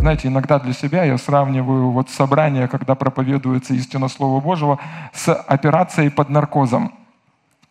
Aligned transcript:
Знаете, 0.00 0.28
иногда 0.28 0.58
для 0.58 0.72
себя 0.72 1.04
я 1.04 1.18
сравниваю 1.18 1.90
вот 1.90 2.08
собрание, 2.08 2.68
когда 2.68 2.94
проповедуется 2.94 3.74
истина 3.74 4.08
Слова 4.08 4.40
Божьего, 4.40 4.78
с 5.12 5.34
операцией 5.34 6.08
под 6.08 6.30
наркозом. 6.30 6.94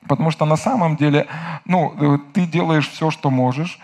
Потому 0.07 0.29
что 0.29 0.45
на 0.45 0.55
самом 0.55 0.95
деле, 0.95 1.25
ну, 1.65 1.93
э, 1.99 2.19
ты 2.33 2.45
делаешь 2.45 2.87
все, 2.87 3.09
что 3.09 3.31
можешь, 3.31 3.79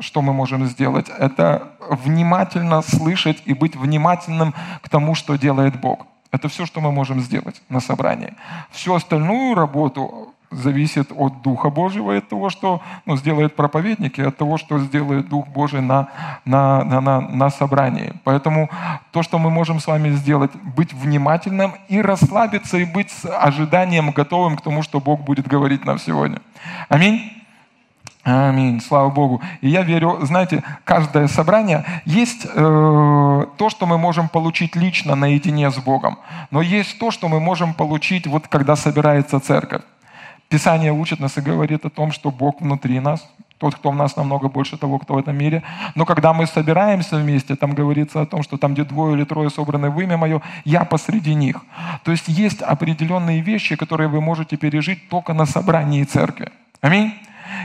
что 0.00 0.22
мы 0.22 0.32
можем 0.32 0.66
сделать, 0.66 1.08
это 1.08 1.68
внимательно 1.88 2.82
слышать 2.82 3.42
и 3.44 3.54
быть 3.54 3.76
внимательным 3.76 4.54
к 4.82 4.88
тому, 4.88 5.14
что 5.14 5.36
делает 5.36 5.80
Бог. 5.80 6.06
Это 6.32 6.48
все, 6.48 6.66
что 6.66 6.80
мы 6.80 6.90
можем 6.90 7.20
сделать 7.20 7.62
на 7.68 7.78
собрании. 7.78 8.34
Всю 8.72 8.94
остальную 8.94 9.54
работу 9.54 10.33
зависит 10.54 11.12
от 11.16 11.42
Духа 11.42 11.70
Божьего 11.70 12.16
от 12.16 12.28
того, 12.28 12.50
что 12.50 12.80
ну, 13.06 13.16
сделает 13.16 13.56
проповедник, 13.56 14.18
и 14.18 14.22
от 14.22 14.36
того, 14.36 14.58
что 14.58 14.78
сделает 14.78 15.28
Дух 15.28 15.46
Божий 15.48 15.80
на, 15.80 16.08
на, 16.44 16.84
на, 16.84 17.00
на, 17.00 17.20
на 17.20 17.50
собрании. 17.50 18.14
Поэтому 18.24 18.70
то, 19.10 19.22
что 19.22 19.38
мы 19.38 19.50
можем 19.50 19.80
с 19.80 19.86
вами 19.86 20.10
сделать, 20.10 20.52
быть 20.76 20.92
внимательным 20.92 21.74
и 21.88 22.00
расслабиться, 22.00 22.78
и 22.78 22.84
быть 22.84 23.10
с 23.10 23.24
ожиданием 23.24 24.10
готовым 24.10 24.56
к 24.56 24.62
тому, 24.62 24.82
что 24.82 25.00
Бог 25.00 25.20
будет 25.20 25.46
говорить 25.46 25.84
нам 25.84 25.98
сегодня. 25.98 26.40
Аминь. 26.88 27.30
Аминь, 28.24 28.80
слава 28.80 29.10
Богу. 29.10 29.42
И 29.60 29.68
я 29.68 29.82
верю, 29.82 30.18
знаете, 30.22 30.62
каждое 30.84 31.28
собрание 31.28 31.84
есть 32.06 32.46
э, 32.46 33.46
то, 33.58 33.68
что 33.68 33.84
мы 33.84 33.98
можем 33.98 34.30
получить 34.30 34.76
лично 34.76 35.14
наедине 35.14 35.70
с 35.70 35.76
Богом, 35.76 36.18
но 36.50 36.62
есть 36.62 36.98
то, 36.98 37.10
что 37.10 37.28
мы 37.28 37.38
можем 37.38 37.74
получить 37.74 38.26
вот 38.26 38.48
когда 38.48 38.76
собирается 38.76 39.40
церковь. 39.40 39.82
Писание 40.54 40.92
учит 40.92 41.18
нас 41.18 41.36
и 41.36 41.40
говорит 41.40 41.84
о 41.84 41.90
том, 41.90 42.12
что 42.12 42.30
Бог 42.30 42.60
внутри 42.60 43.00
нас, 43.00 43.28
тот, 43.58 43.74
кто 43.74 43.90
в 43.90 43.96
нас 43.96 44.14
намного 44.14 44.48
больше 44.48 44.76
того, 44.76 45.00
кто 45.00 45.14
в 45.14 45.18
этом 45.18 45.36
мире. 45.36 45.64
Но 45.96 46.04
когда 46.04 46.32
мы 46.32 46.46
собираемся 46.46 47.16
вместе, 47.16 47.56
там 47.56 47.72
говорится 47.72 48.20
о 48.20 48.26
том, 48.26 48.44
что 48.44 48.56
там, 48.56 48.74
где 48.74 48.84
двое 48.84 49.16
или 49.16 49.24
трое 49.24 49.50
собраны 49.50 49.90
в 49.90 50.00
имя 50.00 50.16
Мое, 50.16 50.42
я 50.64 50.84
посреди 50.84 51.34
них. 51.34 51.56
То 52.04 52.12
есть 52.12 52.28
есть 52.28 52.62
определенные 52.62 53.40
вещи, 53.40 53.74
которые 53.74 54.06
вы 54.06 54.20
можете 54.20 54.56
пережить 54.56 55.08
только 55.08 55.32
на 55.32 55.44
собрании 55.44 56.04
церкви. 56.04 56.52
Аминь. 56.80 57.14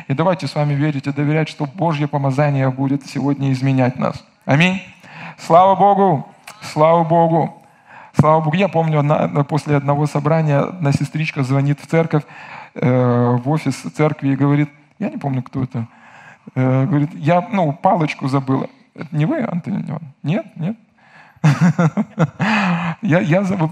И 0.08 0.16
давайте 0.16 0.48
с 0.48 0.56
вами 0.56 0.74
верить 0.74 1.06
и 1.06 1.12
доверять, 1.12 1.48
что 1.48 1.68
Божье 1.68 2.08
помазание 2.08 2.72
будет 2.72 3.06
сегодня 3.06 3.52
изменять 3.52 4.00
нас. 4.00 4.26
Аминь. 4.46 4.82
Слава 5.38 5.76
Богу! 5.76 6.28
Слава 6.64 7.04
Богу! 7.04 7.56
Слава 8.20 8.42
Богу! 8.42 8.58
Я 8.58 8.68
помню, 8.68 9.46
после 9.46 9.78
одного 9.78 10.08
собрания 10.08 10.62
одна 10.62 10.92
сестричка 10.92 11.44
звонит 11.44 11.80
в 11.80 11.86
церковь, 11.86 12.24
э, 12.76 13.38
в 13.38 13.50
офис 13.50 13.76
церкви 13.76 14.30
и 14.30 14.36
говорит, 14.36 14.70
я 15.00 15.10
не 15.10 15.18
помню, 15.18 15.44
кто 15.44 15.64
это, 15.64 15.88
э, 16.56 16.86
говорит, 16.86 17.10
я 17.16 17.48
ну, 17.52 17.74
палочку 17.74 18.28
забыла. 18.28 18.70
Это 18.96 19.16
не 19.16 19.26
вы, 19.26 19.42
Антон 19.42 19.86
Нет? 20.24 20.46
Нет? 20.56 20.78
Я, 23.02 23.20
я 23.20 23.44
забыл, 23.44 23.72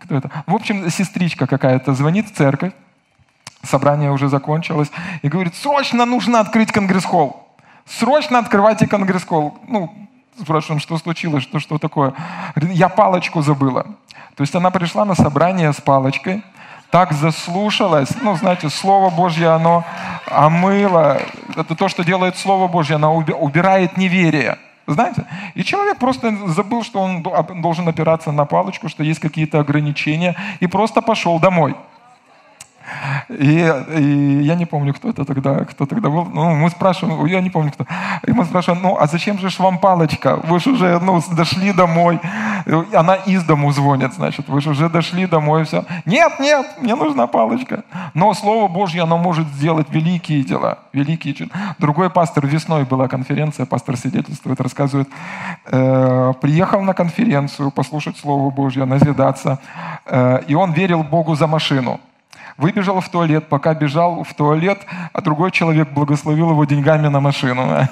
кто 0.00 0.16
это. 0.16 0.30
В 0.46 0.54
общем, 0.54 0.90
сестричка 0.90 1.46
какая-то 1.46 1.94
звонит 1.94 2.28
в 2.28 2.34
церковь, 2.34 2.74
собрание 3.62 4.10
уже 4.10 4.28
закончилось, 4.28 4.90
и 5.22 5.28
говорит, 5.28 5.54
срочно 5.54 6.04
нужно 6.04 6.40
открыть 6.40 6.72
конгресс-холл. 6.72 7.48
Срочно 7.86 8.38
открывайте 8.38 8.86
конгресс-холл. 8.86 9.58
Ну, 9.66 9.94
спрашиваем, 10.38 10.80
что 10.80 10.98
случилось, 10.98 11.42
что, 11.42 11.58
что 11.58 11.78
такое. 11.78 12.12
Я 12.56 12.88
палочку 12.88 13.42
забыла. 13.42 13.86
То 14.34 14.42
есть 14.42 14.54
она 14.54 14.70
пришла 14.70 15.04
на 15.04 15.14
собрание 15.14 15.72
с 15.72 15.80
палочкой, 15.80 16.42
так 16.96 17.12
заслушалась. 17.12 18.08
Ну, 18.22 18.36
знаете, 18.36 18.70
Слово 18.70 19.10
Божье, 19.10 19.48
оно 19.48 19.84
омыло. 20.30 21.20
Это 21.54 21.74
то, 21.74 21.88
что 21.88 22.02
делает 22.04 22.38
Слово 22.38 22.68
Божье, 22.68 22.96
оно 22.96 23.14
убирает 23.14 23.98
неверие. 23.98 24.56
Знаете? 24.86 25.26
И 25.54 25.62
человек 25.62 25.98
просто 25.98 26.34
забыл, 26.46 26.82
что 26.82 27.00
он 27.02 27.22
должен 27.60 27.86
опираться 27.86 28.32
на 28.32 28.46
палочку, 28.46 28.88
что 28.88 29.02
есть 29.02 29.20
какие-то 29.20 29.60
ограничения, 29.60 30.36
и 30.60 30.66
просто 30.66 31.02
пошел 31.02 31.38
домой. 31.38 31.74
И, 33.28 33.72
и 33.96 34.40
я 34.42 34.54
не 34.54 34.66
помню, 34.66 34.94
кто 34.94 35.10
это 35.10 35.24
тогда, 35.24 35.64
кто 35.64 35.86
тогда 35.86 36.08
был. 36.08 36.24
Ну, 36.26 36.54
мы 36.54 36.70
спрашиваем, 36.70 37.24
я 37.26 37.40
не 37.40 37.50
помню 37.50 37.72
кто. 37.72 37.86
И 38.26 38.32
мы 38.32 38.44
спрашиваем, 38.44 38.82
ну, 38.82 38.96
а 38.98 39.06
зачем 39.06 39.38
же 39.38 39.48
вам 39.58 39.78
палочка? 39.78 40.36
Вы 40.36 40.60
же 40.60 40.70
уже 40.70 40.98
ну, 41.00 41.22
дошли 41.32 41.72
домой. 41.72 42.20
Она 42.92 43.14
из 43.14 43.44
дому 43.44 43.72
звонит, 43.72 44.12
значит, 44.14 44.48
вы 44.48 44.60
же 44.60 44.70
уже 44.70 44.88
дошли 44.88 45.26
домой, 45.26 45.62
и 45.62 45.64
все. 45.64 45.84
Нет, 46.04 46.40
нет, 46.40 46.66
мне 46.80 46.94
нужна 46.94 47.26
палочка. 47.26 47.84
Но 48.14 48.34
Слово 48.34 48.68
Божье, 48.68 49.02
оно 49.02 49.18
может 49.18 49.46
сделать 49.48 49.86
великие 49.90 50.42
дела. 50.42 50.78
Великие 50.92 51.34
чудо. 51.34 51.50
Другой 51.78 52.10
пастор, 52.10 52.46
весной 52.46 52.84
была 52.84 53.08
конференция, 53.08 53.66
пастор 53.66 53.96
свидетельствует, 53.96 54.60
рассказывает, 54.60 55.08
э, 55.66 56.32
приехал 56.40 56.82
на 56.82 56.94
конференцию 56.94 57.70
послушать 57.70 58.16
Слово 58.16 58.50
Божье, 58.50 58.84
назидаться, 58.84 59.58
э, 60.06 60.42
и 60.48 60.54
он 60.54 60.72
верил 60.72 61.02
Богу 61.02 61.34
за 61.34 61.46
машину. 61.46 62.00
Выбежал 62.58 63.00
в 63.00 63.08
туалет, 63.10 63.48
пока 63.50 63.74
бежал 63.74 64.24
в 64.24 64.32
туалет, 64.32 64.78
а 65.12 65.20
другой 65.20 65.50
человек 65.50 65.90
благословил 65.90 66.50
его 66.50 66.64
деньгами 66.64 67.08
на 67.08 67.20
машину. 67.20 67.66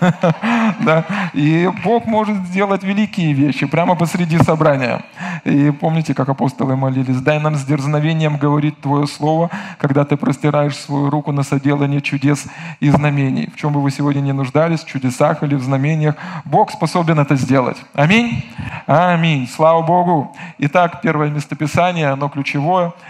И 1.35 1.71
Бог 1.85 2.07
может 2.07 2.39
сделать 2.47 2.83
великие 2.83 3.35
вещи 3.35 3.67
прямо 3.67 3.95
посреди 3.95 4.39
собрания. 4.39 5.05
И 5.45 5.71
помните, 5.71 6.15
как 6.15 6.31
апостолы 6.31 6.77
молились, 6.77 7.21
дай 7.21 7.39
нам 7.41 7.57
с 7.57 7.65
дерзновением 7.65 8.39
говорить 8.39 8.81
Твое 8.81 9.07
Слово, 9.07 9.51
когда 9.79 10.07
Ты 10.07 10.17
простираешь 10.17 10.77
свою 10.77 11.11
руку 11.11 11.31
на 11.31 11.43
соделание 11.43 12.01
чудес 12.01 12.47
и 12.81 12.89
знамений. 12.89 13.51
В 13.55 13.57
чем 13.57 13.75
бы 13.75 13.83
вы 13.83 13.91
сегодня 13.91 14.21
не 14.21 14.33
нуждались, 14.33 14.81
в 14.81 14.87
чудесах 14.87 15.43
или 15.43 15.57
в 15.57 15.63
знамениях, 15.63 16.15
Бог 16.47 16.71
способен 16.71 17.21
это 17.21 17.37
сделать. 17.37 17.77
Аминь? 17.93 18.43
Аминь. 18.87 19.47
Слава 19.47 19.83
Богу. 19.83 20.35
Итак, 20.57 21.03
первое 21.03 21.29
местописание, 21.29 22.09
оно 22.09 22.31
ключевое– 22.31 22.95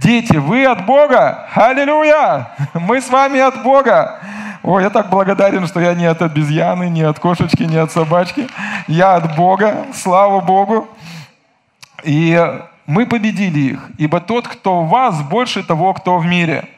Дети, 0.00 0.36
вы 0.36 0.64
от 0.66 0.84
Бога! 0.86 1.46
Аллилуйя! 1.54 2.48
Мы 2.74 3.00
с 3.00 3.08
вами 3.08 3.38
от 3.38 3.62
Бога! 3.62 4.18
Ой, 4.62 4.82
я 4.82 4.90
так 4.90 5.10
благодарен, 5.10 5.66
что 5.66 5.78
я 5.78 5.94
не 5.94 6.06
от 6.06 6.22
обезьяны, 6.22 6.88
не 6.88 7.02
от 7.02 7.18
кошечки, 7.18 7.62
не 7.62 7.76
от 7.76 7.92
собачки. 7.92 8.48
Я 8.88 9.16
от 9.16 9.36
Бога, 9.36 9.86
слава 9.92 10.40
Богу. 10.40 10.88
И 12.02 12.38
мы 12.86 13.06
победили 13.06 13.60
их, 13.60 13.90
ибо 13.98 14.20
тот, 14.20 14.48
кто 14.48 14.82
в 14.82 14.88
вас, 14.88 15.20
больше 15.22 15.62
того, 15.62 15.94
кто 15.94 16.18
в 16.18 16.26
мире. 16.26 16.68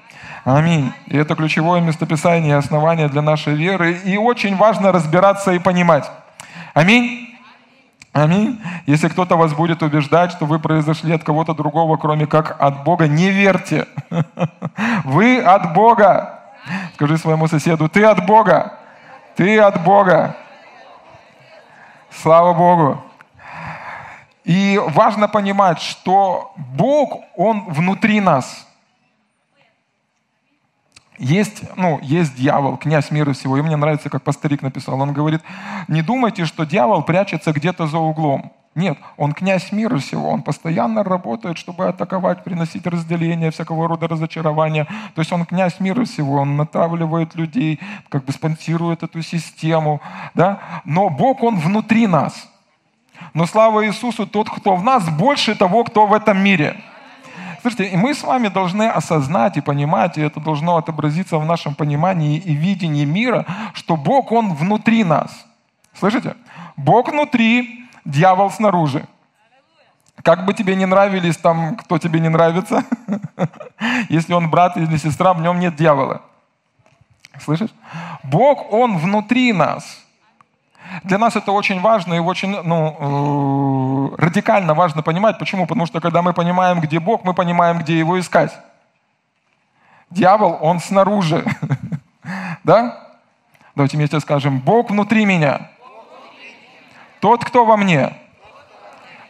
Аминь. 0.45 0.93
И 1.07 1.17
это 1.17 1.35
ключевое 1.35 1.81
местописание 1.81 2.51
и 2.51 2.59
основание 2.59 3.09
для 3.09 3.23
нашей 3.23 3.55
веры. 3.55 3.99
И 4.05 4.17
очень 4.17 4.57
важно 4.57 4.93
разбираться 4.93 5.53
и 5.53 5.59
понимать. 5.59 6.11
Аминь. 6.75 7.26
Аминь. 8.17 8.59
Если 8.87 9.09
кто-то 9.09 9.37
вас 9.37 9.53
будет 9.53 9.83
убеждать, 9.83 10.33
что 10.33 10.47
вы 10.47 10.59
произошли 10.59 11.13
от 11.13 11.23
кого-то 11.23 11.55
другого, 11.55 11.99
кроме 11.99 12.27
как 12.27 12.57
от 12.59 12.83
Бога, 12.83 13.07
не 13.07 13.31
верьте. 13.31 13.87
Вы 15.05 15.39
от 15.39 15.75
Бога. 15.75 16.41
Скажи 16.95 17.19
своему 17.19 17.47
соседу, 17.47 17.89
ты 17.89 18.05
от 18.05 18.25
Бога. 18.25 18.73
Ты 19.37 19.59
от 19.59 19.85
Бога. 19.85 20.35
Слава 22.11 22.55
Богу. 22.55 23.03
И 24.45 24.81
важно 24.95 25.29
понимать, 25.29 25.81
что 25.81 26.55
Бог, 26.57 27.21
Он 27.37 27.67
внутри 27.69 28.21
нас– 28.21 28.67
есть, 31.19 31.63
ну, 31.77 31.99
есть 32.03 32.37
дьявол, 32.37 32.77
князь 32.77 33.11
мира 33.11 33.33
всего. 33.33 33.57
И 33.57 33.63
мне 33.63 33.77
нравится, 33.77 34.11
как 34.11 34.23
пасторик 34.23 34.63
написал. 34.63 35.01
Он 35.01 35.13
говорит, 35.13 35.43
не 35.89 36.03
думайте, 36.03 36.45
что 36.45 36.65
дьявол 36.65 37.03
прячется 37.03 37.53
где-то 37.53 37.87
за 37.87 37.99
углом. 37.99 38.53
Нет, 38.77 38.99
он 39.17 39.33
князь 39.33 39.73
мира 39.73 39.97
всего, 39.97 40.29
он 40.29 40.43
постоянно 40.43 41.03
работает, 41.03 41.57
чтобы 41.57 41.89
атаковать, 41.89 42.45
приносить 42.45 42.87
разделение, 42.87 43.51
всякого 43.51 43.89
рода 43.89 44.07
разочарования. 44.07 44.87
То 45.15 45.23
есть 45.23 45.33
он 45.33 45.47
князь 45.47 45.81
мира 45.81 46.05
всего, 46.05 46.43
он 46.43 46.59
натравливает 46.59 47.35
людей, 47.37 47.81
как 48.11 48.27
бы 48.27 48.33
спонсирует 48.33 49.03
эту 49.03 49.23
систему. 49.23 50.03
Да? 50.35 50.61
Но 50.85 51.09
Бог, 51.09 51.43
он 51.43 51.59
внутри 51.59 52.07
нас. 52.07 52.51
Но 53.33 53.47
слава 53.47 53.87
Иисусу, 53.87 54.27
тот, 54.27 54.51
кто 54.51 54.77
в 54.77 54.85
нас, 54.85 55.09
больше 55.09 55.55
того, 55.55 55.83
кто 55.85 56.07
в 56.07 56.13
этом 56.13 56.39
мире. 56.39 56.77
Слушайте, 57.61 57.89
и 57.89 57.97
мы 57.97 58.15
с 58.15 58.23
вами 58.23 58.49
должны 58.49 58.89
осознать 58.89 59.57
и 59.57 59.61
понимать, 59.61 60.19
и 60.19 60.23
это 60.23 60.41
должно 60.41 60.77
отобразиться 60.77 61.39
в 61.39 61.45
нашем 61.45 61.75
понимании 61.75 62.39
и 62.39 62.55
видении 62.55 63.05
мира, 63.05 63.47
что 63.75 63.97
Бог, 63.97 64.33
Он 64.33 64.55
внутри 64.55 65.05
нас. 65.05 65.47
Слышите? 65.99 66.37
Бог 66.77 67.09
внутри, 67.09 67.85
дьявол 68.05 68.51
снаружи. 68.51 69.07
Как 70.23 70.45
бы 70.45 70.55
тебе 70.55 70.75
не 70.75 70.87
нравились 70.87 71.37
там, 71.37 71.77
кто 71.77 71.99
тебе 71.99 72.21
не 72.21 72.29
нравится, 72.29 72.85
если 74.09 74.33
он 74.33 74.51
брат 74.51 74.77
или 74.77 74.97
сестра, 74.97 75.33
в 75.33 75.41
нем 75.41 75.61
нет 75.61 75.77
дьявола. 75.77 76.23
Слышишь? 77.41 77.71
Бог, 78.23 78.73
Он 78.73 78.99
внутри 78.99 79.53
нас. 79.53 80.06
Для 81.05 81.19
нас 81.19 81.37
это 81.37 81.53
очень 81.53 81.81
важно 81.81 82.15
и 82.15 82.19
очень 82.19 82.61
ну, 82.63 84.13
э, 84.19 84.23
радикально 84.23 84.75
важно 84.75 85.03
понимать. 85.03 85.39
Почему? 85.39 85.67
Потому 85.67 85.87
что 85.87 86.01
когда 86.01 86.23
мы 86.23 86.33
понимаем, 86.33 86.81
где 86.81 87.01
Бог, 87.01 87.25
мы 87.25 87.35
понимаем, 87.35 87.79
где 87.79 87.99
Его 87.99 88.19
искать. 88.19 88.57
Дьявол, 90.11 90.59
он 90.61 90.81
снаружи. 90.81 91.45
да? 92.65 92.99
Давайте 93.75 93.97
вместе 93.97 94.21
скажем, 94.21 94.61
Бог 94.61 94.91
внутри 94.91 95.25
меня. 95.25 95.71
Тот, 97.21 97.45
кто 97.45 97.65
во 97.65 97.77
мне, 97.77 98.17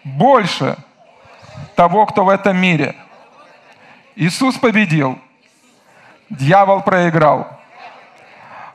больше 0.04 0.76
того, 1.74 2.06
кто 2.06 2.24
в 2.24 2.28
этом 2.28 2.56
мире. 2.56 2.94
Иисус 4.14 4.56
победил. 4.56 5.18
Дьявол 6.30 6.82
проиграл. 6.82 7.48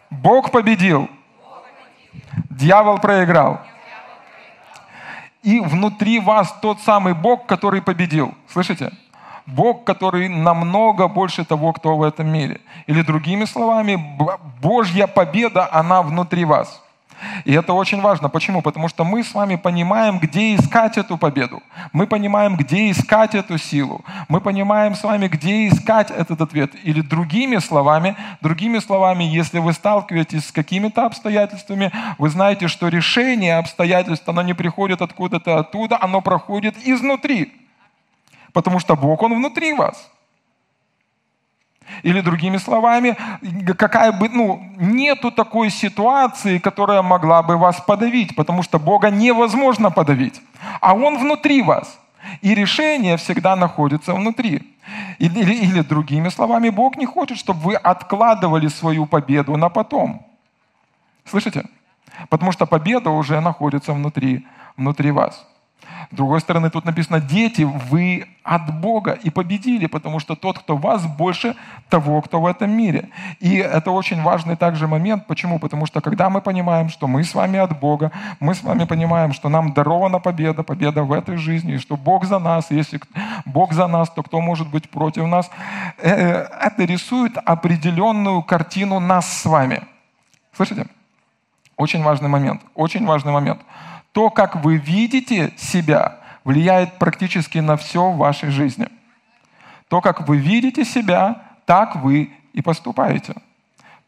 Бог 0.10 0.52
победил. 0.52 1.10
Дьявол 2.50 3.00
проиграл. 3.00 3.60
И 5.44 5.60
внутри 5.60 6.20
вас 6.20 6.54
тот 6.62 6.80
самый 6.82 7.14
Бог, 7.14 7.48
который 7.48 7.82
победил. 7.82 8.34
Слышите? 8.48 8.92
Бог, 9.46 9.84
который 9.84 10.30
намного 10.30 11.08
больше 11.08 11.46
того, 11.46 11.74
кто 11.74 11.98
в 11.98 12.04
этом 12.04 12.28
мире. 12.28 12.62
Или 12.88 13.02
другими 13.02 13.46
словами, 13.46 14.18
Божья 14.62 15.08
победа, 15.08 15.68
она 15.72 16.02
внутри 16.02 16.46
вас. 16.46 16.81
И 17.46 17.54
это 17.54 17.74
очень 17.74 18.02
важно. 18.02 18.30
Почему? 18.30 18.62
Потому 18.62 18.88
что 18.88 19.04
мы 19.04 19.24
с 19.24 19.34
вами 19.34 19.56
понимаем, 19.56 20.20
где 20.20 20.56
искать 20.56 20.98
эту 20.98 21.18
победу. 21.18 21.62
Мы 21.94 22.08
понимаем, 22.08 22.56
где 22.56 22.92
искать 22.92 23.36
эту 23.36 23.58
силу. 23.58 24.04
Мы 24.28 24.42
понимаем 24.42 24.96
с 24.96 25.04
вами, 25.04 25.28
где 25.28 25.68
искать 25.68 26.12
этот 26.12 26.42
ответ. 26.42 26.72
Или 26.84 27.02
другими 27.02 27.58
словами, 27.58 28.16
другими 28.42 28.80
словами, 28.80 29.24
если 29.24 29.60
вы 29.60 29.74
сталкиваетесь 29.74 30.48
с 30.48 30.52
какими-то 30.52 31.06
обстоятельствами, 31.06 31.92
вы 32.18 32.30
знаете, 32.30 32.68
что 32.68 32.88
решение 32.88 33.58
обстоятельств, 33.58 34.28
оно 34.28 34.42
не 34.42 34.54
приходит 34.54 35.02
откуда-то 35.02 35.60
оттуда, 35.60 35.98
оно 36.02 36.22
проходит 36.22 36.76
изнутри. 36.86 37.54
Потому 38.54 38.80
что 38.80 38.96
Бог, 38.96 39.22
Он 39.22 39.34
внутри 39.36 39.74
вас. 39.74 40.11
Или 42.04 42.22
другими 42.22 42.58
словами, 42.58 43.16
какая 43.78 44.12
бы, 44.12 44.30
ну, 44.30 44.62
нету 44.78 45.32
такой 45.32 45.70
ситуации, 45.70 46.60
которая 46.60 47.02
могла 47.02 47.44
бы 47.44 47.58
вас 47.58 47.80
подавить, 47.82 48.36
потому 48.36 48.64
что 48.64 48.80
Бога 48.80 49.10
невозможно 49.10 49.92
подавить, 49.92 50.42
а 50.80 50.94
Он 50.94 51.18
внутри 51.18 51.62
вас. 51.62 52.00
И 52.42 52.56
решение 52.56 53.18
всегда 53.18 53.56
находится 53.56 54.14
внутри. 54.14 54.62
Или, 55.20 55.40
или, 55.40 55.54
или 55.54 55.82
другими 55.82 56.30
словами, 56.30 56.70
Бог 56.70 56.98
не 56.98 57.06
хочет, 57.06 57.38
чтобы 57.38 57.60
вы 57.60 57.76
откладывали 57.76 58.70
свою 58.70 59.06
победу 59.06 59.58
на 59.58 59.70
потом. 59.70 60.26
Слышите? 61.26 61.64
Потому 62.30 62.52
что 62.52 62.66
победа 62.66 63.10
уже 63.10 63.40
находится 63.42 63.94
внутри, 63.94 64.46
внутри 64.78 65.12
вас. 65.12 65.48
С 66.12 66.16
другой 66.16 66.40
стороны, 66.40 66.70
тут 66.70 66.86
написано, 66.86 67.20
дети, 67.20 67.64
вы 67.64 68.28
от 68.44 68.74
Бога 68.82 69.12
и 69.12 69.30
победили, 69.30 69.86
потому 69.86 70.20
что 70.20 70.36
тот, 70.36 70.58
кто 70.60 70.76
вас, 70.76 71.06
больше 71.06 71.56
того, 71.90 72.22
кто 72.22 72.42
в 72.42 72.46
этом 72.48 72.72
мире. 72.72 73.10
И 73.40 73.56
это 73.56 73.92
очень 73.92 74.22
важный 74.24 74.56
также 74.56 74.88
момент. 74.88 75.28
Почему? 75.28 75.60
Потому 75.60 75.86
что 75.86 76.02
когда 76.02 76.30
мы 76.30 76.42
понимаем, 76.42 76.90
что 76.90 77.08
мы 77.08 77.24
с 77.24 77.36
вами 77.36 77.60
от 77.60 77.80
Бога, 77.80 78.12
мы 78.40 78.56
с 78.56 78.64
вами 78.64 78.86
понимаем, 78.86 79.34
что 79.34 79.50
нам 79.50 79.74
дарована 79.74 80.20
победа, 80.20 80.64
победа 80.64 81.04
в 81.04 81.12
этой 81.12 81.38
жизни, 81.38 81.76
и 81.76 81.78
что 81.78 81.98
Бог 81.98 82.26
за 82.26 82.40
нас, 82.40 82.72
если 82.72 83.00
Бог 83.46 83.74
за 83.74 83.88
нас, 83.88 84.10
то 84.10 84.24
кто 84.24 84.42
может 84.42 84.68
быть 84.70 84.90
против 84.90 85.28
нас? 85.28 85.50
Э, 85.98 86.10
э, 86.10 86.48
это 86.68 86.84
рисует 86.86 87.38
определенную 87.46 88.42
картину 88.42 89.00
нас 89.00 89.32
с 89.32 89.46
вами. 89.46 89.84
Слышите? 90.54 90.88
Очень 91.78 92.04
важный 92.04 92.30
момент, 92.30 92.62
очень 92.76 93.06
важный 93.06 93.32
момент. 93.32 93.62
То, 94.12 94.30
как 94.30 94.64
вы 94.64 94.78
видите 94.78 95.54
себя, 95.58 96.18
влияет 96.44 96.98
практически 96.98 97.60
на 97.60 97.78
все 97.78 98.12
в 98.12 98.18
вашей 98.18 98.50
жизни. 98.50 98.88
То, 99.88 100.02
как 100.02 100.28
вы 100.28 100.38
видите 100.38 100.84
себя, 100.84 101.42
так 101.66 101.96
вы 101.96 102.32
и 102.54 102.62
поступаете. 102.62 103.36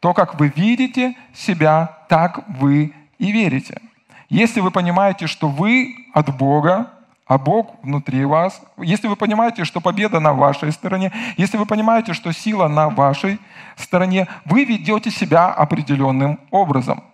То, 0.00 0.12
как 0.12 0.38
вы 0.38 0.52
видите 0.54 1.16
себя, 1.32 1.98
так 2.08 2.44
вы 2.48 2.94
и 3.18 3.32
верите. 3.32 3.80
Если 4.28 4.60
вы 4.60 4.70
понимаете, 4.70 5.26
что 5.26 5.48
вы 5.48 5.94
от 6.12 6.36
Бога, 6.36 6.90
а 7.26 7.38
Бог 7.38 7.82
внутри 7.82 8.26
вас, 8.26 8.60
если 8.76 9.06
вы 9.06 9.16
понимаете, 9.16 9.64
что 9.64 9.80
победа 9.80 10.20
на 10.20 10.34
вашей 10.34 10.72
стороне, 10.72 11.12
если 11.38 11.56
вы 11.56 11.64
понимаете, 11.64 12.12
что 12.12 12.32
сила 12.32 12.68
на 12.68 12.90
вашей 12.90 13.38
стороне, 13.76 14.26
вы 14.44 14.64
ведете 14.64 15.10
себя 15.10 15.50
определенным 15.50 16.38
образом– 16.50 17.02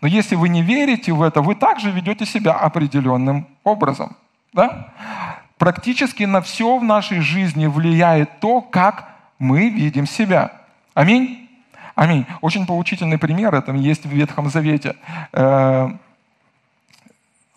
но 0.00 0.08
если 0.08 0.34
вы 0.36 0.48
не 0.48 0.62
верите 0.62 1.12
в 1.12 1.22
это, 1.22 1.42
вы 1.42 1.54
также 1.54 1.90
ведете 1.90 2.26
себя 2.26 2.52
определенным 2.52 3.46
образом. 3.64 4.16
Да? 4.52 4.92
Практически 5.58 6.24
на 6.24 6.40
все 6.40 6.78
в 6.78 6.84
нашей 6.84 7.20
жизни 7.20 7.66
влияет 7.66 8.40
то, 8.40 8.60
как 8.60 9.08
мы 9.38 9.68
видим 9.68 10.06
себя. 10.06 10.52
Аминь. 10.94 11.48
Аминь. 11.94 12.26
Очень 12.42 12.66
поучительный 12.66 13.18
пример, 13.18 13.54
это 13.54 13.72
есть 13.72 14.04
в 14.04 14.10
Ветхом 14.10 14.50
Завете. 14.50 14.96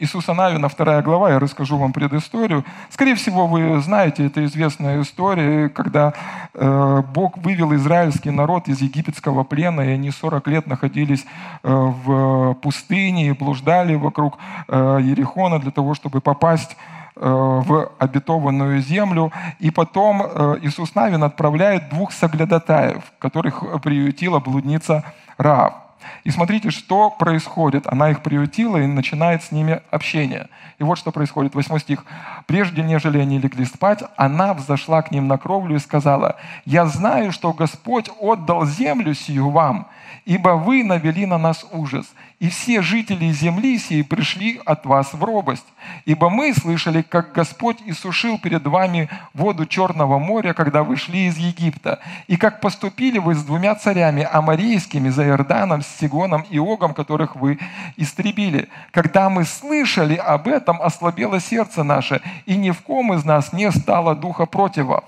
Иисуса 0.01 0.33
Навина, 0.33 0.69
вторая 0.69 1.01
глава, 1.01 1.29
я 1.29 1.39
расскажу 1.39 1.77
вам 1.77 1.91
предысторию. 1.91 2.63
Скорее 2.89 3.15
всего, 3.15 3.47
вы 3.47 3.81
знаете, 3.81 4.27
это 4.27 4.45
известная 4.45 5.01
история, 5.01 5.67
когда 5.67 6.13
э, 6.53 7.03
Бог 7.13 7.37
вывел 7.37 7.75
израильский 7.75 8.31
народ 8.31 8.69
из 8.69 8.79
египетского 8.79 9.43
плена, 9.43 9.81
и 9.81 9.89
они 9.89 10.11
40 10.11 10.47
лет 10.47 10.67
находились 10.67 11.25
э, 11.63 11.69
в 11.69 12.53
пустыне 12.61 13.27
и 13.27 13.33
блуждали 13.33 13.95
вокруг 13.95 14.37
э, 14.69 14.99
Ерехона 15.01 15.59
для 15.59 15.71
того, 15.71 15.95
чтобы 15.95 16.21
попасть 16.21 16.77
э, 17.17 17.19
в 17.19 17.91
обетованную 17.99 18.79
землю. 18.81 19.33
И 19.59 19.69
потом 19.69 20.23
э, 20.23 20.59
Иисус 20.61 20.95
Навин 20.95 21.25
отправляет 21.25 21.89
двух 21.89 22.13
соглядатаев, 22.13 23.03
которых 23.19 23.81
приютила 23.81 24.39
блудница 24.39 25.03
Раав. 25.37 25.88
И 26.23 26.31
смотрите, 26.31 26.69
что 26.69 27.09
происходит. 27.09 27.87
Она 27.87 28.11
их 28.11 28.21
приютила 28.21 28.77
и 28.77 28.85
начинает 28.85 29.43
с 29.43 29.51
ними 29.51 29.81
общение. 29.91 30.47
И 30.77 30.83
вот 30.83 30.97
что 30.97 31.11
происходит, 31.11 31.55
восьмой 31.55 31.79
стих. 31.79 32.05
«Прежде, 32.45 32.83
нежели 32.83 33.19
они 33.19 33.39
легли 33.39 33.65
спать, 33.65 34.03
она 34.15 34.53
взошла 34.53 35.01
к 35.01 35.11
ним 35.11 35.27
на 35.27 35.37
кровлю 35.37 35.75
и 35.75 35.79
сказала, 35.79 36.37
«Я 36.65 36.85
знаю, 36.85 37.31
что 37.31 37.53
Господь 37.53 38.09
отдал 38.19 38.65
землю 38.65 39.13
сию 39.13 39.49
вам, 39.49 39.87
ибо 40.25 40.49
вы 40.49 40.83
навели 40.83 41.25
на 41.25 41.37
нас 41.37 41.65
ужас, 41.71 42.05
и 42.39 42.47
все 42.47 42.81
жители 42.81 43.31
земли 43.33 43.77
сии 43.77 44.01
пришли 44.01 44.61
от 44.65 44.85
вас 44.85 45.13
в 45.13 45.21
робость. 45.21 45.65
Ибо 46.05 46.29
мы 46.29 46.53
слышали, 46.53 47.01
как 47.01 47.33
Господь 47.33 47.79
иссушил 47.85 48.39
перед 48.39 48.65
вами 48.65 49.09
воду 49.33 49.65
Черного 49.65 50.19
моря, 50.19 50.53
когда 50.53 50.83
вы 50.83 50.95
шли 50.95 51.27
из 51.27 51.37
Египта, 51.37 51.99
и 52.27 52.37
как 52.37 52.61
поступили 52.61 53.19
вы 53.19 53.35
с 53.35 53.43
двумя 53.43 53.75
царями, 53.75 54.25
амарейскими, 54.31 55.09
за 55.09 55.25
Иорданом, 55.25 55.81
с 55.81 55.87
Сигоном 55.87 56.45
и 56.49 56.57
Огом, 56.59 56.93
которых 56.93 57.35
вы 57.35 57.59
истребили. 57.97 58.69
Когда 58.91 59.29
мы 59.29 59.43
слышали 59.43 60.15
об 60.15 60.47
этом, 60.47 60.81
ослабело 60.81 61.41
сердце 61.41 61.83
наше, 61.83 62.21
и 62.45 62.55
ни 62.55 62.71
в 62.71 62.81
ком 62.83 63.13
из 63.13 63.25
нас 63.25 63.51
не 63.51 63.69
стало 63.69 64.15
духа 64.15 64.45
против 64.45 64.85
вас. 64.85 65.03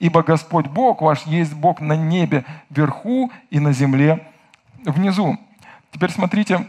Ибо 0.00 0.22
Господь 0.22 0.66
Бог 0.66 1.00
ваш 1.00 1.22
есть 1.22 1.54
Бог 1.54 1.80
на 1.80 1.94
небе 1.96 2.44
вверху 2.68 3.32
и 3.48 3.58
на 3.58 3.72
земле 3.72 4.26
внизу. 4.84 5.38
Теперь 5.94 6.10
смотрите 6.10 6.66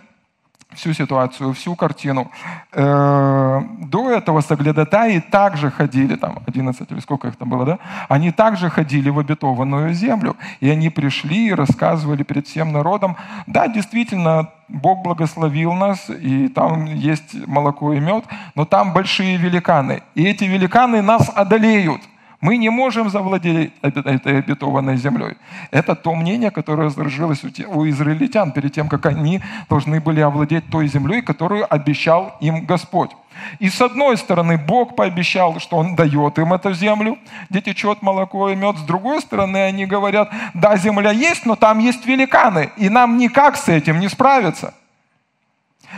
всю 0.76 0.94
ситуацию, 0.94 1.54
всю 1.54 1.76
картину. 1.76 2.32
Э, 2.72 3.62
до 3.80 4.12
этого 4.12 4.42
соглядатаи 4.42 5.20
также 5.20 5.72
ходили, 5.72 6.16
там 6.16 6.40
11 6.48 6.92
или 6.92 7.00
сколько 7.00 7.28
их 7.28 7.36
там 7.36 7.50
было, 7.50 7.66
да? 7.66 7.80
Они 8.10 8.32
также 8.32 8.70
ходили 8.70 9.10
в 9.10 9.20
обетованную 9.20 9.94
землю, 9.94 10.36
и 10.60 10.70
они 10.70 10.90
пришли 10.90 11.48
и 11.48 11.54
рассказывали 11.54 12.24
перед 12.24 12.48
всем 12.48 12.72
народом, 12.72 13.16
да, 13.48 13.68
действительно, 13.68 14.50
Бог 14.68 15.04
благословил 15.04 15.74
нас, 15.74 16.10
и 16.10 16.48
там 16.48 16.86
есть 16.86 17.48
молоко 17.48 17.94
и 17.94 18.00
мед, 18.00 18.26
но 18.56 18.66
там 18.66 18.94
большие 18.94 19.38
великаны, 19.38 20.02
и 20.16 20.24
эти 20.24 20.46
великаны 20.46 21.02
нас 21.02 21.32
одолеют– 21.36 22.02
мы 22.46 22.58
не 22.58 22.70
можем 22.70 23.10
завладеть 23.10 23.74
этой 23.82 24.38
обетованной 24.38 24.98
землей. 24.98 25.34
Это 25.72 25.96
то 25.96 26.14
мнение, 26.14 26.52
которое 26.52 26.92
сложилось 26.92 27.44
у 27.44 27.88
израильтян 27.90 28.52
перед 28.52 28.72
тем, 28.72 28.88
как 28.88 29.08
они 29.08 29.42
должны 29.68 30.00
были 30.00 30.22
овладеть 30.22 30.70
той 30.70 30.88
землей, 30.88 31.24
которую 31.24 31.66
обещал 31.74 32.38
им 32.42 32.66
Господь. 32.66 33.10
И 33.58 33.68
с 33.70 33.82
одной 33.82 34.16
стороны, 34.18 34.60
Бог 34.60 34.96
пообещал, 34.96 35.60
что 35.60 35.78
Он 35.78 35.96
дает 35.96 36.38
им 36.38 36.54
эту 36.54 36.74
землю, 36.74 37.18
где 37.50 37.62
течет 37.62 38.04
молоко 38.04 38.50
и 38.50 38.56
мед. 38.56 38.78
С 38.78 38.84
другой 38.84 39.22
стороны, 39.22 39.58
они 39.58 39.88
говорят, 39.88 40.30
да, 40.54 40.78
земля 40.78 41.12
есть, 41.12 41.48
но 41.48 41.56
там 41.56 41.80
есть 41.80 42.06
великаны, 42.06 42.70
и 42.78 42.90
нам 42.90 43.18
никак 43.18 43.58
с 43.58 43.70
этим 43.70 44.00
не 44.00 44.08
справиться. 44.08 44.76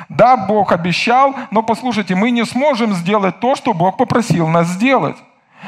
Да, 0.08 0.38
Бог 0.38 0.72
обещал, 0.72 1.36
но 1.52 1.62
послушайте, 1.62 2.16
мы 2.16 2.32
не 2.32 2.46
сможем 2.46 2.94
сделать 2.94 3.40
то, 3.42 3.56
что 3.56 3.74
Бог 3.74 3.98
попросил 3.98 4.48
нас 4.48 4.68
сделать. 4.70 5.18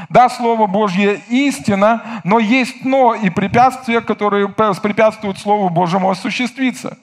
Да, 0.10 0.30
Слово 0.30 0.68
Божье 0.68 1.22
истина, 1.30 2.22
но 2.24 2.40
есть 2.40 2.86
но 2.86 3.16
и 3.16 3.30
препятствия, 3.30 4.02
которые 4.02 4.48
препятствуют 4.48 5.40
Слову 5.40 5.70
Божьему 5.70 6.10
осуществиться. 6.10 6.98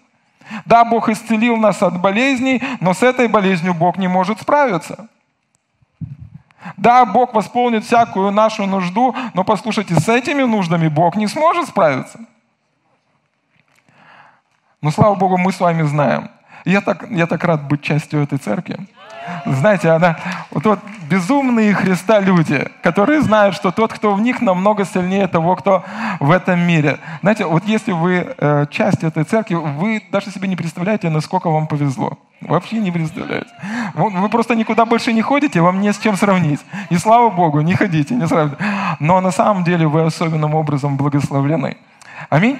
Да, 0.65 0.85
Бог 0.85 1.09
исцелил 1.09 1.57
нас 1.57 1.83
от 1.83 2.01
болезней, 2.01 2.63
но 2.81 2.95
с 2.95 3.03
этой 3.03 3.29
болезнью 3.29 3.75
Бог 3.75 3.99
не 3.99 4.09
может 4.09 4.41
справиться. 4.41 5.09
Да, 6.77 7.05
Бог 7.05 7.35
восполнит 7.35 7.85
всякую 7.85 8.31
нашу 8.31 8.67
нужду, 8.67 9.15
но 9.35 9.45
послушайте, 9.45 9.95
с 9.95 10.09
этими 10.09 10.43
нуждами 10.43 10.89
Бог 10.89 11.17
не 11.17 11.27
сможет 11.27 11.69
справиться. 11.69 12.21
Но 14.83 14.91
слава 14.91 15.15
Богу, 15.15 15.37
мы 15.37 15.53
с 15.53 15.61
вами 15.61 15.83
знаем. 15.83 16.31
Я 16.65 16.81
так, 16.81 17.11
я 17.11 17.27
так 17.27 17.43
рад 17.45 17.67
быть 17.69 17.83
частью 17.83 18.23
этой 18.23 18.39
церкви. 18.39 18.79
Знаете, 19.45 19.91
она, 19.91 20.17
вот, 20.51 20.65
вот 20.65 20.81
безумные 21.09 21.75
Христа 21.75 22.21
люди, 22.21 22.69
которые 22.83 23.21
знают, 23.23 23.55
что 23.55 23.71
тот, 23.71 23.93
кто 23.93 24.15
в 24.15 24.21
них, 24.21 24.41
намного 24.41 24.85
сильнее 24.85 25.27
того, 25.27 25.57
кто 25.57 25.85
в 26.21 26.31
этом 26.31 26.61
мире. 26.61 26.99
Знаете, 27.23 27.47
вот 27.47 27.65
если 27.65 27.93
вы 27.93 28.35
э, 28.39 28.67
часть 28.71 29.05
этой 29.05 29.25
церкви, 29.25 29.55
вы 29.55 30.03
даже 30.11 30.31
себе 30.31 30.49
не 30.49 30.57
представляете, 30.57 31.11
насколько 31.11 31.51
вам 31.51 31.67
повезло. 31.67 32.19
Вообще 32.41 32.79
не 32.79 32.91
представляете. 32.91 33.49
Вы 33.95 34.29
просто 34.29 34.55
никуда 34.55 34.85
больше 34.85 35.13
не 35.13 35.23
ходите, 35.23 35.61
вам 35.61 35.81
не 35.81 35.93
с 35.93 35.99
чем 35.99 36.17
сравнить. 36.17 36.61
И 36.91 36.99
слава 36.99 37.31
Богу, 37.31 37.61
не 37.61 37.75
ходите, 37.75 38.15
не 38.15 38.27
сравните. 38.27 38.57
Но 39.01 39.21
на 39.21 39.31
самом 39.31 39.65
деле 39.65 39.87
вы 39.87 40.05
особенным 40.05 40.55
образом 40.55 40.97
благословлены. 40.97 41.77
Аминь. 42.29 42.59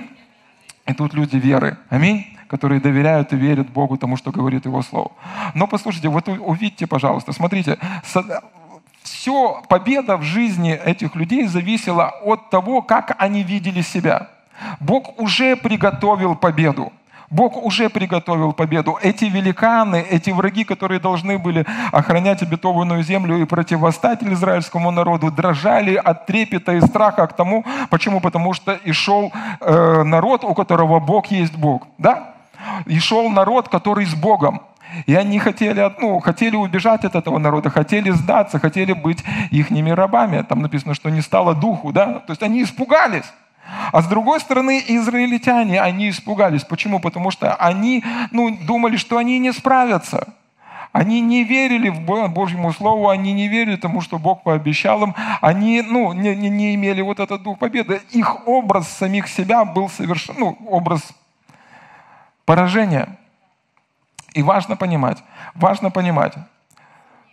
И 0.87 0.93
тут 0.95 1.15
люди 1.15 1.37
веры. 1.37 1.77
Аминь 1.91 2.36
которые 2.49 2.81
доверяют 2.81 3.33
и 3.33 3.37
верят 3.37 3.69
Богу 3.71 3.97
тому, 3.97 4.17
что 4.17 4.31
говорит 4.31 4.67
Его 4.67 4.83
Слово. 4.83 5.13
Но 5.55 5.67
послушайте, 5.67 6.09
вот 6.09 6.29
увидите, 6.29 6.87
пожалуйста, 6.87 7.33
смотрите, 7.33 7.79
все, 9.03 9.63
победа 9.69 10.17
в 10.17 10.23
жизни 10.23 10.73
этих 10.73 11.15
людей 11.15 11.47
зависела 11.47 12.13
от 12.25 12.51
того, 12.51 12.83
как 12.83 13.15
они 13.19 13.43
видели 13.43 13.83
себя. 13.83 14.29
Бог 14.81 15.21
уже 15.21 15.57
приготовил 15.57 16.35
победу. 16.35 16.93
Бог 17.31 17.57
уже 17.57 17.89
приготовил 17.89 18.53
победу. 18.53 18.99
Эти 19.03 19.25
великаны, 19.25 19.97
эти 19.97 20.31
враги, 20.31 20.65
которые 20.65 21.01
должны 21.01 21.39
были 21.39 21.67
охранять 21.93 22.43
обетованную 22.43 23.03
землю 23.03 23.37
и 23.37 23.45
противостать 23.45 24.23
израильскому 24.23 24.91
народу, 24.91 25.31
дрожали 25.31 25.97
от 25.97 26.27
трепета 26.27 26.73
и 26.73 26.81
страха 26.81 27.27
к 27.27 27.33
тому. 27.35 27.65
Почему? 27.91 28.21
Потому 28.21 28.55
что 28.55 28.75
и 28.75 28.93
шел 28.93 29.33
э, 29.61 30.03
народ, 30.05 30.45
у 30.45 30.55
которого 30.55 31.01
Бог 31.01 31.27
есть 31.27 31.57
Бог. 31.57 31.89
Да? 31.99 32.36
И 32.87 32.99
шел 32.99 33.29
народ, 33.29 33.69
который 33.69 34.07
с 34.07 34.15
Богом. 34.15 34.61
И 35.07 35.15
они 35.15 35.39
хотели, 35.39 35.93
ну, 36.01 36.21
хотели 36.21 36.57
убежать 36.57 37.05
от 37.05 37.15
этого 37.15 37.39
народа, 37.39 37.71
хотели 37.71 38.11
сдаться, 38.11 38.59
хотели 38.59 38.93
быть 38.93 39.23
ихними 39.51 39.91
рабами. 39.91 40.43
Там 40.43 40.63
написано, 40.63 40.95
что 40.95 41.11
не 41.11 41.21
стало 41.21 41.55
духу, 41.55 41.93
да? 41.93 42.21
То 42.21 42.33
есть 42.33 42.43
они 42.43 42.63
испугались. 42.63 43.27
А 43.93 44.01
с 44.01 44.07
другой 44.07 44.41
стороны, 44.41 44.83
израильтяне, 44.87 45.81
они 45.81 46.11
испугались. 46.11 46.65
Почему? 46.65 47.01
Потому 47.01 47.31
что 47.31 47.55
они 47.57 48.05
ну, 48.31 48.57
думали, 48.57 48.97
что 48.97 49.19
они 49.19 49.39
не 49.39 49.53
справятся. 49.53 50.29
Они 50.93 51.21
не 51.21 51.45
верили 51.45 51.91
в 51.91 52.01
Божьему 52.31 52.73
Слову, 52.73 53.11
они 53.11 53.35
не 53.35 53.49
верили 53.49 53.77
тому, 53.77 54.01
что 54.01 54.19
Бог 54.19 54.43
пообещал 54.45 55.03
им. 55.03 55.15
Они 55.43 55.83
ну, 55.83 56.13
не, 56.15 56.35
не, 56.35 56.49
не 56.49 56.75
имели 56.75 57.03
вот 57.03 57.21
этот 57.21 57.43
дух 57.43 57.59
победы. 57.59 58.01
Их 58.13 58.49
образ 58.49 58.89
самих 58.89 59.29
себя 59.29 59.65
был 59.65 59.91
совершенно, 59.91 60.39
ну, 60.39 60.59
образ 60.69 61.03
поражения. 62.47 63.19
И 64.33 64.43
важно 64.43 64.77
понимать, 64.77 65.23
важно 65.55 65.91
понимать, 65.91 66.35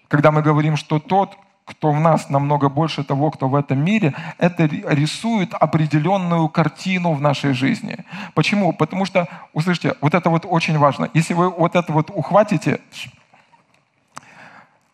когда 0.08 0.32
мы 0.32 0.42
говорим, 0.42 0.76
что 0.78 1.00
тот, 1.00 1.38
кто 1.66 1.92
в 1.92 2.00
нас 2.00 2.30
намного 2.30 2.70
больше 2.70 3.04
того, 3.04 3.32
кто 3.32 3.48
в 3.48 3.56
этом 3.56 3.80
мире, 3.80 4.14
это 4.38 4.66
рисует 4.66 5.54
определенную 5.54 6.50
картину 6.50 7.14
в 7.14 7.22
нашей 7.22 7.54
жизни. 7.54 7.98
Почему? 8.34 8.74
Потому 8.74 9.06
что, 9.06 9.28
услышите, 9.54 9.96
вот 10.02 10.14
это 10.14 10.30
вот 10.30 10.46
очень 10.48 10.78
важно. 10.78 11.10
Если 11.14 11.34
вы 11.34 11.50
вот 11.50 11.76
это 11.76 11.92
вот 11.94 12.10
ухватите, 12.14 12.82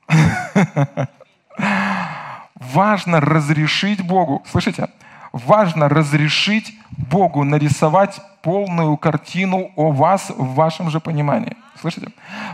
важно 2.56 3.22
разрешить 3.22 4.06
Богу, 4.06 4.44
слышите, 4.48 4.90
важно 5.32 5.90
разрешить 5.90 6.74
Богу 6.92 7.44
нарисовать 7.44 8.22
полную 8.42 8.98
картину 8.98 9.72
о 9.76 9.92
вас 9.92 10.30
в 10.30 10.54
вашем 10.54 10.90
же 10.90 11.00
понимании. 11.00 11.56
Слышите? 11.82 12.08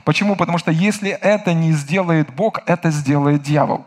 Почему? 0.04 0.36
Потому 0.36 0.58
что 0.58 0.72
если 0.72 1.10
это 1.10 1.54
не 1.54 1.72
сделает 1.72 2.34
Бог, 2.34 2.62
это 2.66 2.92
сделает 2.92 3.42
дьявол. 3.42 3.86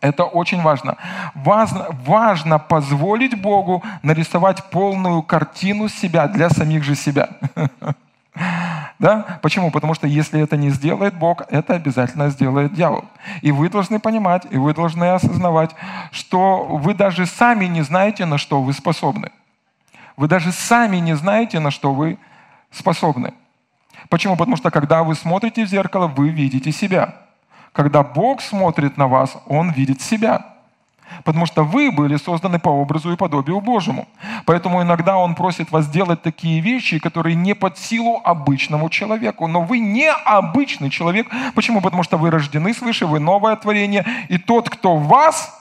Это 0.00 0.24
очень 0.24 0.62
важно. 0.62 0.96
важно. 1.34 1.86
Важно 2.06 2.58
позволить 2.58 3.40
Богу 3.40 3.82
нарисовать 4.02 4.70
полную 4.70 5.22
картину 5.22 5.88
себя 5.88 6.28
для 6.28 6.50
самих 6.50 6.84
же 6.84 6.94
себя. 6.94 7.28
Да? 8.98 9.38
Почему? 9.42 9.70
Потому 9.70 9.94
что 9.94 10.06
если 10.06 10.40
это 10.40 10.56
не 10.56 10.70
сделает 10.70 11.14
Бог, 11.14 11.42
это 11.50 11.74
обязательно 11.74 12.30
сделает 12.30 12.74
дьявол. 12.74 13.04
И 13.42 13.52
вы 13.52 13.68
должны 13.68 14.00
понимать, 14.00 14.46
и 14.50 14.56
вы 14.56 14.74
должны 14.74 15.10
осознавать, 15.10 15.74
что 16.10 16.64
вы 16.64 16.94
даже 16.94 17.26
сами 17.26 17.66
не 17.66 17.82
знаете, 17.82 18.26
на 18.26 18.38
что 18.38 18.60
вы 18.60 18.72
способны. 18.72 19.30
Вы 20.16 20.26
даже 20.26 20.50
сами 20.50 20.96
не 20.96 21.14
знаете, 21.14 21.60
на 21.60 21.70
что 21.70 21.94
вы 21.94 22.18
способны. 22.70 23.34
Почему? 24.08 24.36
Потому 24.36 24.56
что 24.56 24.70
когда 24.70 25.04
вы 25.04 25.14
смотрите 25.14 25.64
в 25.64 25.68
зеркало, 25.68 26.08
вы 26.08 26.30
видите 26.30 26.72
себя. 26.72 27.14
Когда 27.72 28.02
Бог 28.02 28.40
смотрит 28.40 28.96
на 28.96 29.06
вас, 29.06 29.36
Он 29.46 29.70
видит 29.70 30.00
себя. 30.00 30.44
Потому 31.24 31.46
что 31.46 31.64
вы 31.64 31.90
были 31.90 32.16
созданы 32.16 32.58
по 32.58 32.68
образу 32.68 33.12
и 33.12 33.16
подобию 33.16 33.60
Божьему. 33.60 34.08
Поэтому 34.46 34.82
иногда 34.82 35.16
Он 35.16 35.34
просит 35.34 35.70
вас 35.70 35.88
делать 35.88 36.22
такие 36.22 36.60
вещи, 36.60 36.98
которые 36.98 37.34
не 37.34 37.54
под 37.54 37.78
силу 37.78 38.20
обычному 38.24 38.88
человеку. 38.88 39.46
Но 39.46 39.62
вы 39.62 39.78
не 39.78 40.10
обычный 40.10 40.90
человек. 40.90 41.26
Почему? 41.54 41.80
Потому 41.80 42.02
что 42.02 42.16
вы 42.16 42.30
рождены 42.30 42.74
свыше, 42.74 43.06
вы 43.06 43.20
новое 43.20 43.56
творение. 43.56 44.04
И 44.28 44.38
тот, 44.38 44.70
кто 44.70 44.96
в 44.96 45.06
вас, 45.08 45.58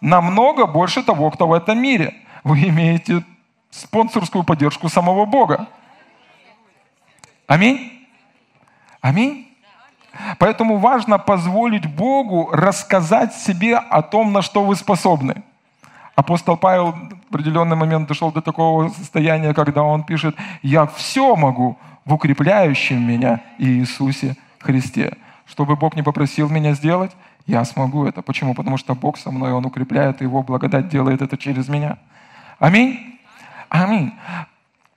намного 0.00 0.66
больше 0.66 1.02
того, 1.02 1.30
кто 1.30 1.46
в 1.46 1.52
этом 1.52 1.80
мире. 1.80 2.14
Вы 2.44 2.68
имеете 2.68 3.22
спонсорскую 3.70 4.44
поддержку 4.44 4.88
самого 4.88 5.26
Бога. 5.26 5.68
Аминь? 7.46 8.06
Аминь? 9.00 9.49
Поэтому 10.38 10.78
важно 10.78 11.18
позволить 11.18 11.86
Богу 11.86 12.50
рассказать 12.52 13.34
себе 13.34 13.76
о 13.76 14.02
том, 14.02 14.32
на 14.32 14.42
что 14.42 14.64
вы 14.64 14.76
способны. 14.76 15.42
Апостол 16.14 16.56
Павел 16.56 16.92
в 16.92 17.34
определенный 17.34 17.76
момент 17.76 18.08
дошел 18.08 18.32
до 18.32 18.42
такого 18.42 18.88
состояния, 18.88 19.54
когда 19.54 19.82
он 19.82 20.02
пишет, 20.02 20.36
«Я 20.62 20.86
все 20.86 21.34
могу 21.36 21.78
в 22.04 22.12
укрепляющем 22.12 23.02
меня 23.02 23.40
Иисусе 23.58 24.36
Христе». 24.58 25.16
Что 25.46 25.64
бы 25.64 25.76
Бог 25.76 25.96
не 25.96 26.02
попросил 26.02 26.48
меня 26.48 26.74
сделать, 26.74 27.10
я 27.46 27.64
смогу 27.64 28.06
это. 28.06 28.22
Почему? 28.22 28.54
Потому 28.54 28.76
что 28.76 28.94
Бог 28.94 29.18
со 29.18 29.30
мной, 29.30 29.52
Он 29.52 29.66
укрепляет, 29.66 30.20
и 30.20 30.24
Его 30.24 30.42
благодать 30.42 30.88
делает 30.88 31.22
это 31.22 31.36
через 31.36 31.68
меня. 31.68 31.98
Аминь. 32.58 33.18
Аминь. 33.68 34.12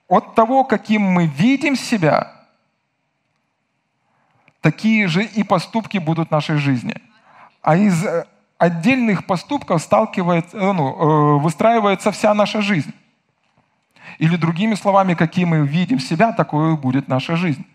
От 0.08 0.34
того, 0.34 0.64
каким 0.64 1.02
мы 1.02 1.26
видим 1.26 1.74
себя, 1.74 2.33
такие 4.64 5.08
же 5.08 5.22
и 5.22 5.42
поступки 5.42 5.98
будут 5.98 6.28
в 6.28 6.30
нашей 6.30 6.56
жизни. 6.56 6.94
А 7.60 7.76
из 7.76 8.02
э, 8.02 8.24
отдельных 8.56 9.26
поступков 9.26 9.82
сталкивается, 9.82 10.56
э, 10.56 10.72
ну, 10.72 10.86
э, 10.88 11.38
выстраивается 11.38 12.10
вся 12.10 12.32
наша 12.32 12.62
жизнь. 12.62 12.94
Или 14.18 14.36
другими 14.36 14.74
словами, 14.74 15.12
какие 15.12 15.44
мы 15.44 15.66
видим 15.66 16.00
себя, 16.00 16.32
такое 16.32 16.76
будет 16.76 17.08
наша 17.08 17.36
жизнь. 17.36 17.66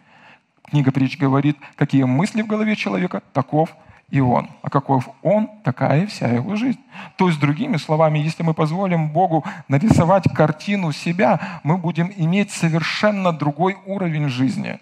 Книга 0.63 0.91
притч 0.91 1.19
говорит, 1.19 1.57
какие 1.75 2.05
мысли 2.05 2.41
в 2.41 2.47
голове 2.47 2.75
человека, 2.75 3.21
таков 3.33 3.69
и 4.09 4.19
он. 4.19 4.49
А 4.63 4.71
каков 4.71 5.09
он, 5.21 5.47
такая 5.63 6.03
и 6.03 6.05
вся 6.07 6.27
его 6.27 6.55
жизнь. 6.55 6.79
То 7.17 7.27
есть, 7.27 7.39
другими 7.39 7.77
словами, 7.77 8.17
если 8.17 8.41
мы 8.41 8.55
позволим 8.55 9.09
Богу 9.09 9.45
нарисовать 9.67 10.23
картину 10.33 10.91
себя, 10.91 11.39
мы 11.63 11.77
будем 11.77 12.11
иметь 12.17 12.49
совершенно 12.49 13.31
другой 13.31 13.77
уровень 13.85 14.27
жизни. 14.29 14.79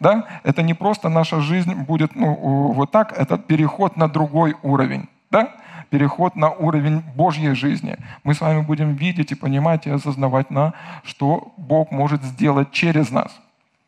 Да? 0.00 0.26
Это 0.42 0.62
не 0.62 0.74
просто 0.74 1.08
наша 1.08 1.40
жизнь 1.40 1.74
будет 1.74 2.14
ну, 2.14 2.34
вот 2.72 2.90
так, 2.90 3.12
это 3.18 3.38
переход 3.38 3.96
на 3.96 4.08
другой 4.08 4.56
уровень. 4.62 5.08
Да? 5.30 5.54
Переход 5.90 6.36
на 6.36 6.50
уровень 6.50 7.02
Божьей 7.14 7.54
жизни. 7.54 7.96
Мы 8.24 8.34
с 8.34 8.40
вами 8.40 8.60
будем 8.60 8.94
видеть 8.94 9.32
и 9.32 9.34
понимать 9.34 9.86
и 9.86 9.90
осознавать, 9.90 10.50
на 10.50 10.74
что 11.04 11.52
Бог 11.56 11.90
может 11.90 12.22
сделать 12.22 12.72
через 12.72 13.10
нас. 13.10 13.40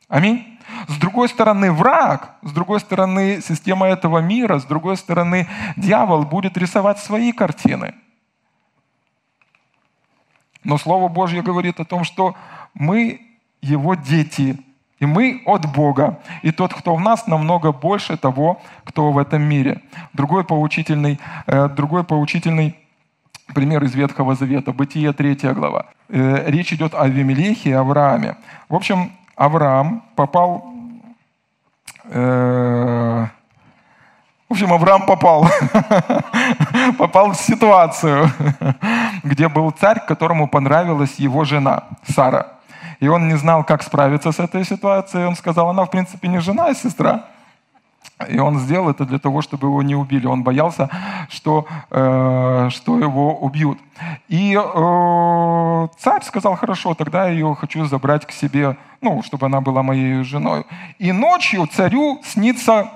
Аминь. 0.08 0.58
С 0.86 0.96
другой 0.98 1.28
стороны, 1.28 1.72
враг, 1.72 2.36
с 2.42 2.52
другой 2.52 2.80
стороны, 2.80 3.40
система 3.42 3.86
этого 3.86 4.18
мира, 4.18 4.58
с 4.58 4.64
другой 4.64 4.96
стороны, 4.96 5.48
дьявол 5.76 6.24
будет 6.24 6.56
рисовать 6.56 6.98
свои 6.98 7.32
картины. 7.32 7.94
Но 10.64 10.78
Слово 10.78 11.08
Божье 11.08 11.42
говорит 11.42 11.80
о 11.80 11.84
том, 11.84 12.04
что 12.04 12.34
мы 12.74 13.20
его 13.60 13.94
дети, 13.94 14.58
и 15.00 15.06
мы 15.06 15.42
от 15.46 15.66
Бога. 15.72 16.18
И 16.42 16.50
тот, 16.50 16.74
кто 16.74 16.94
в 16.94 17.00
нас, 17.00 17.26
намного 17.26 17.72
больше 17.72 18.16
того, 18.16 18.60
кто 18.84 19.12
в 19.12 19.18
этом 19.18 19.42
мире. 19.42 19.82
Другой 20.12 20.44
поучительный, 20.44 21.20
э, 21.46 21.68
другой 21.68 22.04
поучительный 22.04 22.76
пример 23.54 23.84
из 23.84 23.94
Ветхого 23.94 24.34
Завета, 24.34 24.72
Бытие 24.72 25.12
3 25.12 25.54
глава. 25.54 25.86
Э, 26.08 26.50
речь 26.50 26.72
идет 26.72 26.94
о 26.94 27.06
Вимелехе 27.06 27.70
и 27.70 27.72
Аврааме. 27.72 28.36
В 28.68 28.74
общем, 28.74 29.12
Авраам 29.36 30.02
попал... 30.16 30.64
Э, 32.04 33.26
в 34.48 34.52
общем, 34.52 34.72
Авраам 34.72 35.04
попал, 35.04 35.46
попал 36.98 37.32
в 37.32 37.36
ситуацию, 37.36 38.30
где 39.22 39.46
был 39.48 39.70
царь, 39.72 40.00
которому 40.06 40.48
понравилась 40.48 41.16
его 41.18 41.44
жена 41.44 41.84
Сара. 42.02 42.57
И 43.00 43.08
он 43.08 43.28
не 43.28 43.36
знал, 43.36 43.64
как 43.64 43.82
справиться 43.82 44.32
с 44.32 44.38
этой 44.38 44.64
ситуацией. 44.64 45.26
Он 45.26 45.36
сказал, 45.36 45.68
она, 45.68 45.84
в 45.84 45.90
принципе, 45.90 46.28
не 46.28 46.40
жена, 46.40 46.66
а 46.66 46.74
сестра. 46.74 47.26
И 48.28 48.38
он 48.38 48.58
сделал 48.58 48.90
это 48.90 49.04
для 49.04 49.18
того, 49.18 49.42
чтобы 49.42 49.68
его 49.68 49.82
не 49.82 49.94
убили. 49.94 50.26
Он 50.26 50.42
боялся, 50.42 50.90
что, 51.28 51.66
э, 51.90 52.68
что 52.70 52.98
его 52.98 53.36
убьют. 53.36 53.78
И 54.28 54.54
э, 54.54 55.88
царь 55.98 56.22
сказал, 56.24 56.56
хорошо, 56.56 56.94
тогда 56.94 57.26
я 57.26 57.32
ее 57.32 57.54
хочу 57.54 57.84
забрать 57.84 58.26
к 58.26 58.32
себе, 58.32 58.76
ну, 59.00 59.22
чтобы 59.22 59.46
она 59.46 59.60
была 59.60 59.82
моей 59.84 60.24
женой. 60.24 60.64
И 60.98 61.12
ночью 61.12 61.66
царю 61.68 62.20
снится 62.24 62.90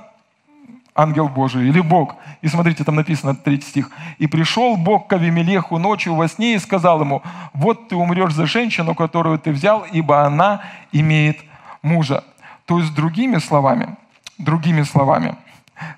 ангел 0.94 1.28
Божий 1.28 1.68
или 1.68 1.80
Бог. 1.80 2.16
И 2.42 2.48
смотрите, 2.48 2.84
там 2.84 2.96
написано, 2.96 3.34
третий 3.34 3.66
стих. 3.66 3.90
«И 4.18 4.26
пришел 4.26 4.76
Бог 4.76 5.08
к 5.08 5.12
Авимелеху 5.12 5.78
ночью 5.78 6.14
во 6.14 6.28
сне 6.28 6.54
и 6.54 6.58
сказал 6.58 7.00
ему, 7.00 7.22
вот 7.54 7.88
ты 7.88 7.96
умрешь 7.96 8.34
за 8.34 8.46
женщину, 8.46 8.94
которую 8.94 9.38
ты 9.38 9.52
взял, 9.52 9.84
ибо 9.92 10.24
она 10.24 10.62
имеет 10.92 11.38
мужа». 11.82 12.24
То 12.66 12.78
есть, 12.78 12.94
другими 12.94 13.38
словами, 13.38 13.96
другими 14.38 14.82
словами, 14.82 15.36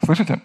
слышите? 0.04 0.40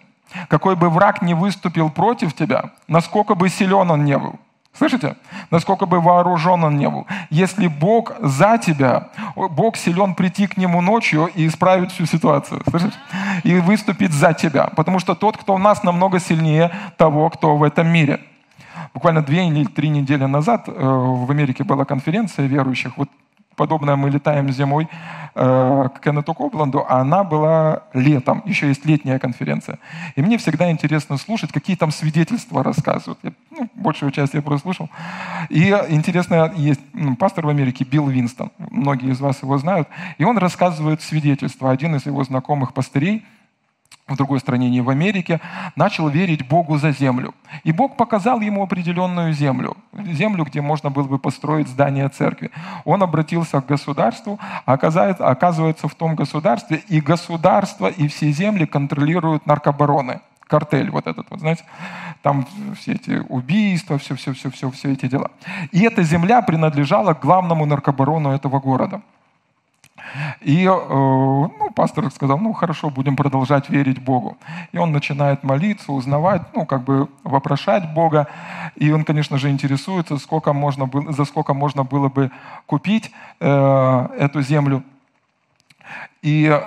Какой 0.48 0.76
бы 0.76 0.90
враг 0.90 1.22
не 1.22 1.34
выступил 1.34 1.90
против 1.90 2.34
тебя, 2.34 2.70
насколько 2.86 3.34
бы 3.34 3.48
силен 3.48 3.90
он 3.90 4.04
не 4.04 4.18
был– 4.18 4.38
Слышите? 4.80 5.16
Насколько 5.50 5.84
бы 5.84 6.00
вооружен 6.00 6.64
он 6.64 6.78
не 6.78 6.88
был. 6.88 7.06
Если 7.28 7.66
Бог 7.66 8.14
за 8.22 8.56
тебя, 8.56 9.08
Бог 9.36 9.76
силен 9.76 10.14
прийти 10.14 10.46
к 10.46 10.56
нему 10.56 10.80
ночью 10.80 11.26
и 11.26 11.46
исправить 11.46 11.92
всю 11.92 12.06
ситуацию. 12.06 12.62
Слышишь? 12.66 12.94
И 13.42 13.60
выступить 13.60 14.12
за 14.12 14.32
тебя. 14.32 14.68
Потому 14.74 14.98
что 14.98 15.14
тот, 15.14 15.36
кто 15.36 15.52
у 15.52 15.58
нас, 15.58 15.82
намного 15.82 16.18
сильнее 16.18 16.70
того, 16.96 17.28
кто 17.28 17.58
в 17.58 17.62
этом 17.62 17.88
мире. 17.88 18.20
Буквально 18.94 19.20
две 19.20 19.48
или 19.48 19.66
три 19.66 19.90
недели 19.90 20.24
назад 20.24 20.64
э, 20.66 20.72
в 20.72 21.30
Америке 21.30 21.62
была 21.62 21.84
конференция 21.84 22.46
верующих. 22.46 22.96
Вот 22.96 23.10
подобное 23.60 23.94
мы 23.94 24.08
летаем 24.08 24.50
зимой 24.52 24.88
э, 25.34 25.88
к 25.94 26.00
Кеннету 26.00 26.32
Кобланду, 26.32 26.82
а 26.88 27.00
она 27.00 27.24
была 27.24 27.82
летом, 27.92 28.42
еще 28.46 28.68
есть 28.68 28.86
летняя 28.86 29.18
конференция. 29.18 29.78
И 30.16 30.22
мне 30.22 30.38
всегда 30.38 30.70
интересно 30.70 31.18
слушать, 31.18 31.52
какие 31.52 31.76
там 31.76 31.90
свидетельства 31.90 32.64
рассказывают. 32.64 33.18
Я, 33.22 33.32
ну, 33.50 33.68
большую 33.74 34.12
часть 34.12 34.32
я 34.32 34.40
просто 34.40 34.62
слушал. 34.62 34.88
И 35.50 35.68
интересно, 35.90 36.50
есть 36.56 36.80
пастор 37.18 37.44
в 37.44 37.48
Америке 37.50 37.84
Билл 37.84 38.08
Винстон, 38.08 38.50
многие 38.70 39.10
из 39.10 39.20
вас 39.20 39.42
его 39.42 39.58
знают, 39.58 39.88
и 40.16 40.24
он 40.24 40.38
рассказывает 40.38 41.02
свидетельства. 41.02 41.70
Один 41.70 41.94
из 41.96 42.06
его 42.06 42.24
знакомых 42.24 42.72
пастырей– 42.72 43.26
в 44.10 44.16
другой 44.16 44.40
стране, 44.40 44.68
не 44.68 44.80
в 44.80 44.90
Америке, 44.90 45.40
начал 45.76 46.08
верить 46.08 46.46
Богу 46.46 46.78
за 46.78 46.92
землю. 46.92 47.34
И 47.64 47.72
Бог 47.72 47.96
показал 47.96 48.40
ему 48.40 48.62
определенную 48.62 49.32
землю, 49.32 49.76
землю, 49.92 50.44
где 50.44 50.60
можно 50.60 50.90
было 50.90 51.04
бы 51.04 51.18
построить 51.18 51.68
здание 51.68 52.08
церкви. 52.08 52.50
Он 52.84 53.02
обратился 53.02 53.60
к 53.60 53.66
государству, 53.66 54.38
а 54.66 54.74
оказывается, 54.74 55.88
в 55.88 55.94
том 55.94 56.14
государстве 56.14 56.82
и 56.88 57.00
государство, 57.00 57.86
и 57.86 58.08
все 58.08 58.30
земли 58.32 58.66
контролируют 58.66 59.46
наркобароны 59.46 60.20
картель 60.46 60.90
вот 60.90 61.06
этот, 61.06 61.30
вот 61.30 61.38
знаете, 61.38 61.62
там 62.22 62.44
все 62.76 62.94
эти 62.94 63.22
убийства, 63.28 63.98
все, 63.98 64.16
все, 64.16 64.34
все, 64.34 64.50
все, 64.50 64.68
все 64.70 64.92
эти 64.92 65.06
дела. 65.06 65.30
И 65.70 65.82
эта 65.82 66.02
земля 66.02 66.42
принадлежала 66.42 67.14
главному 67.14 67.66
наркобарону 67.66 68.32
этого 68.32 68.58
города– 68.58 69.00
и 70.40 70.64
э, 70.64 70.68
ну, 70.68 71.70
пастор 71.74 72.10
сказал, 72.10 72.38
ну 72.38 72.52
хорошо, 72.52 72.90
будем 72.90 73.16
продолжать 73.16 73.68
верить 73.68 74.02
Богу. 74.02 74.38
И 74.72 74.78
он 74.78 74.92
начинает 74.92 75.44
молиться, 75.44 75.92
узнавать, 75.92 76.42
ну 76.54 76.64
как 76.64 76.84
бы 76.84 77.08
вопрошать 77.24 77.92
Бога. 77.92 78.26
И 78.76 78.90
он, 78.90 79.04
конечно 79.04 79.36
же, 79.38 79.50
интересуется, 79.50 80.16
сколько 80.16 80.52
можно 80.52 80.86
было, 80.86 81.12
за 81.12 81.24
сколько 81.24 81.52
можно 81.52 81.84
было 81.84 82.08
бы 82.08 82.30
купить 82.66 83.10
э, 83.38 84.08
эту 84.18 84.40
землю. 84.40 84.82
И 86.22 86.46
э, 86.48 86.60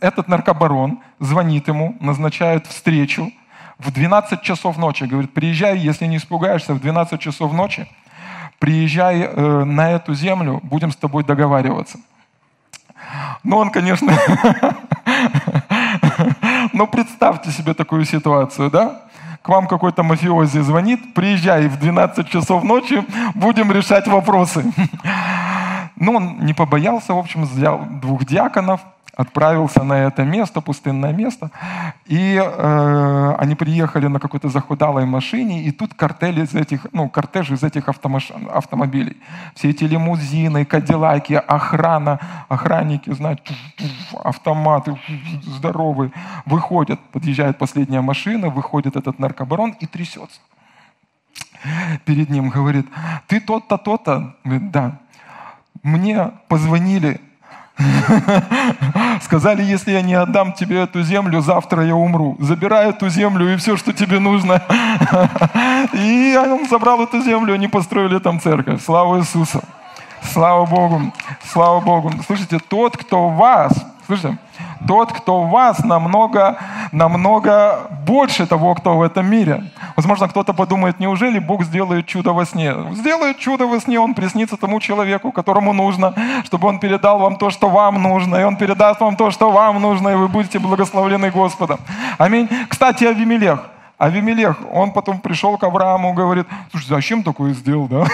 этот 0.00 0.28
наркобарон 0.28 0.98
звонит 1.18 1.68
ему, 1.68 1.96
назначает 2.00 2.66
встречу 2.66 3.32
в 3.78 3.90
12 3.90 4.42
часов 4.42 4.76
ночи. 4.76 5.04
Говорит, 5.04 5.32
приезжай, 5.32 5.78
если 5.78 6.06
не 6.06 6.18
испугаешься, 6.18 6.74
в 6.74 6.80
12 6.80 7.20
часов 7.20 7.52
ночи 7.52 7.88
приезжай 8.58 9.22
э, 9.22 9.64
на 9.64 9.92
эту 9.92 10.14
землю, 10.14 10.60
будем 10.62 10.90
с 10.90 10.96
тобой 10.96 11.24
договариваться. 11.24 11.98
Ну, 13.44 13.58
он, 13.58 13.70
конечно, 13.70 14.12
ну, 16.72 16.86
представьте 16.86 17.50
себе 17.50 17.74
такую 17.74 18.04
ситуацию, 18.04 18.70
да? 18.70 19.02
К 19.42 19.48
вам 19.48 19.66
какой-то 19.66 20.02
мафиози 20.02 20.58
звонит, 20.58 21.14
приезжай 21.14 21.68
в 21.68 21.78
12 21.78 22.28
часов 22.28 22.64
ночи, 22.64 23.04
будем 23.34 23.72
решать 23.72 24.06
вопросы. 24.06 24.64
Ну, 26.00 26.14
он 26.14 26.46
не 26.46 26.54
побоялся, 26.54 27.12
в 27.12 27.18
общем, 27.18 27.42
взял 27.42 27.84
двух 28.00 28.24
диаконов, 28.24 28.80
отправился 29.18 29.82
на 29.82 29.94
это 29.94 30.22
место, 30.22 30.60
пустынное 30.60 31.12
место, 31.12 31.50
и 32.06 32.36
э, 32.36 33.34
они 33.36 33.56
приехали 33.56 34.06
на 34.06 34.20
какой-то 34.20 34.48
захудалой 34.48 35.06
машине, 35.06 35.64
и 35.64 35.72
тут 35.72 35.92
картель 35.94 36.38
из 36.38 36.54
этих, 36.54 36.86
ну, 36.92 37.08
кортеж 37.08 37.50
из 37.50 37.64
этих 37.64 37.88
автомаш... 37.88 38.30
автомобилей. 38.54 39.16
Все 39.56 39.70
эти 39.70 39.82
лимузины, 39.82 40.64
кадиллаки, 40.64 41.32
охрана, 41.32 42.20
охранники, 42.48 43.12
знаете, 43.12 43.42
автоматы 44.22 44.96
здоровые, 45.42 46.12
выходят, 46.46 47.00
подъезжает 47.10 47.58
последняя 47.58 48.02
машина, 48.02 48.50
выходит 48.50 48.94
этот 48.94 49.18
наркобарон 49.18 49.74
и 49.80 49.86
трясется. 49.86 50.40
Перед 52.04 52.30
ним 52.30 52.50
говорит, 52.50 52.86
ты 53.26 53.40
тот-то, 53.40 53.78
то-то? 53.78 54.36
Говорит, 54.44 54.70
да. 54.70 55.00
Мне 55.82 56.30
позвонили 56.46 57.20
Сказали, 59.22 59.62
если 59.62 59.92
я 59.92 60.02
не 60.02 60.14
отдам 60.14 60.52
тебе 60.52 60.82
эту 60.82 61.02
землю, 61.02 61.40
завтра 61.40 61.84
я 61.84 61.94
умру. 61.94 62.36
Забирай 62.40 62.90
эту 62.90 63.08
землю 63.08 63.52
и 63.52 63.56
все, 63.56 63.76
что 63.76 63.92
тебе 63.92 64.18
нужно. 64.18 64.62
И 65.92 66.36
он 66.36 66.68
забрал 66.68 67.02
эту 67.02 67.22
землю, 67.22 67.54
они 67.54 67.68
построили 67.68 68.18
там 68.18 68.40
церковь. 68.40 68.82
Слава 68.84 69.18
Иисусу. 69.18 69.62
Слава 70.22 70.66
Богу. 70.66 71.12
Слава 71.44 71.80
Богу. 71.80 72.12
Слышите, 72.26 72.58
тот, 72.58 72.96
кто 72.96 73.28
вас, 73.28 73.72
слышите, 74.06 74.36
тот, 74.86 75.12
кто 75.12 75.42
в 75.42 75.50
вас, 75.50 75.84
намного, 75.84 76.58
намного 76.92 77.88
больше 78.06 78.46
того, 78.46 78.74
кто 78.74 78.96
в 78.96 79.02
этом 79.02 79.26
мире. 79.26 79.64
Возможно, 79.96 80.28
кто-то 80.28 80.52
подумает, 80.52 81.00
неужели 81.00 81.38
Бог 81.38 81.64
сделает 81.64 82.06
чудо 82.06 82.32
во 82.32 82.44
сне? 82.44 82.74
Сделает 82.92 83.38
чудо 83.38 83.66
во 83.66 83.80
сне, 83.80 83.98
Он 83.98 84.14
приснится 84.14 84.56
тому 84.56 84.80
человеку, 84.80 85.32
которому 85.32 85.72
нужно, 85.72 86.14
чтобы 86.44 86.68
Он 86.68 86.78
передал 86.78 87.18
вам 87.18 87.36
то, 87.36 87.50
что 87.50 87.68
вам 87.68 88.02
нужно, 88.02 88.36
и 88.36 88.44
Он 88.44 88.56
передаст 88.56 89.00
вам 89.00 89.16
то, 89.16 89.30
что 89.30 89.50
вам 89.50 89.80
нужно, 89.80 90.10
и 90.10 90.14
вы 90.14 90.28
будете 90.28 90.58
благословлены 90.58 91.30
Господом. 91.30 91.78
Аминь. 92.18 92.48
Кстати, 92.68 93.04
Авимелех. 93.04 93.60
Авимелех, 93.98 94.56
он 94.72 94.92
потом 94.92 95.18
пришел 95.18 95.58
к 95.58 95.64
Аврааму 95.64 96.12
и 96.12 96.14
говорит, 96.14 96.46
слушай, 96.70 96.86
зачем 96.86 97.24
такое 97.24 97.52
сделал, 97.52 97.88
да? 97.88 98.06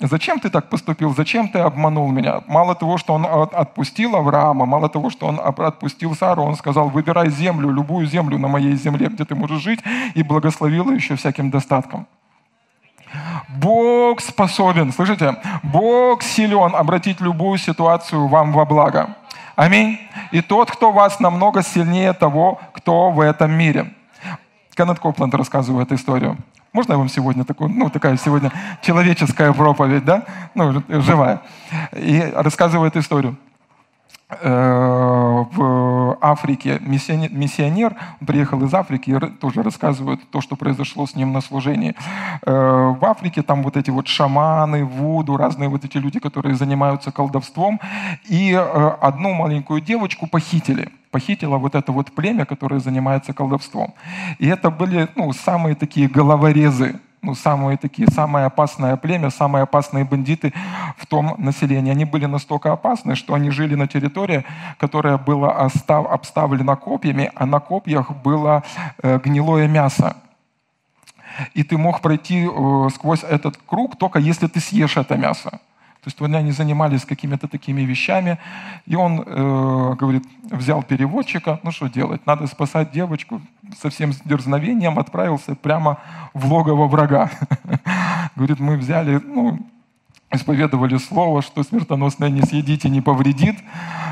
Зачем 0.00 0.38
ты 0.38 0.48
так 0.48 0.68
поступил? 0.68 1.12
Зачем 1.14 1.48
ты 1.48 1.58
обманул 1.58 2.08
меня? 2.12 2.42
Мало 2.46 2.76
того, 2.76 2.98
что 2.98 3.14
он 3.14 3.26
отпустил 3.26 4.14
Авраама, 4.14 4.64
мало 4.64 4.88
того, 4.88 5.10
что 5.10 5.26
он 5.26 5.40
отпустил 5.40 6.14
Сару, 6.14 6.44
он 6.44 6.54
сказал, 6.54 6.88
выбирай 6.88 7.30
землю, 7.30 7.70
любую 7.70 8.06
землю 8.06 8.38
на 8.38 8.46
моей 8.46 8.76
земле, 8.76 9.08
где 9.08 9.24
ты 9.24 9.34
можешь 9.34 9.60
жить, 9.60 9.80
и 10.14 10.22
благословил 10.22 10.88
еще 10.92 11.16
всяким 11.16 11.50
достатком. 11.50 12.06
Бог 13.48 14.20
способен, 14.20 14.92
слышите? 14.92 15.34
Бог 15.64 16.22
силен 16.22 16.76
обратить 16.76 17.20
любую 17.20 17.58
ситуацию 17.58 18.28
вам 18.28 18.52
во 18.52 18.64
благо. 18.64 19.16
Аминь. 19.56 19.98
И 20.30 20.42
тот, 20.42 20.70
кто 20.70 20.92
вас 20.92 21.18
намного 21.18 21.62
сильнее 21.62 22.12
того, 22.12 22.60
кто 22.72 23.10
в 23.10 23.20
этом 23.20 23.50
мире. 23.50 23.94
Кеннет 24.78 25.00
Копланд 25.00 25.34
рассказывает 25.34 25.90
историю. 25.90 26.36
Можно 26.72 26.92
я 26.92 26.98
вам 26.98 27.08
сегодня 27.08 27.44
такую, 27.44 27.68
ну, 27.68 27.90
такая 27.90 28.16
сегодня 28.16 28.52
человеческая 28.80 29.52
проповедь, 29.52 30.04
да? 30.04 30.22
Ну, 30.54 30.84
живая. 30.88 31.42
И 31.96 32.32
рассказывает 32.36 32.96
историю. 32.96 33.36
Э, 34.30 35.44
в 35.50 36.16
Африке 36.20 36.78
миссионер, 36.80 37.96
приехал 38.24 38.62
из 38.62 38.72
Африки 38.72 39.18
тоже 39.40 39.64
рассказывает 39.64 40.20
то, 40.30 40.40
что 40.40 40.54
произошло 40.54 41.08
с 41.08 41.16
ним 41.16 41.32
на 41.32 41.40
служении. 41.40 41.96
Э, 42.46 42.94
в 43.00 43.04
Африке 43.04 43.42
там 43.42 43.64
вот 43.64 43.76
эти 43.76 43.90
вот 43.90 44.06
шаманы, 44.06 44.84
вуду, 44.84 45.36
разные 45.36 45.68
вот 45.68 45.84
эти 45.84 45.98
люди, 45.98 46.20
которые 46.20 46.54
занимаются 46.54 47.10
колдовством. 47.10 47.80
И 48.28 48.52
э, 48.52 48.88
одну 49.00 49.32
маленькую 49.32 49.80
девочку 49.80 50.28
похитили 50.28 50.92
похитило 51.10 51.58
вот 51.58 51.74
это 51.74 51.92
вот 51.92 52.12
племя, 52.12 52.44
которое 52.44 52.80
занимается 52.80 53.32
колдовством. 53.32 53.94
И 54.38 54.46
это 54.46 54.70
были 54.70 55.08
ну, 55.16 55.32
самые 55.32 55.74
такие 55.74 56.08
головорезы 56.08 57.00
ну, 57.22 57.34
самые 57.34 57.76
такие, 57.76 58.08
самое 58.08 58.46
опасное 58.46 58.96
племя, 58.96 59.30
самые 59.30 59.64
опасные 59.64 60.04
бандиты 60.04 60.52
в 60.96 61.06
том 61.06 61.34
населении. 61.38 61.90
Они 61.90 62.04
были 62.04 62.26
настолько 62.26 62.72
опасны, 62.72 63.16
что 63.16 63.34
они 63.34 63.50
жили 63.50 63.74
на 63.74 63.88
территории, 63.88 64.44
которая 64.78 65.18
была 65.18 65.52
обставлена 65.52 66.76
копьями, 66.76 67.30
а 67.34 67.46
на 67.46 67.60
копьях 67.60 68.10
было 68.22 68.62
э, 69.02 69.18
гнилое 69.18 69.68
мясо. 69.68 70.16
и 71.54 71.62
ты 71.62 71.76
мог 71.76 72.00
пройти 72.00 72.46
э, 72.46 72.88
сквозь 72.94 73.24
этот 73.24 73.56
круг 73.66 73.96
только 73.96 74.18
если 74.18 74.46
ты 74.46 74.60
съешь 74.60 74.96
это 74.96 75.16
мясо. 75.16 75.60
То 76.08 76.24
есть 76.24 76.34
они 76.34 76.52
занимались 76.52 77.04
какими-то 77.04 77.48
такими 77.48 77.82
вещами, 77.82 78.38
и 78.86 78.96
он, 78.96 79.22
э, 79.26 79.94
говорит, 79.98 80.24
взял 80.50 80.82
переводчика, 80.82 81.60
ну 81.62 81.70
что 81.70 81.88
делать, 81.88 82.24
надо 82.26 82.46
спасать 82.46 82.92
девочку, 82.92 83.42
со 83.78 83.90
всем 83.90 84.12
дерзновением 84.24 84.98
отправился 84.98 85.54
прямо 85.54 85.98
в 86.32 86.50
логово 86.50 86.86
врага. 86.86 87.30
Говорит, 88.36 88.58
мы 88.58 88.78
взяли, 88.78 89.20
ну, 89.22 89.58
исповедовали 90.30 90.96
слово, 90.96 91.42
что 91.42 91.62
смертоносное 91.62 92.30
не 92.30 92.40
съедите, 92.40 92.88
не 92.88 93.02
повредит. 93.02 93.56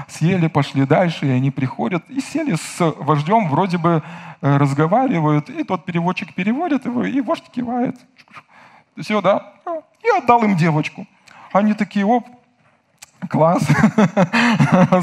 Съели, 0.09 0.49
пошли 0.49 0.85
дальше, 0.85 1.27
и 1.27 1.31
они 1.31 1.51
приходят 1.51 2.05
и 2.11 2.21
сели 2.21 2.57
с 2.57 2.95
вождем, 2.99 3.49
вроде 3.49 3.79
бы 3.79 4.03
э, 4.43 4.57
разговаривают, 4.59 5.49
и 5.49 5.65
тот 5.65 5.87
переводчик 5.87 6.35
переводит 6.35 6.85
его, 6.85 7.05
и 7.05 7.21
вождь 7.23 7.49
кивает. 7.51 7.97
Все, 8.99 9.23
да? 9.23 9.55
И 10.03 10.09
отдал 10.11 10.43
им 10.45 10.57
девочку. 10.57 11.07
Они 11.57 11.75
такие, 11.75 12.05
оп, 12.05 12.27
класс, 13.29 13.67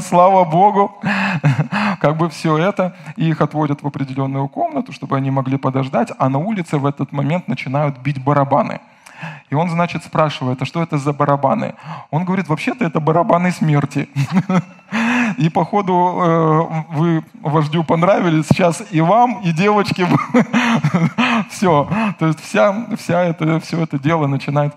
слава 0.02 0.44
Богу, 0.44 1.00
как 2.00 2.16
бы 2.16 2.30
все 2.30 2.56
это, 2.56 2.94
и 3.16 3.28
их 3.28 3.40
отводят 3.40 3.82
в 3.82 3.86
определенную 3.86 4.48
комнату, 4.48 4.92
чтобы 4.92 5.16
они 5.16 5.30
могли 5.30 5.58
подождать, 5.58 6.12
а 6.18 6.28
на 6.28 6.38
улице 6.38 6.78
в 6.78 6.86
этот 6.86 7.12
момент 7.12 7.48
начинают 7.48 7.98
бить 7.98 8.22
барабаны– 8.22 8.80
и 9.50 9.54
он, 9.54 9.70
значит, 9.70 10.04
спрашивает, 10.04 10.60
а 10.62 10.64
что 10.64 10.82
это 10.82 10.98
за 10.98 11.12
барабаны? 11.12 11.74
Он 12.10 12.24
говорит, 12.24 12.48
вообще-то 12.48 12.84
это 12.84 13.00
барабаны 13.00 13.50
смерти. 13.52 14.08
И 15.38 15.48
походу 15.48 15.92
э, 15.92 16.94
вы 16.94 17.24
вождю 17.40 17.82
понравились 17.84 18.46
сейчас 18.46 18.82
и 18.90 19.00
вам, 19.00 19.40
и 19.42 19.52
девочке. 19.52 20.06
Все. 21.50 21.88
То 22.18 22.26
есть 22.26 22.40
вся, 22.40 22.86
вся 22.96 23.22
это, 23.22 23.58
все 23.60 23.82
это 23.82 23.98
дело 23.98 24.26
начинает 24.26 24.74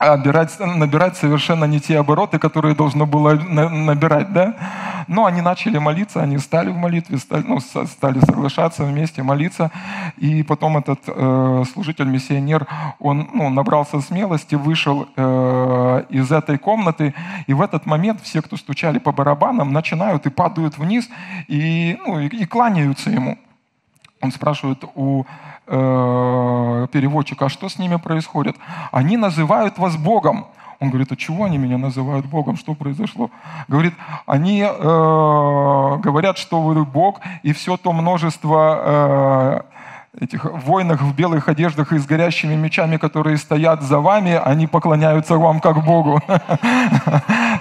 набирать, 0.00 0.58
набирать 0.58 1.16
совершенно 1.16 1.66
не 1.66 1.78
те 1.78 1.98
обороты, 1.98 2.38
которые 2.38 2.74
должно 2.74 3.06
было 3.06 3.34
набирать, 3.34 4.32
да? 4.32 4.54
Но 5.08 5.26
они 5.26 5.42
начали 5.42 5.78
молиться, 5.78 6.22
они 6.22 6.38
стали 6.38 6.70
в 6.70 6.76
молитве, 6.76 7.18
стали, 7.18 7.44
ну, 7.46 7.60
стали 7.60 8.20
соглашаться 8.20 8.84
вместе, 8.84 9.22
молиться. 9.22 9.70
И 10.16 10.42
потом 10.42 10.78
этот 10.78 11.00
э, 11.06 11.64
служитель-миссионер, 11.72 12.66
он 12.98 13.28
ну, 13.34 13.50
набрался 13.50 14.00
смелости, 14.00 14.54
вышел 14.54 15.06
э, 15.16 16.04
из 16.08 16.32
этой 16.32 16.58
комнаты, 16.58 17.14
и 17.46 17.52
в 17.52 17.60
этот 17.60 17.86
момент 17.86 18.20
все, 18.22 18.40
кто 18.40 18.56
стучали 18.56 18.98
по 18.98 19.12
барабанам, 19.12 19.72
начинают 19.72 20.26
и 20.26 20.30
падают 20.30 20.78
вниз, 20.78 21.08
и, 21.48 21.98
ну, 22.06 22.20
и, 22.20 22.28
и 22.28 22.46
кланяются 22.46 23.10
ему. 23.10 23.38
Он 24.22 24.32
спрашивает 24.32 24.84
у 24.94 25.24
э, 25.70 26.86
переводчика, 26.92 27.46
а 27.46 27.48
что 27.48 27.68
с 27.68 27.78
ними 27.78 27.96
происходит? 27.96 28.56
Они 28.92 29.16
называют 29.16 29.78
вас 29.78 29.96
Богом. 29.96 30.46
Он 30.80 30.88
говорит, 30.88 31.12
а 31.12 31.16
чего 31.16 31.44
они 31.44 31.58
меня 31.58 31.78
называют 31.78 32.26
Богом? 32.26 32.56
Что 32.56 32.74
произошло? 32.74 33.30
Говорит, 33.68 33.94
они 34.26 34.62
э, 34.62 34.68
говорят, 36.02 36.38
что 36.38 36.62
вы 36.62 36.84
Бог, 36.84 37.20
и 37.42 37.52
все 37.52 37.76
то 37.76 37.92
множество 37.92 39.64
э, 39.64 39.70
этих 40.18 40.44
воинах 40.44 41.02
в 41.02 41.14
белых 41.14 41.48
одеждах 41.48 41.92
и 41.92 41.98
с 41.98 42.06
горящими 42.06 42.54
мечами, 42.54 42.96
которые 42.96 43.36
стоят 43.36 43.82
за 43.82 44.00
вами, 44.00 44.40
они 44.44 44.66
поклоняются 44.66 45.36
вам 45.36 45.60
как 45.60 45.84
Богу. 45.84 46.20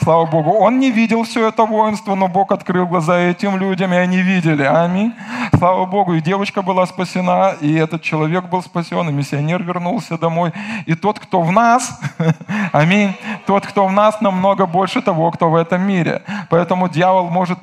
Слава 0.09 0.25
Богу. 0.25 0.53
Он 0.53 0.79
не 0.79 0.89
видел 0.89 1.21
все 1.21 1.49
это 1.49 1.65
воинство, 1.65 2.15
но 2.15 2.27
Бог 2.27 2.51
открыл 2.51 2.87
глаза 2.87 3.19
этим 3.19 3.57
людям, 3.57 3.93
и 3.93 3.95
они 3.95 4.17
видели. 4.23 4.63
Аминь. 4.63 5.13
Слава 5.55 5.85
Богу. 5.85 6.15
И 6.15 6.19
девочка 6.19 6.63
была 6.63 6.87
спасена, 6.87 7.53
и 7.61 7.75
этот 7.75 8.01
человек 8.01 8.45
был 8.45 8.63
спасен, 8.63 9.07
и 9.07 9.11
миссионер 9.11 9.61
вернулся 9.61 10.17
домой. 10.17 10.51
И 10.87 10.95
тот, 10.95 11.19
кто 11.19 11.43
в 11.43 11.51
нас, 11.51 12.01
аминь, 12.71 13.13
тот, 13.45 13.67
кто 13.67 13.85
в 13.85 13.91
нас, 13.91 14.19
намного 14.19 14.65
больше 14.65 15.03
того, 15.03 15.29
кто 15.29 15.51
в 15.51 15.55
этом 15.55 15.83
мире. 15.83 16.23
Поэтому 16.49 16.89
дьявол 16.89 17.29
может 17.29 17.59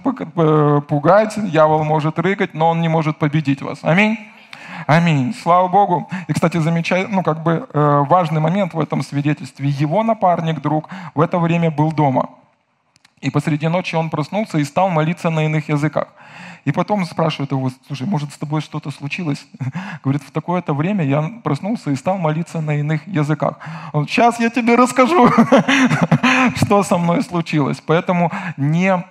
пугать, 0.86 1.50
дьявол 1.50 1.82
может 1.82 2.16
рыкать, 2.20 2.54
но 2.54 2.70
он 2.70 2.80
не 2.80 2.88
может 2.88 3.16
победить 3.16 3.60
вас. 3.60 3.80
Аминь. 3.82 4.18
Аминь. 4.86 5.34
Слава 5.42 5.66
Богу. 5.66 6.08
И, 6.28 6.32
кстати, 6.32 6.58
замечай, 6.58 7.08
ну, 7.08 7.24
как 7.24 7.42
бы 7.42 7.68
э, 7.72 8.04
важный 8.08 8.40
момент 8.40 8.72
в 8.72 8.78
этом 8.78 9.02
свидетельстве. 9.02 9.68
Его 9.68 10.04
напарник, 10.04 10.60
друг, 10.60 10.88
в 11.14 11.20
это 11.20 11.38
время 11.38 11.72
был 11.72 11.90
дома. 11.90 12.30
И 13.20 13.30
посреди 13.30 13.66
ночи 13.66 13.96
он 13.96 14.10
проснулся 14.10 14.58
и 14.58 14.64
стал 14.64 14.88
молиться 14.88 15.30
на 15.30 15.44
иных 15.46 15.68
языках. 15.68 16.08
И 16.64 16.72
потом 16.72 17.04
спрашивает 17.04 17.50
его, 17.50 17.70
слушай, 17.86 18.06
может, 18.06 18.32
с 18.32 18.38
тобой 18.38 18.60
что-то 18.60 18.92
случилось? 18.92 19.44
Говорит, 20.04 20.22
в 20.22 20.30
такое-то 20.30 20.72
время 20.72 21.04
я 21.04 21.22
проснулся 21.42 21.90
и 21.90 21.96
стал 21.96 22.18
молиться 22.18 22.60
на 22.60 22.76
иных 22.76 23.06
языках. 23.08 23.58
Сейчас 23.92 24.38
я 24.38 24.50
тебе 24.50 24.76
расскажу, 24.76 25.28
что 26.56 26.84
со 26.84 26.96
мной 26.98 27.22
случилось. 27.22 27.82
Поэтому 27.84 28.30
не 28.56 29.04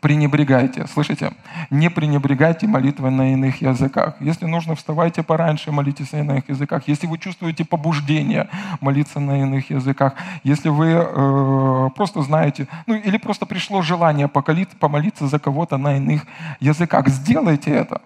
пренебрегайте, 0.00 0.86
слышите? 0.86 1.32
Не 1.70 1.90
пренебрегайте 1.90 2.66
молитвой 2.66 3.10
на 3.10 3.32
иных 3.32 3.62
языках. 3.62 4.16
Если 4.20 4.46
нужно, 4.46 4.74
вставайте 4.74 5.22
пораньше, 5.22 5.72
молитесь 5.72 6.12
на 6.12 6.18
иных 6.18 6.48
языках. 6.48 6.84
Если 6.86 7.06
вы 7.06 7.18
чувствуете 7.18 7.64
побуждение 7.64 8.48
молиться 8.80 9.20
на 9.20 9.42
иных 9.42 9.70
языках, 9.70 10.14
если 10.44 10.68
вы 10.68 10.88
э, 10.88 11.90
просто 11.96 12.22
знаете, 12.22 12.68
ну 12.86 12.94
или 12.94 13.18
просто 13.18 13.46
пришло 13.46 13.82
желание 13.82 14.28
помолиться 14.28 15.26
за 15.26 15.38
кого-то 15.38 15.76
на 15.76 15.96
иных 15.96 16.26
языках, 16.60 17.08
сделайте 17.08 17.70
это. 17.70 18.00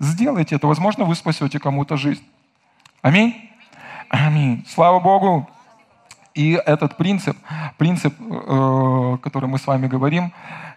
Сделайте 0.00 0.56
это. 0.56 0.66
Возможно, 0.66 1.04
вы 1.04 1.14
спасете 1.14 1.58
кому-то 1.58 1.96
жизнь. 1.96 2.22
Аминь? 3.02 3.34
Аминь. 4.08 4.64
Слава 4.68 5.00
Богу. 5.00 5.48
И 6.34 6.52
этот 6.52 6.96
принцип, 6.96 7.36
принцип, 7.78 8.14
э, 8.20 9.18
который 9.22 9.48
мы 9.48 9.58
с 9.58 9.66
вами 9.66 9.88
говорим, 9.88 10.32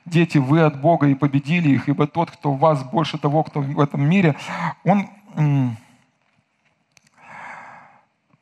дети, 0.06 0.38
вы 0.38 0.62
от 0.62 0.80
Бога 0.80 1.08
и 1.08 1.16
победили 1.16 1.70
их, 1.70 1.88
ибо 1.90 2.08
тот, 2.08 2.32
кто 2.32 2.54
в 2.54 2.60
вас 2.60 2.84
больше 2.84 3.18
того, 3.18 3.44
кто 3.44 3.62
в 3.62 3.80
этом 3.80 4.08
мире, 4.08 4.36
он... 4.84 5.10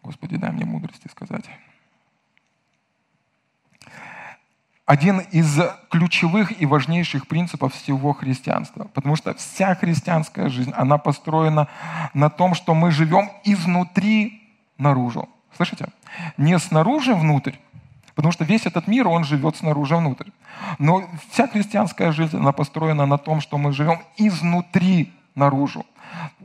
Господи, 0.04 0.38
дай 0.38 0.52
мне 0.52 0.66
мудрости 0.66 1.08
сказать. 1.08 1.46
Один 4.86 5.20
из 5.20 5.60
ключевых 5.92 6.60
и 6.60 6.66
важнейших 6.66 7.28
принципов 7.28 7.76
всего 7.76 8.14
христианства. 8.14 8.86
Потому 8.86 9.16
что 9.16 9.36
вся 9.36 9.76
христианская 9.76 10.50
жизнь, 10.50 10.72
она 10.72 10.98
построена 10.98 11.68
на 12.16 12.32
том, 12.32 12.56
что 12.56 12.74
мы 12.74 12.90
живем 12.90 13.30
изнутри 13.44 14.42
наружу. 14.80 15.30
Слышите? 15.56 15.90
Не 16.38 16.58
снаружи 16.58 17.14
внутрь, 17.14 17.54
Потому 18.16 18.32
что 18.32 18.44
весь 18.44 18.66
этот 18.66 18.88
мир, 18.88 19.08
он 19.08 19.24
живет 19.24 19.58
снаружи 19.58 19.96
внутрь. 19.96 20.30
Но 20.78 21.04
вся 21.32 21.48
христианская 21.48 22.12
жизнь, 22.12 22.38
она 22.38 22.52
построена 22.52 23.06
на 23.06 23.18
том, 23.18 23.42
что 23.42 23.58
мы 23.58 23.72
живем 23.72 24.00
изнутри 24.18 25.14
наружу. 25.36 25.86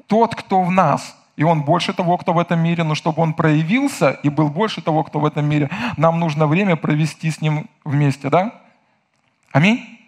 Тот, 0.06 0.34
кто 0.34 0.62
в 0.62 0.70
нас, 0.70 1.16
и 1.36 1.44
он 1.44 1.62
больше 1.62 1.92
того, 1.92 2.16
кто 2.18 2.32
в 2.32 2.38
этом 2.38 2.60
мире, 2.60 2.84
но 2.84 2.94
чтобы 2.94 3.22
он 3.22 3.34
проявился 3.34 4.10
и 4.10 4.28
был 4.28 4.48
больше 4.48 4.82
того, 4.82 5.02
кто 5.02 5.18
в 5.18 5.26
этом 5.26 5.46
мире, 5.46 5.70
нам 5.96 6.20
нужно 6.20 6.46
время 6.46 6.76
провести 6.76 7.30
с 7.30 7.40
ним 7.40 7.68
вместе, 7.84 8.28
да? 8.28 8.52
Аминь? 9.52 10.00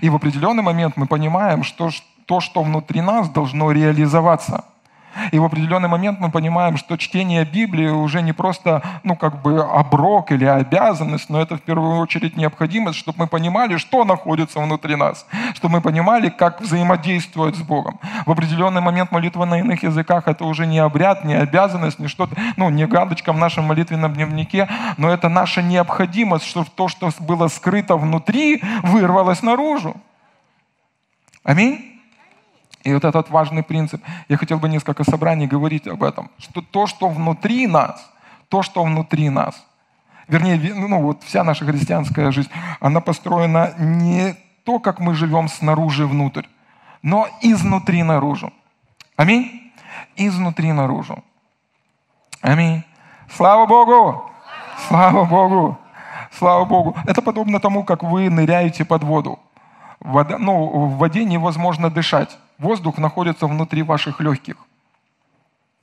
И 0.00 0.08
в 0.08 0.16
определенный 0.16 0.62
момент 0.62 0.96
мы 0.96 1.06
понимаем, 1.06 1.62
что 1.62 1.90
то, 2.24 2.40
что 2.40 2.62
внутри 2.62 3.00
нас, 3.00 3.28
должно 3.28 3.70
реализоваться– 3.70 4.64
и 5.32 5.38
в 5.38 5.44
определенный 5.44 5.88
момент 5.88 6.20
мы 6.20 6.30
понимаем, 6.30 6.76
что 6.76 6.96
чтение 6.96 7.44
Библии 7.44 7.88
уже 7.88 8.22
не 8.22 8.32
просто, 8.32 8.82
ну, 9.04 9.16
как 9.16 9.42
бы 9.42 9.60
оброк 9.60 10.32
или 10.32 10.44
обязанность, 10.44 11.30
но 11.30 11.40
это 11.40 11.56
в 11.56 11.62
первую 11.62 11.98
очередь 11.98 12.36
необходимость, 12.36 12.98
чтобы 12.98 13.20
мы 13.20 13.26
понимали, 13.26 13.76
что 13.76 14.04
находится 14.04 14.60
внутри 14.60 14.96
нас, 14.96 15.26
чтобы 15.54 15.74
мы 15.74 15.80
понимали, 15.80 16.28
как 16.28 16.60
взаимодействовать 16.60 17.56
с 17.56 17.62
Богом. 17.62 17.98
В 18.24 18.30
определенный 18.30 18.80
момент 18.80 19.12
молитва 19.12 19.44
на 19.44 19.60
иных 19.60 19.82
языках– 19.82 20.24
это 20.26 20.44
уже 20.44 20.66
не 20.66 20.78
обряд, 20.78 21.24
не 21.24 21.34
обязанность, 21.34 21.98
не 21.98 22.08
что-то, 22.08 22.36
ну, 22.56 22.70
не 22.70 22.86
гадочка 22.86 23.32
в 23.32 23.38
нашем 23.38 23.64
молитвенном 23.64 24.14
дневнике, 24.14 24.68
но 24.96 25.10
это 25.10 25.28
наша 25.28 25.62
необходимость, 25.62 26.46
чтобы 26.46 26.68
то, 26.74 26.88
что 26.88 27.10
было 27.20 27.48
скрыто 27.48 27.96
внутри, 27.96 28.62
вырвалось 28.82 29.42
наружу. 29.42 29.96
Аминь. 31.42 31.95
И 32.86 32.94
вот 32.94 33.04
этот 33.04 33.30
важный 33.30 33.64
принцип, 33.64 34.00
я 34.28 34.36
хотел 34.36 34.60
бы 34.60 34.68
несколько 34.68 35.02
собраний 35.02 35.48
говорить 35.48 35.88
об 35.88 36.04
этом, 36.04 36.30
что 36.38 36.62
то, 36.62 36.86
что 36.86 37.08
внутри 37.08 37.66
нас, 37.66 38.08
то, 38.48 38.62
что 38.62 38.84
внутри 38.84 39.28
нас, 39.28 39.66
вернее, 40.28 40.72
ну 40.72 41.02
вот 41.02 41.24
вся 41.24 41.42
наша 41.42 41.64
христианская 41.64 42.30
жизнь, 42.30 42.50
она 42.78 43.00
построена 43.00 43.74
не 43.76 44.36
то, 44.64 44.78
как 44.78 45.00
мы 45.00 45.14
живем 45.14 45.48
снаружи 45.48 46.06
внутрь, 46.06 46.44
но 47.02 47.26
изнутри 47.42 48.04
наружу. 48.04 48.52
Аминь? 49.16 49.72
Изнутри 50.14 50.70
наружу. 50.70 51.24
Аминь. 52.40 52.84
Слава 53.36 53.66
Богу! 53.66 54.30
Слава 54.86 55.24
Богу! 55.24 55.76
Слава 56.30 56.64
Богу! 56.64 56.94
Это 57.04 57.20
подобно 57.20 57.58
тому, 57.58 57.82
как 57.82 58.04
вы 58.04 58.30
ныряете 58.30 58.84
под 58.84 59.02
воду. 59.02 59.40
Вода, 59.98 60.38
ну, 60.38 60.86
в 60.86 60.98
воде 60.98 61.24
невозможно 61.24 61.90
дышать. 61.90 62.38
Воздух 62.58 62.98
находится 62.98 63.46
внутри 63.46 63.82
ваших 63.82 64.20
легких. 64.20 64.56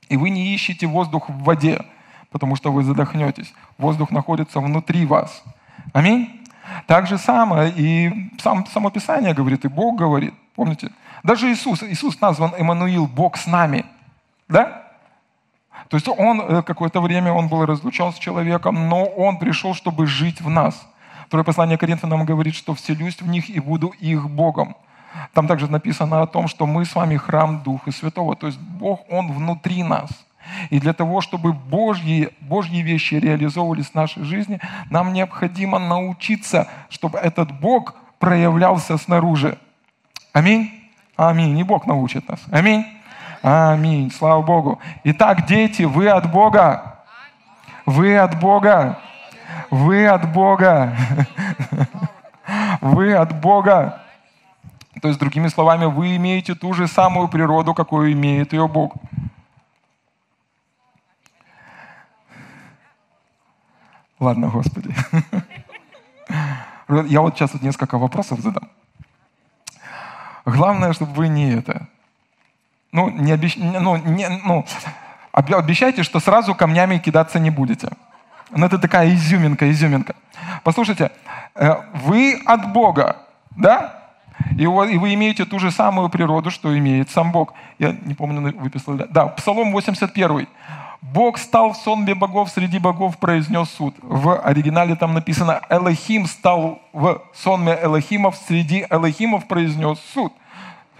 И 0.09 0.17
вы 0.17 0.29
не 0.29 0.53
ищете 0.53 0.87
воздух 0.87 1.29
в 1.29 1.43
воде, 1.43 1.85
потому 2.31 2.55
что 2.55 2.71
вы 2.71 2.83
задохнетесь. 2.83 3.53
Воздух 3.77 4.11
находится 4.11 4.59
внутри 4.59 5.05
вас. 5.05 5.43
Аминь. 5.93 6.41
Так 6.87 7.07
же 7.07 7.17
самое 7.17 7.71
и 7.75 8.31
сам, 8.41 8.65
само 8.67 8.89
Писание 8.89 9.33
говорит, 9.33 9.65
и 9.65 9.67
Бог 9.67 9.97
говорит. 9.97 10.33
Помните? 10.55 10.91
Даже 11.23 11.51
Иисус, 11.51 11.83
Иисус 11.83 12.19
назван 12.21 12.53
Эммануил, 12.57 13.07
Бог 13.07 13.37
с 13.37 13.47
нами. 13.47 13.85
Да? 14.47 14.83
То 15.89 15.97
есть 15.97 16.07
он 16.07 16.41
э, 16.41 16.61
какое-то 16.63 17.01
время 17.01 17.33
он 17.33 17.47
был 17.47 17.65
разлучен 17.65 18.11
с 18.11 18.17
человеком, 18.17 18.89
но 18.89 19.05
он 19.05 19.37
пришел, 19.37 19.73
чтобы 19.73 20.07
жить 20.07 20.41
в 20.41 20.49
нас. 20.49 20.87
Второе 21.27 21.43
послание 21.43 21.77
Коринфянам 21.77 22.25
говорит, 22.25 22.55
что 22.55 22.73
вселюсь 22.73 23.21
в 23.21 23.27
них 23.27 23.49
и 23.49 23.59
буду 23.59 23.89
их 23.99 24.29
Богом. 24.29 24.75
Там 25.33 25.47
также 25.47 25.69
написано 25.69 26.21
о 26.21 26.27
том, 26.27 26.47
что 26.47 26.65
мы 26.65 26.85
с 26.85 26.95
вами 26.95 27.17
храм 27.17 27.61
Духа 27.63 27.91
Святого. 27.91 28.35
То 28.35 28.47
есть 28.47 28.59
Бог, 28.59 29.01
Он 29.09 29.31
внутри 29.31 29.83
нас. 29.83 30.09
И 30.69 30.79
для 30.79 30.93
того, 30.93 31.21
чтобы 31.21 31.53
Божьи, 31.53 32.29
Божьи 32.41 32.81
вещи 32.81 33.15
реализовывались 33.15 33.91
в 33.91 33.95
нашей 33.95 34.23
жизни, 34.23 34.59
нам 34.89 35.13
необходимо 35.13 35.79
научиться, 35.79 36.67
чтобы 36.89 37.17
этот 37.19 37.51
Бог 37.51 37.95
проявлялся 38.19 38.97
снаружи. 38.97 39.57
Аминь? 40.33 40.71
Аминь. 41.15 41.57
И 41.57 41.63
Бог 41.63 41.85
научит 41.85 42.27
нас. 42.27 42.39
Аминь? 42.51 42.85
Аминь. 43.41 44.11
Слава 44.11 44.41
Богу. 44.41 44.79
Итак, 45.03 45.45
дети, 45.45 45.83
вы 45.83 46.09
от 46.09 46.31
Бога. 46.31 47.01
Вы 47.85 48.17
от 48.17 48.39
Бога. 48.39 48.99
Вы 49.69 50.07
от 50.07 50.31
Бога. 50.31 50.95
Вы 52.81 53.13
от 53.15 53.39
Бога. 53.39 54.02
То 55.03 55.09
есть, 55.09 55.19
другими 55.19 55.49
словами, 55.49 55.83
вы 55.83 56.15
имеете 56.15 56.55
ту 56.55 56.73
же 56.73 56.87
самую 56.87 57.27
природу, 57.27 57.73
какую 57.73 58.13
имеет 58.13 58.53
ее 58.53 58.69
Бог. 58.69 58.95
Ладно, 64.17 64.47
Господи. 64.47 64.95
Я 66.87 67.19
вот 67.19 67.35
сейчас 67.35 67.51
вот 67.51 67.61
несколько 67.63 67.97
вопросов 67.97 68.39
задам. 68.39 68.69
Главное, 70.45 70.93
чтобы 70.93 71.11
вы 71.15 71.27
не 71.27 71.51
это. 71.51 71.89
Ну, 72.93 73.09
не, 73.09 73.33
обещ... 73.33 73.57
ну, 73.57 73.97
не... 73.97 74.29
ну, 74.29 74.65
обещайте, 75.33 76.03
что 76.03 76.21
сразу 76.21 76.55
камнями 76.55 76.97
кидаться 76.97 77.39
не 77.39 77.49
будете. 77.49 77.89
Ну, 78.51 78.65
это 78.65 78.79
такая 78.79 79.13
изюминка, 79.13 79.69
изюминка. 79.69 80.15
Послушайте, 80.63 81.11
э, 81.55 81.75
вы 81.93 82.41
от 82.45 82.71
Бога, 82.71 83.17
да? 83.57 84.02
И, 84.57 84.65
вы 84.65 85.13
имеете 85.13 85.45
ту 85.45 85.59
же 85.59 85.71
самую 85.71 86.09
природу, 86.09 86.51
что 86.51 86.77
имеет 86.77 87.09
сам 87.09 87.31
Бог. 87.31 87.53
Я 87.79 87.95
не 88.05 88.13
помню, 88.13 88.53
выписал. 88.57 88.95
Да, 89.09 89.27
Псалом 89.27 89.71
81. 89.71 90.47
Бог 91.01 91.37
стал 91.37 91.73
в 91.73 91.77
сонме 91.77 92.15
богов, 92.15 92.49
среди 92.49 92.79
богов 92.79 93.17
произнес 93.17 93.69
суд. 93.69 93.95
В 94.01 94.39
оригинале 94.39 94.95
там 94.95 95.13
написано 95.13 95.61
«Элохим 95.69 96.25
стал 96.27 96.79
в 96.93 97.21
сонме 97.33 97.77
Элохимов, 97.81 98.37
среди 98.47 98.85
Элохимов 98.89 99.47
произнес 99.47 99.99
суд». 100.13 100.33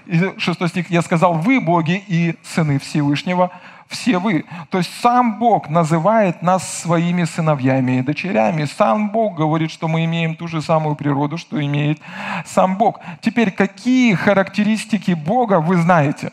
И 0.05 0.33
шестой 0.37 0.67
стих, 0.67 0.91
«Я 0.91 1.01
сказал, 1.01 1.35
вы 1.35 1.61
боги 1.61 2.03
и 2.07 2.35
сыны 2.43 2.79
Всевышнего, 2.79 3.51
все 3.87 4.17
вы». 4.17 4.45
То 4.69 4.79
есть 4.79 4.91
сам 5.01 5.39
Бог 5.39 5.69
называет 5.69 6.41
нас 6.41 6.81
своими 6.81 7.23
сыновьями 7.23 7.99
и 7.99 8.01
дочерями. 8.01 8.65
Сам 8.65 9.09
Бог 9.09 9.35
говорит, 9.35 9.71
что 9.71 9.87
мы 9.87 10.05
имеем 10.05 10.35
ту 10.35 10.47
же 10.47 10.61
самую 10.61 10.95
природу, 10.95 11.37
что 11.37 11.63
имеет 11.63 11.99
сам 12.45 12.77
Бог. 12.77 12.99
Теперь, 13.21 13.51
какие 13.51 14.13
характеристики 14.13 15.11
Бога 15.11 15.59
вы 15.59 15.77
знаете? 15.77 16.31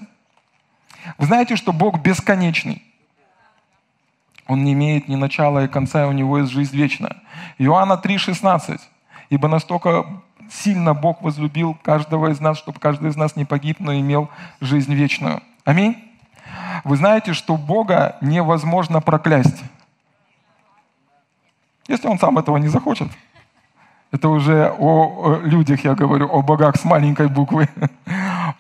Вы 1.19 1.27
знаете, 1.27 1.57
что 1.57 1.73
Бог 1.73 2.01
бесконечный. 2.01 2.83
Он 4.47 4.65
не 4.65 4.73
имеет 4.73 5.07
ни 5.07 5.15
начала 5.15 5.65
и 5.65 5.69
конца, 5.69 6.03
и 6.03 6.09
у 6.09 6.13
него 6.13 6.39
есть 6.39 6.51
жизнь 6.51 6.77
вечная. 6.77 7.17
Иоанна 7.59 8.01
3,16. 8.03 8.81
«Ибо 9.31 9.47
настолько 9.47 10.07
сильно 10.51 10.93
Бог 10.93 11.23
возлюбил 11.23 11.79
каждого 11.83 12.33
из 12.33 12.41
нас, 12.41 12.59
чтобы 12.59 12.81
каждый 12.81 13.11
из 13.11 13.17
нас 13.17 13.37
не 13.37 13.45
погиб, 13.45 13.77
но 13.79 13.95
имел 13.95 14.29
жизнь 14.61 14.93
вечную». 14.93 15.41
Аминь. 15.65 16.10
Вы 16.85 16.97
знаете, 16.97 17.33
что 17.33 17.57
Бога 17.57 18.17
невозможно 18.21 19.01
проклясть, 19.01 19.63
если 21.89 22.09
Он 22.09 22.19
сам 22.19 22.39
этого 22.39 22.57
не 22.57 22.69
захочет. 22.69 23.09
Это 24.13 24.29
уже 24.29 24.75
о 24.79 25.39
людях 25.43 25.85
я 25.85 25.95
говорю, 25.95 26.29
о 26.29 26.43
богах 26.43 26.77
с 26.77 26.85
маленькой 26.85 27.29
буквы. 27.29 27.69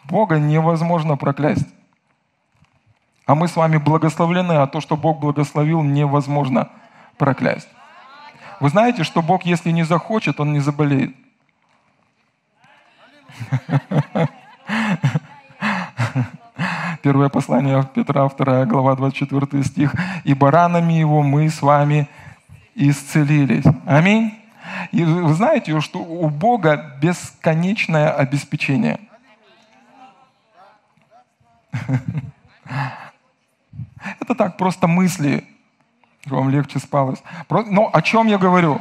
Бога 0.05 0.39
невозможно 0.39 1.17
проклясть. 1.17 1.67
А 3.27 3.35
мы 3.35 3.49
с 3.49 3.57
вами 3.57 3.77
благословлены, 3.77 4.55
а 4.55 4.67
то, 4.67 4.81
что 4.81 4.97
Бог 4.97 5.21
благословил, 5.21 5.83
невозможно 5.83 6.69
проклясть. 7.17 7.69
Вы 8.61 8.69
знаете, 8.69 9.05
что 9.05 9.23
Бог, 9.23 9.45
если 9.45 9.71
не 9.71 9.85
захочет, 9.85 10.41
Он 10.41 10.53
не 10.53 10.61
заболеет. 10.61 11.15
Первое 17.03 17.29
послание 17.29 17.89
Петра, 17.95 18.29
2 18.29 18.67
глава, 18.67 18.95
24 18.97 19.65
стих. 19.65 19.95
«И 20.25 20.35
баранами 20.35 20.93
его 20.93 21.23
мы 21.23 21.49
с 21.49 21.63
вами 21.63 22.09
исцелились». 22.75 23.65
Аминь. 23.87 24.35
И 24.93 25.03
вы 25.05 25.33
знаете, 25.35 25.81
что 25.81 25.99
у 25.99 26.29
Бога 26.29 26.97
бесконечное 27.01 28.11
обеспечение. 28.11 29.01
Это 34.21 34.35
так, 34.35 34.57
просто 34.57 34.87
мысли, 34.87 35.45
вам 36.27 36.51
легче 36.51 36.79
спалось. 36.79 37.23
Но 37.49 37.91
о 37.93 38.03
чем 38.03 38.27
я 38.27 38.39
говорю? 38.39 38.81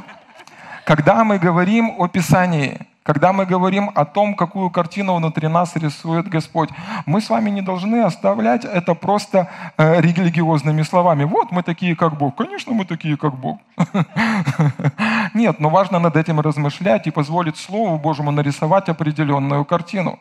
Когда 0.85 1.23
мы 1.23 1.39
говорим 1.39 1.93
о 1.97 2.07
Писании, 2.07 2.87
когда 3.09 3.33
мы 3.33 3.47
говорим 3.47 3.89
о 3.95 4.05
том, 4.05 4.35
какую 4.35 4.69
картину 4.69 5.15
внутри 5.15 5.47
нас 5.47 5.75
рисует 5.75 6.27
Господь, 6.27 6.69
мы 7.07 7.21
с 7.21 7.29
вами 7.31 7.49
не 7.49 7.63
должны 7.63 8.03
оставлять 8.05 8.65
это 8.65 8.93
просто 8.93 9.49
э, 9.77 9.99
религиозными 9.99 10.83
словами. 10.83 11.23
Вот 11.23 11.51
мы 11.51 11.63
такие, 11.63 11.95
как 11.95 12.19
Бог. 12.19 12.35
Конечно, 12.35 12.71
мы 12.71 12.85
такие, 12.85 13.17
как 13.17 13.33
Бог. 13.33 13.57
Нет, 15.33 15.59
но 15.59 15.69
важно 15.69 15.97
над 15.97 16.15
этим 16.17 16.39
размышлять 16.39 17.07
и 17.07 17.11
позволить 17.11 17.57
Слову 17.57 17.97
Божьему 17.97 18.29
нарисовать 18.29 18.89
определенную 18.89 19.65
картину. 19.65 20.19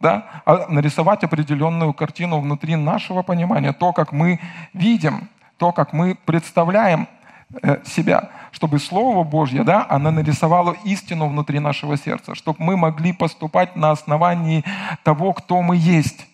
Да? 0.00 0.24
А 0.44 0.66
нарисовать 0.68 1.22
определенную 1.22 1.92
картину 1.92 2.40
внутри 2.40 2.74
нашего 2.74 3.22
понимания, 3.22 3.72
то, 3.72 3.92
как 3.92 4.10
мы 4.10 4.40
видим, 4.74 5.28
то, 5.58 5.70
как 5.70 5.92
мы 5.92 6.16
представляем 6.24 7.06
Э, 7.62 7.76
себя, 7.84 8.30
чтобы 8.52 8.78
Слово 8.78 9.24
Божье, 9.24 9.64
да, 9.64 9.84
оно 9.88 10.10
нарисовало 10.10 10.76
истину 10.84 11.26
внутри 11.26 11.58
нашего 11.58 11.96
сердца, 11.96 12.34
чтобы 12.34 12.58
мы 12.60 12.76
могли 12.76 13.12
поступать 13.12 13.74
на 13.74 13.90
основании 13.90 14.62
того, 15.02 15.32
кто 15.32 15.60
мы 15.62 15.76
есть. 15.76 16.26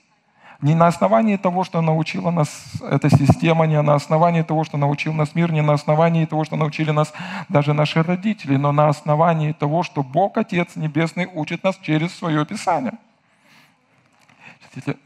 Не 0.60 0.74
на 0.74 0.88
основании 0.88 1.36
того, 1.36 1.62
что 1.62 1.80
научила 1.80 2.32
нас 2.32 2.72
эта 2.82 3.08
система, 3.08 3.64
не 3.68 3.80
на 3.80 3.94
основании 3.94 4.42
того, 4.42 4.64
что 4.64 4.76
научил 4.76 5.12
нас 5.12 5.36
мир, 5.36 5.52
не 5.52 5.62
на 5.62 5.74
основании 5.74 6.24
того, 6.24 6.44
что 6.44 6.56
научили 6.56 6.90
нас 6.90 7.12
даже 7.48 7.72
наши 7.72 8.02
родители, 8.02 8.56
но 8.56 8.72
на 8.72 8.88
основании 8.88 9.52
того, 9.52 9.84
что 9.84 10.02
Бог, 10.02 10.36
Отец 10.36 10.74
Небесный, 10.74 11.28
учит 11.32 11.62
нас 11.62 11.78
через 11.80 12.12
свое 12.12 12.44
Писание. 12.44 12.94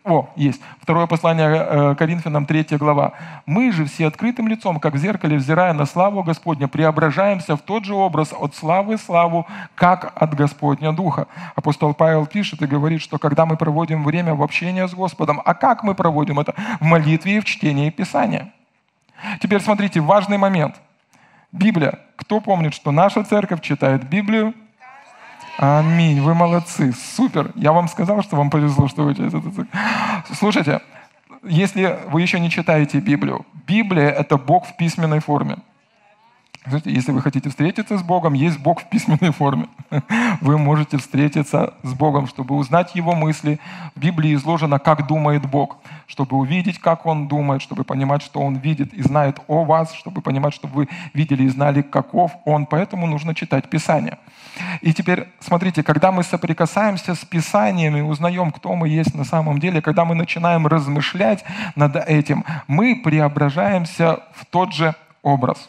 О, 0.05 0.29
есть. 0.37 0.61
Второе 0.81 1.07
послание 1.07 1.49
э, 1.49 1.95
Коринфянам, 1.97 2.47
3 2.47 2.77
глава. 2.79 3.13
«Мы 3.47 3.73
же 3.73 3.85
все 3.85 4.07
открытым 4.07 4.49
лицом, 4.49 4.81
как 4.81 4.95
в 4.95 4.97
зеркале, 4.97 5.37
взирая 5.37 5.73
на 5.73 5.87
славу 5.87 6.23
Господня, 6.23 6.69
преображаемся 6.69 7.57
в 7.57 7.63
тот 7.63 7.85
же 7.85 7.95
образ 7.95 8.33
от 8.39 8.55
славы 8.55 8.99
славу, 8.99 9.47
как 9.75 10.13
от 10.15 10.35
Господня 10.35 10.93
Духа». 10.93 11.27
Апостол 11.55 11.95
Павел 11.95 12.27
пишет 12.27 12.63
и 12.63 12.67
говорит, 12.67 13.01
что 13.01 13.19
когда 13.19 13.47
мы 13.47 13.57
проводим 13.57 14.05
время 14.05 14.35
в 14.35 14.43
общении 14.43 14.87
с 14.87 14.95
Господом, 14.95 15.41
а 15.45 15.55
как 15.55 15.83
мы 15.83 15.95
проводим 15.95 16.41
это? 16.41 16.55
В 16.81 16.85
молитве 16.85 17.37
и 17.37 17.41
в 17.41 17.45
чтении 17.45 17.91
Писания. 17.91 18.53
Теперь 19.41 19.61
смотрите, 19.61 20.01
важный 20.01 20.39
момент. 20.39 20.81
Библия. 21.53 21.99
Кто 22.17 22.41
помнит, 22.41 22.75
что 22.75 22.91
наша 22.91 23.25
церковь 23.25 23.61
читает 23.61 24.09
Библию 24.09 24.55
Аминь. 25.59 26.21
Вы 26.21 26.35
молодцы. 26.35 26.93
Супер. 26.93 27.53
Я 27.55 27.73
вам 27.73 27.89
сказал, 27.89 28.23
что 28.23 28.37
вам 28.37 28.51
повезло, 28.51 28.89
что 28.89 29.05
вы 29.05 29.13
это. 29.13 29.31
Слушайте, 30.35 30.81
если 31.43 31.99
вы 32.09 32.23
еще 32.23 32.41
не 32.41 32.51
читаете 32.51 32.99
Библию, 33.01 33.45
Библия— 33.67 34.09
это 34.11 34.37
Бог 34.37 34.67
в 34.67 34.77
письменной 34.77 35.21
форме. 35.21 35.59
Знаете, 36.65 36.93
если 36.93 37.11
вы 37.11 37.21
хотите 37.21 37.49
встретиться 37.49 37.99
с 37.99 38.05
Богом, 38.05 38.35
есть 38.35 38.59
Бог 38.61 38.83
в 38.83 38.89
письменной 38.89 39.33
форме. 39.33 39.67
Вы 40.41 40.59
можете 40.59 40.97
встретиться 40.97 41.75
с 41.83 41.93
Богом, 41.93 42.29
чтобы 42.29 42.55
узнать 42.55 42.95
Его 42.95 43.17
мысли. 43.17 43.59
В 43.97 44.01
Библии 44.01 44.35
изложено, 44.35 44.79
как 44.79 45.09
думает 45.09 45.45
Бог, 45.45 45.79
чтобы 46.07 46.37
увидеть, 46.37 46.79
как 46.79 47.05
Он 47.05 47.27
думает, 47.27 47.63
чтобы 47.63 47.83
понимать, 47.83 48.23
что 48.23 48.41
Он 48.41 48.57
видит 48.57 48.95
и 48.95 49.03
знает 49.03 49.41
о 49.49 49.65
вас, 49.65 49.93
чтобы 49.93 50.23
понимать, 50.23 50.55
чтобы 50.55 50.75
вы 50.75 50.89
видели 51.15 51.43
и 51.43 51.49
знали, 51.49 51.83
каков 51.83 52.31
Он. 52.45 52.67
Поэтому 52.67 53.09
нужно 53.09 53.35
читать 53.35 53.69
Писание. 53.69 54.19
И 54.83 54.95
теперь, 54.95 55.27
смотрите, 55.41 55.83
когда 55.83 56.13
мы 56.13 56.23
соприкасаемся 56.23 57.17
с 57.17 57.25
Писаниями, 57.25 58.03
узнаем, 58.03 58.53
кто 58.53 58.77
мы 58.77 58.89
есть 58.89 59.15
на 59.17 59.25
самом 59.25 59.59
деле, 59.59 59.83
когда 59.83 60.05
мы 60.05 60.15
начинаем 60.15 60.69
размышлять 60.69 61.43
над 61.75 61.97
этим, 61.97 62.45
мы 62.69 62.95
преображаемся 63.03 64.21
в 64.35 64.47
тот 64.47 64.73
же 64.73 64.95
образ. 65.23 65.69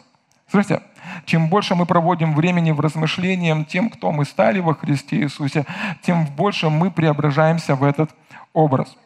Слышите? 0.54 0.82
Чем 1.24 1.48
больше 1.48 1.74
мы 1.74 1.84
проводим 1.84 2.36
времени 2.36 2.70
в 2.70 2.78
размышлениях 2.78 3.66
тем, 3.66 3.90
кто 3.90 4.12
мы 4.12 4.24
стали 4.24 4.60
во 4.60 4.72
Христе 4.76 5.16
Иисусе, 5.22 5.66
тем 6.02 6.26
больше 6.26 6.70
мы 6.70 6.92
преображаемся 6.92 7.74
в 7.74 7.82
этот 7.82 8.10
образ. 8.52 8.96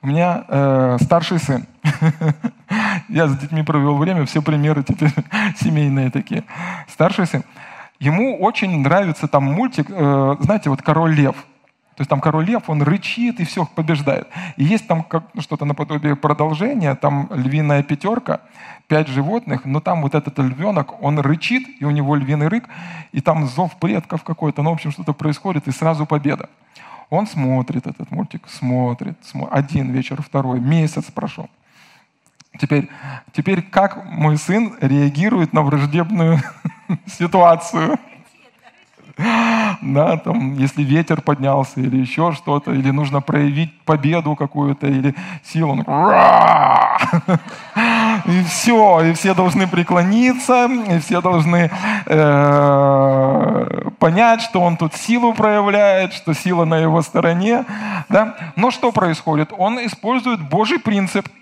У 0.00 0.06
меня 0.06 0.46
э, 0.48 0.96
старший 1.02 1.38
сын. 1.38 1.66
Я 3.10 3.28
с 3.28 3.36
детьми 3.36 3.62
провел 3.62 3.98
время, 3.98 4.24
все 4.24 4.40
примеры 4.40 4.84
теперь 4.84 5.12
семейные 5.58 6.10
такие. 6.10 6.44
Старший 6.88 7.26
сын. 7.26 7.44
Ему 7.98 8.38
очень 8.38 8.80
нравится 8.80 9.28
там 9.28 9.44
мультик, 9.44 9.88
э, 9.90 10.36
знаете, 10.40 10.70
вот 10.70 10.80
«Король 10.80 11.14
лев». 11.14 11.36
То 11.96 12.02
есть 12.02 12.10
там 12.10 12.20
король 12.20 12.44
лев, 12.44 12.68
он 12.68 12.82
рычит 12.82 13.40
и 13.40 13.44
все 13.44 13.64
побеждает. 13.64 14.28
И 14.56 14.64
есть 14.64 14.86
там 14.86 15.02
как, 15.02 15.24
что-то 15.38 15.64
наподобие 15.64 16.14
продолжения, 16.14 16.94
там 16.94 17.30
львиная 17.32 17.82
пятерка, 17.82 18.40
пять 18.86 19.08
животных, 19.08 19.64
но 19.64 19.80
там 19.80 20.02
вот 20.02 20.14
этот 20.14 20.38
львенок, 20.38 21.02
он 21.02 21.18
рычит, 21.18 21.66
и 21.80 21.86
у 21.86 21.90
него 21.90 22.14
львиный 22.14 22.48
рык, 22.48 22.68
и 23.12 23.22
там 23.22 23.46
зов 23.46 23.76
предков 23.76 24.24
какой-то, 24.24 24.62
ну, 24.62 24.70
в 24.70 24.74
общем, 24.74 24.92
что-то 24.92 25.14
происходит, 25.14 25.68
и 25.68 25.72
сразу 25.72 26.04
победа. 26.04 26.50
Он 27.08 27.26
смотрит 27.26 27.86
этот 27.86 28.10
мультик, 28.10 28.42
смотрит, 28.46 29.16
смотрит. 29.24 29.54
Один 29.54 29.90
вечер, 29.90 30.20
второй, 30.20 30.60
месяц 30.60 31.04
прошел. 31.04 31.48
Теперь, 32.60 32.90
теперь 33.32 33.62
как 33.62 34.04
мой 34.04 34.36
сын 34.36 34.76
реагирует 34.82 35.54
на 35.54 35.62
враждебную 35.62 36.40
ситуацию? 37.06 37.98
Да, 39.16 40.16
там, 40.18 40.54
если 40.58 40.82
ветер 40.82 41.22
поднялся 41.22 41.80
или 41.80 41.96
еще 41.96 42.32
что-то, 42.32 42.72
или 42.72 42.90
нужно 42.90 43.20
проявить 43.20 43.78
победу 43.80 44.36
какую-то 44.36 44.86
или 44.86 45.14
силу, 45.42 45.72
он 45.72 45.80
и 48.26 48.42
все, 48.44 49.00
и 49.02 49.12
все 49.14 49.34
должны 49.34 49.66
преклониться, 49.66 50.66
и 50.66 50.98
все 50.98 51.20
должны 51.20 51.70
э, 52.06 53.90
понять, 53.98 54.42
что 54.42 54.60
он 54.60 54.76
тут 54.76 54.94
силу 54.94 55.32
проявляет, 55.32 56.12
что 56.12 56.34
сила 56.34 56.64
на 56.64 56.76
его 56.76 57.00
стороне, 57.02 57.64
да. 58.08 58.36
Но 58.56 58.70
что 58.70 58.92
происходит? 58.92 59.52
Он 59.56 59.78
использует 59.84 60.40
Божий 60.40 60.78
принцип– 60.78 61.28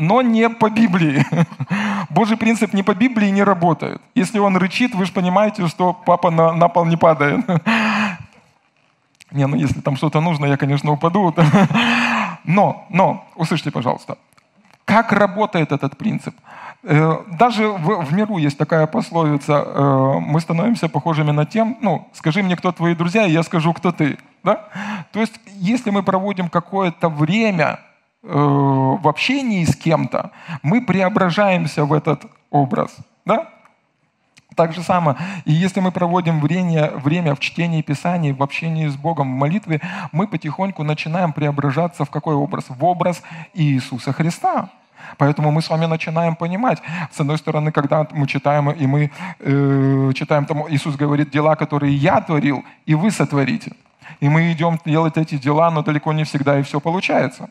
но 0.00 0.22
не 0.22 0.48
по 0.48 0.70
Библии. 0.70 1.24
Божий 2.10 2.36
принцип 2.36 2.72
не 2.72 2.82
по 2.82 2.94
Библии 2.94 3.30
не 3.30 3.44
работает. 3.44 4.00
Если 4.14 4.38
он 4.38 4.56
рычит, 4.56 4.94
вы 4.94 5.04
же 5.04 5.12
понимаете, 5.12 5.68
что 5.68 5.92
папа 5.92 6.30
на, 6.30 6.52
на 6.52 6.68
пол 6.68 6.86
не 6.86 6.96
падает. 6.96 7.44
Не, 9.32 9.46
ну 9.46 9.54
если 9.54 9.80
там 9.80 9.96
что-то 9.96 10.20
нужно, 10.20 10.46
я, 10.46 10.56
конечно, 10.56 10.90
упаду. 10.90 11.32
Но, 12.44 12.86
но, 12.88 13.24
услышьте, 13.36 13.70
пожалуйста, 13.70 14.16
как 14.84 15.12
работает 15.12 15.70
этот 15.70 15.96
принцип? 15.96 16.34
Э, 16.82 17.18
даже 17.38 17.68
в, 17.68 18.04
в 18.04 18.12
миру 18.14 18.38
есть 18.38 18.58
такая 18.58 18.86
пословица, 18.86 19.52
э, 19.52 20.18
мы 20.20 20.40
становимся 20.40 20.88
похожими 20.88 21.30
на 21.32 21.44
тем, 21.44 21.76
ну, 21.82 22.08
скажи 22.14 22.42
мне, 22.42 22.56
кто 22.56 22.72
твои 22.72 22.94
друзья, 22.94 23.26
и 23.26 23.30
я 23.30 23.42
скажу, 23.42 23.72
кто 23.74 23.92
ты. 23.92 24.18
Да? 24.42 24.64
То 25.12 25.20
есть, 25.20 25.34
если 25.54 25.90
мы 25.90 26.02
проводим 26.02 26.48
какое-то 26.48 27.08
время 27.08 27.78
в 28.22 29.08
общении 29.08 29.64
с 29.64 29.74
кем-то, 29.74 30.30
мы 30.62 30.84
преображаемся 30.84 31.84
в 31.84 31.92
этот 31.92 32.24
образ. 32.50 32.96
Да? 33.24 33.48
Так 34.56 34.74
же 34.74 34.82
самое, 34.82 35.16
и 35.44 35.52
если 35.52 35.80
мы 35.80 35.92
проводим 35.92 36.40
время, 36.40 36.90
время 36.90 37.34
в 37.34 37.40
чтении 37.40 37.82
Писаний, 37.82 38.32
в 38.32 38.42
общении 38.42 38.88
с 38.88 38.96
Богом, 38.96 39.32
в 39.32 39.38
молитве, 39.38 39.80
мы 40.12 40.26
потихоньку 40.26 40.82
начинаем 40.82 41.32
преображаться 41.32 42.04
в 42.04 42.10
какой 42.10 42.34
образ? 42.34 42.64
В 42.68 42.84
образ 42.84 43.22
Иисуса 43.54 44.12
Христа. 44.12 44.68
Поэтому 45.16 45.50
мы 45.50 45.62
с 45.62 45.70
вами 45.70 45.86
начинаем 45.86 46.36
понимать. 46.36 46.82
С 47.10 47.20
одной 47.20 47.38
стороны, 47.38 47.72
когда 47.72 48.06
мы 48.12 48.26
читаем, 48.26 48.70
и 48.70 48.86
мы 48.86 49.10
э, 49.38 50.12
читаем, 50.14 50.44
там 50.46 50.66
Иисус 50.68 50.96
говорит, 50.96 51.30
дела, 51.30 51.56
которые 51.56 51.94
я 51.94 52.20
творил, 52.20 52.64
и 52.86 52.94
вы 52.94 53.10
сотворите. 53.10 53.72
И 54.20 54.28
мы 54.28 54.52
идем 54.52 54.78
делать 54.84 55.16
эти 55.16 55.36
дела, 55.36 55.70
но 55.70 55.82
далеко 55.82 56.12
не 56.12 56.24
всегда 56.24 56.58
и 56.58 56.62
все 56.62 56.80
получается. 56.80 57.48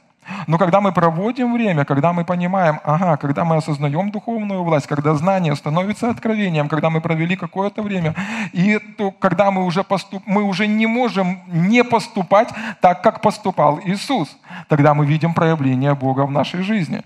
Но 0.48 0.58
когда 0.58 0.82
мы 0.82 0.92
проводим 0.92 1.54
время, 1.54 1.86
когда 1.86 2.14
мы 2.14 2.26
понимаем, 2.26 2.80
ага, 2.84 3.18
когда 3.18 3.46
мы 3.46 3.58
осознаем 3.58 4.12
духовную 4.12 4.64
власть, 4.64 4.88
когда 4.88 5.14
знание 5.16 5.56
становится 5.56 6.10
откровением, 6.10 6.70
когда 6.70 6.90
мы 6.90 7.02
провели 7.02 7.36
какое-то 7.36 7.82
время, 7.82 8.16
и 8.54 8.80
то, 8.98 9.12
когда 9.12 9.52
мы 9.52 9.66
уже, 9.66 9.84
поступ, 9.84 10.24
мы 10.26 10.44
уже 10.44 10.68
не 10.68 10.88
можем 10.88 11.40
не 11.48 11.84
поступать 11.84 12.50
так, 12.82 13.02
как 13.02 13.22
поступал 13.22 13.80
Иисус, 13.86 14.38
тогда 14.68 14.94
мы 14.94 15.06
видим 15.06 15.34
проявление 15.34 15.94
Бога 15.94 16.26
в 16.26 16.32
нашей 16.32 16.64
жизни. 16.64 17.04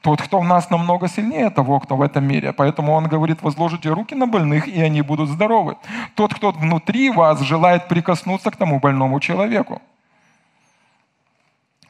Тот, 0.00 0.22
кто 0.22 0.40
в 0.40 0.44
нас 0.44 0.70
намного 0.70 1.08
сильнее 1.08 1.50
того, 1.50 1.80
кто 1.80 1.96
в 1.96 2.02
этом 2.02 2.24
мире. 2.24 2.52
Поэтому 2.52 2.92
он 2.92 3.08
говорит, 3.08 3.42
возложите 3.42 3.90
руки 3.90 4.14
на 4.14 4.26
больных, 4.26 4.68
и 4.68 4.80
они 4.80 5.02
будут 5.02 5.28
здоровы. 5.28 5.76
Тот, 6.14 6.34
кто 6.34 6.52
внутри 6.52 7.10
вас 7.10 7.40
желает 7.40 7.88
прикоснуться 7.88 8.50
к 8.50 8.56
тому 8.56 8.80
больному 8.80 9.20
человеку. 9.20 9.82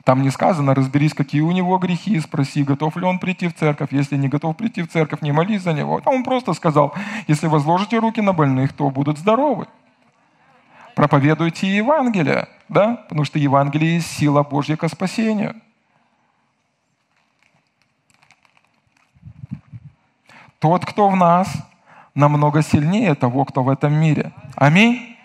Там 0.06 0.22
не 0.22 0.30
сказано, 0.30 0.72
разберись, 0.72 1.14
какие 1.14 1.40
у 1.40 1.50
него 1.50 1.78
грехи, 1.78 2.20
спроси, 2.20 2.62
готов 2.62 2.96
ли 2.96 3.04
он 3.04 3.18
прийти 3.18 3.48
в 3.48 3.54
церковь. 3.54 3.88
Если 3.90 4.16
не 4.16 4.28
готов 4.28 4.56
прийти 4.56 4.82
в 4.82 4.88
церковь, 4.88 5.20
не 5.20 5.32
молись 5.32 5.62
за 5.62 5.72
него. 5.72 6.00
Там 6.00 6.14
он 6.14 6.22
просто 6.22 6.54
сказал, 6.54 6.94
если 7.26 7.48
возложите 7.48 7.98
руки 7.98 8.20
на 8.20 8.32
больных, 8.32 8.72
то 8.72 8.88
будут 8.88 9.18
здоровы. 9.18 9.66
Проповедуйте 10.94 11.66
Евангелие, 11.66 12.48
да? 12.68 13.04
потому 13.08 13.24
что 13.24 13.40
Евангелие 13.40 13.96
есть 13.96 14.06
сила 14.06 14.44
Божья 14.44 14.76
ко 14.76 14.86
спасению. 14.86 15.56
Тот, 20.60 20.86
кто 20.86 21.08
в 21.08 21.16
нас, 21.16 21.52
намного 22.14 22.62
сильнее 22.62 23.16
того, 23.16 23.44
кто 23.44 23.64
в 23.64 23.68
этом 23.68 23.92
мире. 23.92 24.30
Аминь. 24.54 25.16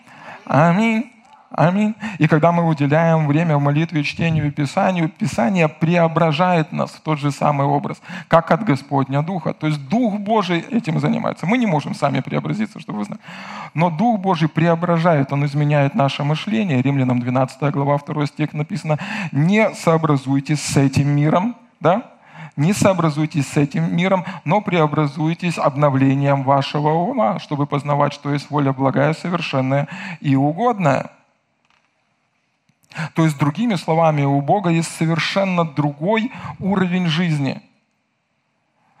Аминь. 0.44 1.11
Аминь. 1.54 1.94
И 2.18 2.28
когда 2.28 2.50
мы 2.50 2.66
уделяем 2.66 3.26
время 3.26 3.58
молитве, 3.58 4.02
чтению 4.02 4.46
и 4.46 4.50
Писанию, 4.50 5.08
Писание 5.08 5.68
преображает 5.68 6.72
нас 6.72 6.92
в 6.92 7.00
тот 7.00 7.18
же 7.18 7.30
самый 7.30 7.66
образ, 7.66 8.00
как 8.28 8.50
от 8.50 8.64
Господня 8.64 9.22
Духа. 9.22 9.52
То 9.52 9.66
есть 9.66 9.86
Дух 9.88 10.18
Божий 10.18 10.60
этим 10.60 10.98
занимается. 10.98 11.46
Мы 11.46 11.58
не 11.58 11.66
можем 11.66 11.94
сами 11.94 12.20
преобразиться, 12.20 12.80
чтобы 12.80 13.00
вы 13.00 13.04
знали. 13.04 13.20
Но 13.74 13.90
Дух 13.90 14.18
Божий 14.18 14.48
преображает, 14.48 15.32
Он 15.32 15.44
изменяет 15.44 15.94
наше 15.94 16.24
мышление. 16.24 16.80
Римлянам 16.80 17.20
12 17.20 17.70
глава 17.70 17.98
2 17.98 18.26
стих 18.26 18.54
написано, 18.54 18.98
не 19.30 19.74
сообразуйтесь 19.74 20.62
с 20.62 20.76
этим 20.78 21.08
миром, 21.08 21.54
да? 21.80 22.02
не 22.56 22.72
сообразуйтесь 22.72 23.48
с 23.48 23.56
этим 23.56 23.94
миром, 23.94 24.24
но 24.44 24.60
преобразуйтесь 24.60 25.58
обновлением 25.58 26.42
вашего 26.42 26.90
ума, 26.90 27.38
чтобы 27.38 27.66
познавать, 27.66 28.12
что 28.12 28.32
есть 28.32 28.50
воля 28.50 28.72
благая, 28.72 29.14
совершенная 29.14 29.88
и 30.20 30.36
угодная. 30.36 31.10
То 33.14 33.24
есть, 33.24 33.38
другими 33.38 33.76
словами, 33.76 34.24
у 34.24 34.40
Бога 34.40 34.70
есть 34.70 34.94
совершенно 34.96 35.64
другой 35.64 36.30
уровень 36.60 37.06
жизни. 37.06 37.62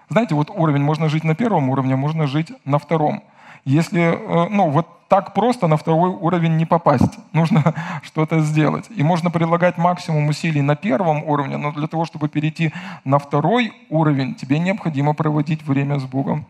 Знаете, 0.08 0.34
вот 0.34 0.50
уровень, 0.50 0.82
можно 0.82 1.08
жить 1.08 1.24
на 1.24 1.34
первом 1.34 1.70
уровне, 1.70 1.96
можно 1.96 2.26
жить 2.26 2.52
на 2.64 2.78
втором. 2.78 3.22
Если, 3.64 4.00
э, 4.00 4.48
ну, 4.50 4.70
вот 4.70 4.86
так 5.12 5.34
просто 5.34 5.66
на 5.66 5.76
второй 5.76 6.08
уровень 6.08 6.56
не 6.56 6.64
попасть. 6.64 7.18
Нужно 7.34 7.74
что-то 8.02 8.40
сделать. 8.40 8.86
И 8.96 9.02
можно 9.02 9.30
прилагать 9.30 9.76
максимум 9.76 10.28
усилий 10.28 10.62
на 10.62 10.74
первом 10.74 11.22
уровне, 11.24 11.58
но 11.58 11.70
для 11.70 11.86
того, 11.86 12.06
чтобы 12.06 12.30
перейти 12.30 12.72
на 13.04 13.18
второй 13.18 13.74
уровень, 13.90 14.34
тебе 14.34 14.58
необходимо 14.58 15.12
проводить 15.12 15.62
время 15.66 15.98
с 15.98 16.04
Богом. 16.04 16.46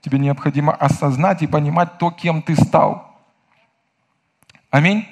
Тебе 0.00 0.18
необходимо 0.18 0.72
осознать 0.72 1.42
и 1.42 1.46
понимать 1.46 1.98
то, 1.98 2.10
кем 2.10 2.40
ты 2.40 2.56
стал. 2.56 3.14
Аминь. 4.70 5.06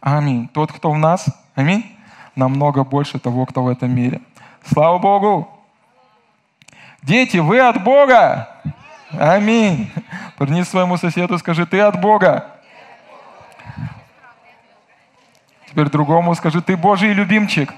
Аминь. 0.00 0.48
Тот, 0.48 0.72
кто 0.72 0.90
в 0.90 0.98
нас, 0.98 1.26
аминь, 1.54 1.96
намного 2.36 2.84
больше 2.84 3.18
того, 3.18 3.46
кто 3.46 3.62
в 3.62 3.68
этом 3.68 3.94
мире. 3.94 4.20
Слава 4.64 4.98
Богу! 4.98 5.48
Дети, 7.02 7.38
вы 7.38 7.60
от 7.60 7.82
Бога! 7.82 8.48
Аминь. 9.10 9.90
Поверни 10.36 10.62
своему 10.64 10.96
соседу, 10.96 11.38
скажи, 11.38 11.66
ты 11.66 11.80
от 11.80 12.00
Бога. 12.00 12.46
Теперь 15.66 15.88
другому 15.88 16.34
скажи, 16.34 16.60
ты 16.62 16.76
Божий 16.76 17.12
любимчик. 17.12 17.72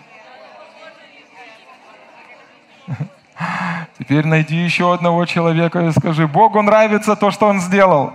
Теперь 3.98 4.26
найди 4.26 4.56
еще 4.56 4.92
одного 4.92 5.26
человека 5.26 5.86
и 5.86 5.92
скажи, 5.92 6.26
Богу 6.26 6.62
нравится 6.62 7.16
то, 7.16 7.30
что 7.30 7.46
Он 7.46 7.60
сделал. 7.60 8.12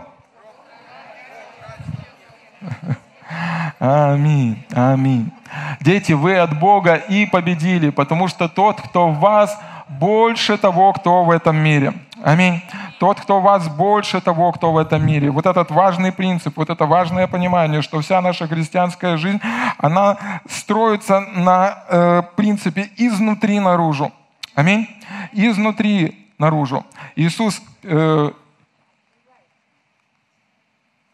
Аминь, 3.85 4.65
аминь. 4.73 5.31
Дети, 5.79 6.13
вы 6.13 6.37
от 6.37 6.57
Бога 6.57 6.95
и 6.95 7.27
победили, 7.27 7.91
потому 7.91 8.27
что 8.27 8.49
тот, 8.49 8.81
кто 8.81 9.09
в 9.09 9.19
вас, 9.19 9.59
больше 9.87 10.57
того, 10.57 10.91
кто 10.93 11.23
в 11.23 11.29
этом 11.29 11.57
мире. 11.57 11.93
Аминь. 12.23 12.63
Тот, 12.99 13.19
кто 13.19 13.39
в 13.39 13.43
вас, 13.43 13.67
больше 13.67 14.21
того, 14.21 14.51
кто 14.53 14.71
в 14.71 14.77
этом 14.79 15.05
мире. 15.05 15.29
Вот 15.29 15.45
этот 15.45 15.69
важный 15.69 16.11
принцип, 16.11 16.57
вот 16.57 16.71
это 16.71 16.87
важное 16.87 17.27
понимание, 17.27 17.83
что 17.83 18.01
вся 18.01 18.21
наша 18.21 18.47
христианская 18.47 19.17
жизнь, 19.17 19.39
она 19.77 20.17
строится 20.49 21.19
на 21.19 21.83
э, 21.87 22.23
принципе 22.35 22.89
изнутри 22.97 23.59
наружу. 23.59 24.11
Аминь. 24.55 24.87
Изнутри 25.31 26.27
наружу. 26.39 26.83
Иисус 27.15 27.61
э, 27.83 28.31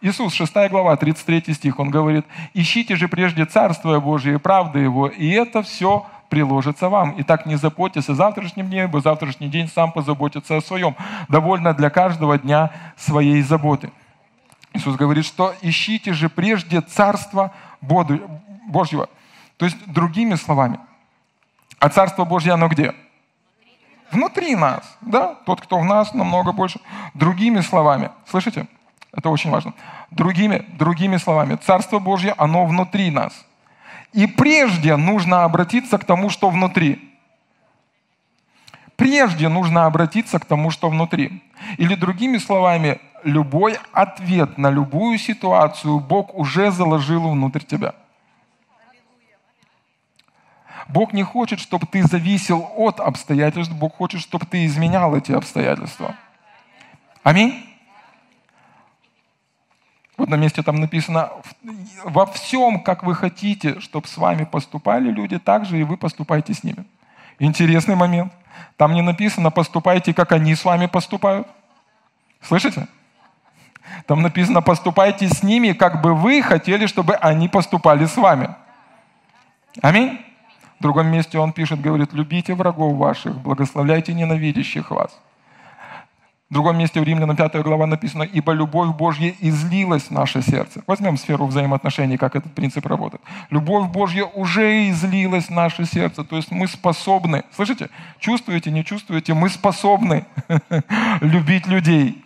Иисус, 0.01 0.33
6 0.33 0.69
глава, 0.69 0.95
33 0.97 1.53
стих, 1.53 1.79
он 1.79 1.91
говорит, 1.91 2.25
«Ищите 2.55 2.95
же 2.95 3.07
прежде 3.07 3.45
Царствие 3.45 4.01
Божие 4.01 4.35
и 4.35 4.39
правды 4.39 4.79
Его, 4.79 5.07
и 5.07 5.29
это 5.29 5.61
все 5.61 6.07
приложится 6.27 6.89
вам. 6.89 7.13
Итак, 7.19 7.45
не 7.45 7.55
заботьтесь 7.55 8.09
о 8.09 8.15
завтрашнем 8.15 8.67
дне, 8.67 8.83
ибо 8.85 8.99
завтрашний 9.01 9.47
день 9.47 9.67
сам 9.67 9.91
позаботится 9.91 10.57
о 10.57 10.61
своем. 10.61 10.95
Довольно 11.29 11.75
для 11.75 11.91
каждого 11.91 12.39
дня 12.39 12.71
своей 12.97 13.43
заботы». 13.43 13.91
Иисус 14.73 14.95
говорит, 14.95 15.25
что 15.25 15.53
ищите 15.61 16.13
же 16.13 16.29
прежде 16.29 16.81
Царство 16.81 17.51
Божьего. 17.81 19.07
То 19.57 19.65
есть, 19.65 19.77
другими 19.85 20.33
словами, 20.33 20.79
а 21.77 21.89
Царство 21.89 22.25
Божье, 22.25 22.53
оно 22.53 22.69
где? 22.69 22.95
Внутри 24.11 24.55
нас, 24.55 24.97
да? 25.01 25.35
Тот, 25.45 25.61
кто 25.61 25.77
в 25.77 25.85
нас, 25.85 26.13
намного 26.15 26.53
больше. 26.53 26.79
Другими 27.13 27.61
словами, 27.61 28.09
слышите? 28.25 28.67
Это 29.13 29.29
очень 29.29 29.49
важно. 29.49 29.73
Другими, 30.09 30.65
другими 30.77 31.17
словами, 31.17 31.55
Царство 31.55 31.99
Божье, 31.99 32.33
оно 32.37 32.65
внутри 32.65 33.11
нас. 33.11 33.33
И 34.13 34.27
прежде 34.27 34.95
нужно 34.95 35.43
обратиться 35.43 35.97
к 35.97 36.05
тому, 36.05 36.29
что 36.29 36.49
внутри. 36.49 37.11
Прежде 38.95 39.49
нужно 39.49 39.85
обратиться 39.85 40.39
к 40.39 40.45
тому, 40.45 40.69
что 40.71 40.89
внутри. 40.89 41.43
Или 41.77 41.95
другими 41.95 42.37
словами, 42.37 42.99
любой 43.23 43.77
ответ 43.93 44.57
на 44.57 44.69
любую 44.69 45.17
ситуацию 45.17 45.99
Бог 45.99 46.35
уже 46.35 46.71
заложил 46.71 47.29
внутрь 47.29 47.63
тебя. 47.63 47.95
Бог 50.87 51.13
не 51.13 51.23
хочет, 51.23 51.59
чтобы 51.59 51.87
ты 51.87 52.03
зависел 52.03 52.69
от 52.75 52.99
обстоятельств, 52.99 53.73
Бог 53.73 53.95
хочет, 53.95 54.21
чтобы 54.21 54.45
ты 54.45 54.65
изменял 54.65 55.15
эти 55.15 55.31
обстоятельства. 55.31 56.15
Аминь. 57.23 57.70
В 60.17 60.23
одном 60.23 60.41
месте 60.41 60.61
там 60.61 60.75
написано, 60.75 61.29
во 62.03 62.25
всем, 62.25 62.81
как 62.81 63.03
вы 63.03 63.15
хотите, 63.15 63.79
чтобы 63.79 64.07
с 64.07 64.17
вами 64.17 64.43
поступали 64.43 65.09
люди, 65.09 65.39
так 65.39 65.65
же 65.65 65.79
и 65.79 65.83
вы 65.83 65.97
поступайте 65.97 66.53
с 66.53 66.63
ними. 66.63 66.85
Интересный 67.39 67.95
момент. 67.95 68.31
Там 68.77 68.93
не 68.93 69.01
написано, 69.01 69.51
поступайте, 69.51 70.13
как 70.13 70.31
они 70.31 70.53
с 70.53 70.65
вами 70.65 70.85
поступают. 70.87 71.47
Слышите? 72.41 72.87
Там 74.05 74.21
написано, 74.21 74.61
поступайте 74.61 75.27
с 75.27 75.43
ними, 75.43 75.73
как 75.73 76.01
бы 76.01 76.13
вы 76.13 76.41
хотели, 76.41 76.85
чтобы 76.85 77.15
они 77.15 77.49
поступали 77.49 78.05
с 78.05 78.15
вами. 78.17 78.55
Аминь. 79.81 80.19
В 80.79 80.83
другом 80.83 81.07
месте 81.07 81.37
он 81.37 81.53
пишет, 81.53 81.81
говорит, 81.81 82.13
любите 82.13 82.53
врагов 82.55 82.95
ваших, 82.95 83.39
благословляйте 83.39 84.13
ненавидящих 84.13 84.91
вас. 84.91 85.17
В 86.51 86.53
другом 86.53 86.77
месте 86.77 86.99
в 86.99 87.05
Римлянам 87.05 87.37
5 87.37 87.63
глава 87.63 87.87
написано, 87.87 88.23
«Ибо 88.23 88.51
любовь 88.51 88.93
Божья 88.97 89.33
излилась 89.39 90.03
в 90.03 90.11
наше 90.11 90.41
сердце». 90.41 90.83
Возьмем 90.85 91.15
сферу 91.15 91.45
взаимоотношений, 91.45 92.17
как 92.17 92.35
этот 92.35 92.53
принцип 92.53 92.85
работает. 92.87 93.23
Любовь 93.51 93.89
Божья 93.89 94.25
уже 94.25 94.89
излилась 94.89 95.45
в 95.45 95.51
наше 95.51 95.85
сердце. 95.85 96.25
То 96.25 96.35
есть 96.35 96.51
мы 96.51 96.67
способны, 96.67 97.45
слышите, 97.55 97.89
чувствуете, 98.19 98.69
не 98.69 98.83
чувствуете, 98.83 99.33
мы 99.33 99.47
способны 99.47 100.25
любить 101.21 101.67
людей. 101.67 102.21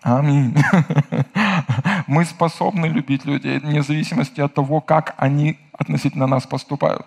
Аминь. 0.00 0.56
Мы 2.06 2.24
способны 2.24 2.86
любить 2.86 3.26
людей, 3.26 3.58
вне 3.58 3.82
зависимости 3.82 4.40
от 4.40 4.54
того, 4.54 4.80
как 4.80 5.14
они 5.18 5.58
относительно 5.74 6.26
нас 6.26 6.46
поступают. 6.46 7.04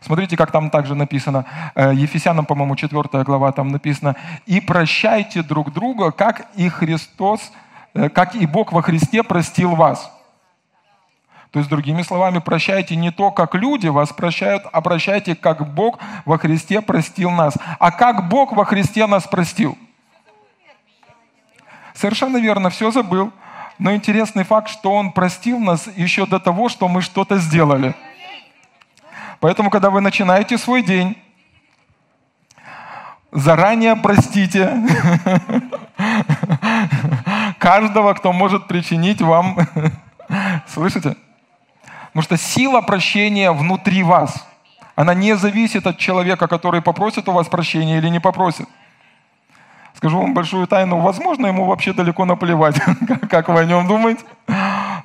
Смотрите, 0.00 0.36
как 0.36 0.52
там 0.52 0.70
также 0.70 0.94
написано, 0.94 1.44
э, 1.74 1.92
Ефесянам, 1.94 2.46
по-моему, 2.46 2.76
4 2.76 3.24
глава, 3.24 3.52
там 3.52 3.68
написано, 3.68 4.14
«И 4.46 4.60
прощайте 4.60 5.42
друг 5.42 5.72
друга, 5.72 6.12
как 6.12 6.46
и 6.54 6.68
Христос, 6.68 7.52
э, 7.94 8.08
как 8.08 8.36
и 8.36 8.46
Бог 8.46 8.72
во 8.72 8.82
Христе 8.82 9.22
простил 9.22 9.74
вас». 9.74 10.12
То 11.50 11.58
есть, 11.58 11.70
другими 11.70 12.02
словами, 12.02 12.38
прощайте 12.38 12.94
не 12.94 13.10
то, 13.10 13.30
как 13.30 13.54
люди 13.54 13.88
вас 13.88 14.12
прощают, 14.12 14.64
а 14.70 14.80
прощайте, 14.82 15.34
как 15.34 15.74
Бог 15.74 15.98
во 16.26 16.38
Христе 16.38 16.80
простил 16.80 17.30
нас. 17.30 17.54
А 17.80 17.90
как 17.90 18.28
Бог 18.28 18.52
во 18.52 18.64
Христе 18.66 19.06
нас 19.06 19.26
простил? 19.26 19.76
Совершенно 21.94 22.36
верно, 22.36 22.70
все 22.70 22.90
забыл. 22.90 23.32
Но 23.78 23.94
интересный 23.94 24.44
факт, 24.44 24.68
что 24.68 24.92
Он 24.92 25.10
простил 25.10 25.58
нас 25.58 25.88
еще 25.96 26.26
до 26.26 26.38
того, 26.38 26.68
что 26.68 26.86
мы 26.86 27.00
что-то 27.02 27.38
сделали– 27.38 27.94
Поэтому, 29.40 29.70
когда 29.70 29.90
вы 29.90 30.00
начинаете 30.00 30.58
свой 30.58 30.82
день, 30.82 31.16
заранее 33.30 33.94
простите 33.96 34.72
каждого, 37.58 38.14
кто 38.14 38.32
может 38.32 38.66
причинить 38.66 39.20
вам. 39.20 39.58
Слышите? 40.66 41.16
Потому 42.08 42.22
что 42.22 42.36
сила 42.36 42.80
прощения 42.80 43.52
внутри 43.52 44.02
вас. 44.02 44.44
Она 44.96 45.14
не 45.14 45.36
зависит 45.36 45.86
от 45.86 45.98
человека, 45.98 46.48
который 46.48 46.82
попросит 46.82 47.28
у 47.28 47.32
вас 47.32 47.46
прощения 47.46 47.98
или 47.98 48.08
не 48.08 48.18
попросит. 48.18 48.68
Скажу 49.94 50.20
вам 50.20 50.34
большую 50.34 50.66
тайну, 50.66 50.98
возможно, 50.98 51.46
ему 51.46 51.64
вообще 51.66 51.92
далеко 51.92 52.24
наплевать, 52.24 52.80
как 53.30 53.48
вы 53.48 53.60
о 53.60 53.64
нем 53.64 53.86
думаете. 53.86 54.22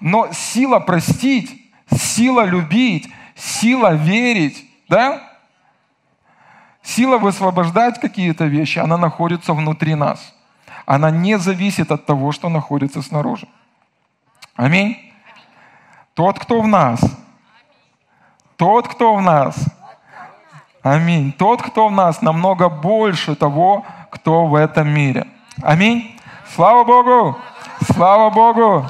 Но 0.01 0.29
сила 0.31 0.79
простить, 0.79 1.71
сила 1.95 2.45
любить, 2.45 3.09
сила 3.35 3.93
верить, 3.93 4.65
да? 4.89 5.21
Сила 6.81 7.17
высвобождать 7.17 7.99
какие-то 7.99 8.45
вещи, 8.45 8.79
она 8.79 8.97
находится 8.97 9.53
внутри 9.53 9.95
нас. 9.95 10.33
Она 10.85 11.11
не 11.11 11.37
зависит 11.37 11.91
от 11.91 12.05
того, 12.05 12.31
что 12.31 12.49
находится 12.49 13.01
снаружи. 13.01 13.47
Аминь. 14.55 14.97
Тот, 16.13 16.39
кто 16.39 16.61
в 16.61 16.67
нас. 16.67 16.99
Тот, 18.57 18.87
кто 18.87 19.15
в 19.15 19.21
нас. 19.21 19.55
Аминь. 20.81 21.31
Тот, 21.31 21.61
кто 21.61 21.87
в 21.87 21.91
нас, 21.91 22.21
намного 22.21 22.69
больше 22.69 23.35
того, 23.35 23.85
кто 24.11 24.45
в 24.45 24.55
этом 24.55 24.89
мире. 24.89 25.27
Аминь. 25.61 26.19
Слава 26.53 26.83
Богу! 26.83 27.37
Слава 27.93 28.29
Богу! 28.29 28.85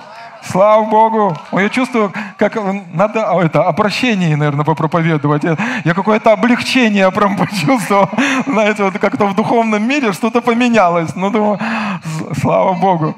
Слава 0.46 0.86
Богу. 0.90 1.38
Я 1.54 1.70
чувствую, 1.70 2.12
как 2.38 2.56
надо 2.94 3.32
а, 3.32 3.44
это, 3.44 3.68
о 3.68 3.74
наверное, 3.74 4.66
попроповедовать. 4.66 5.44
Я, 5.44 5.58
я 5.86 5.94
какое-то 5.94 6.34
облегчение 6.34 7.10
прям 7.12 7.38
почувствовал. 7.38 8.10
Знаете, 8.46 8.84
вот 8.84 9.00
как-то 9.00 9.26
в 9.26 9.36
духовном 9.36 9.88
мире 9.88 10.12
что-то 10.12 10.42
поменялось. 10.42 11.16
Ну, 11.16 11.32
думаю, 11.32 11.60
слава 12.42 12.74
Богу. 12.74 13.16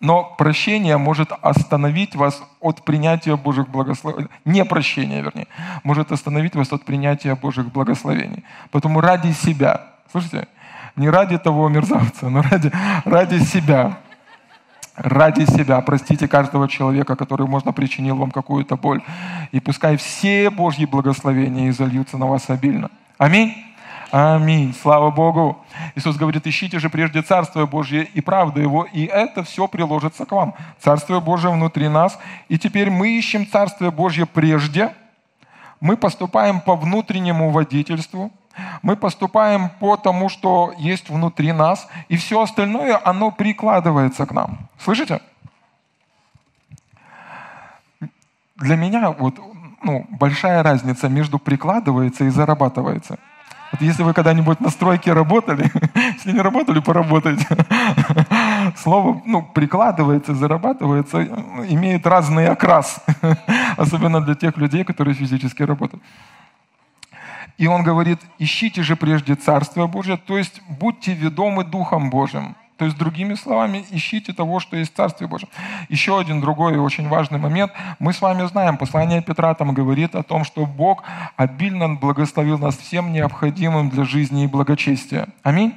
Но 0.00 0.34
прощение 0.38 0.96
может 0.96 1.30
остановить 1.42 2.16
вас 2.16 2.42
от 2.60 2.82
принятия 2.84 3.36
Божьих 3.36 3.68
благословений. 3.68 4.30
Не 4.44 4.64
прощение, 4.64 5.22
вернее. 5.22 5.46
Может 5.84 6.10
остановить 6.10 6.56
вас 6.56 6.72
от 6.72 6.84
принятия 6.84 7.34
Божьих 7.34 7.70
благословений. 7.70 8.44
Поэтому 8.72 9.00
ради 9.00 9.32
себя. 9.32 9.82
Слышите? 10.10 10.48
Не 10.96 11.08
ради 11.08 11.38
того 11.38 11.68
мерзавца, 11.68 12.28
но 12.30 12.42
ради, 12.42 12.72
ради 13.04 13.38
себя 13.44 13.98
ради 14.96 15.44
себя. 15.44 15.80
Простите 15.80 16.28
каждого 16.28 16.68
человека, 16.68 17.16
который, 17.16 17.46
можно, 17.46 17.72
причинил 17.72 18.16
вам 18.16 18.30
какую-то 18.30 18.76
боль. 18.76 19.02
И 19.52 19.60
пускай 19.60 19.96
все 19.96 20.50
Божьи 20.50 20.84
благословения 20.84 21.70
изольются 21.70 22.18
на 22.18 22.26
вас 22.26 22.50
обильно. 22.50 22.90
Аминь. 23.18 23.54
Аминь. 24.10 24.74
Слава 24.82 25.10
Богу. 25.10 25.64
Иисус 25.94 26.16
говорит, 26.16 26.46
ищите 26.46 26.80
же 26.80 26.90
прежде 26.90 27.22
Царствие 27.22 27.66
Божье 27.66 28.08
и 28.12 28.20
правду 28.20 28.60
Его, 28.60 28.84
и 28.92 29.04
это 29.04 29.44
все 29.44 29.68
приложится 29.68 30.24
к 30.24 30.32
вам. 30.32 30.54
Царствие 30.80 31.20
Божье 31.20 31.50
внутри 31.50 31.88
нас. 31.88 32.18
И 32.48 32.58
теперь 32.58 32.90
мы 32.90 33.16
ищем 33.16 33.46
Царствие 33.46 33.92
Божье 33.92 34.26
прежде. 34.26 34.90
Мы 35.80 35.96
поступаем 35.96 36.60
по 36.60 36.76
внутреннему 36.76 37.50
водительству– 37.50 38.30
мы 38.82 38.96
поступаем 38.96 39.70
по 39.80 39.96
тому, 39.96 40.28
что 40.28 40.72
есть 40.78 41.08
внутри 41.08 41.52
нас, 41.52 41.88
и 42.08 42.16
все 42.16 42.40
остальное, 42.40 43.00
оно 43.04 43.30
прикладывается 43.30 44.26
к 44.26 44.32
нам. 44.32 44.68
Слышите? 44.78 45.20
Для 48.56 48.76
меня 48.76 49.10
вот, 49.10 49.38
ну, 49.82 50.06
большая 50.10 50.62
разница 50.62 51.08
между 51.08 51.38
прикладывается 51.38 52.24
и 52.24 52.28
зарабатывается. 52.28 53.18
Вот 53.72 53.80
если 53.82 54.02
вы 54.02 54.12
когда-нибудь 54.12 54.60
на 54.60 54.70
стройке 54.70 55.12
работали, 55.12 55.70
если 56.14 56.32
не 56.32 56.40
работали, 56.40 56.80
поработайте. 56.80 57.46
Слово 58.76 59.22
ну, 59.24 59.42
прикладывается, 59.42 60.34
зарабатывается, 60.34 61.22
имеет 61.68 62.06
разный 62.06 62.48
окрас, 62.48 63.04
особенно 63.76 64.20
для 64.20 64.34
тех 64.34 64.56
людей, 64.56 64.84
которые 64.84 65.14
физически 65.14 65.62
работают. 65.62 66.02
И 67.58 67.66
он 67.66 67.82
говорит, 67.82 68.18
ищите 68.38 68.82
же 68.82 68.96
прежде 68.96 69.34
Царствие 69.34 69.86
Божие, 69.86 70.16
то 70.16 70.38
есть 70.38 70.62
будьте 70.66 71.12
ведомы 71.12 71.62
Духом 71.62 72.10
Божьим. 72.10 72.56
То 72.80 72.86
есть, 72.86 72.96
другими 72.96 73.34
словами, 73.34 73.84
ищите 73.90 74.32
того, 74.32 74.58
что 74.58 74.74
есть 74.74 74.94
в 74.94 74.96
Царстве 74.96 75.26
Божьем. 75.26 75.50
Еще 75.90 76.18
один 76.18 76.40
другой 76.40 76.78
очень 76.78 77.08
важный 77.08 77.38
момент. 77.38 77.72
Мы 77.98 78.14
с 78.14 78.22
вами 78.22 78.46
знаем, 78.46 78.78
послание 78.78 79.20
Петра 79.20 79.52
там 79.52 79.74
говорит 79.74 80.14
о 80.14 80.22
том, 80.22 80.44
что 80.44 80.64
Бог 80.64 81.04
обильно 81.36 81.90
благословил 81.90 82.56
нас 82.56 82.78
всем 82.78 83.12
необходимым 83.12 83.90
для 83.90 84.04
жизни 84.04 84.44
и 84.44 84.46
благочестия. 84.46 85.28
Аминь. 85.42 85.74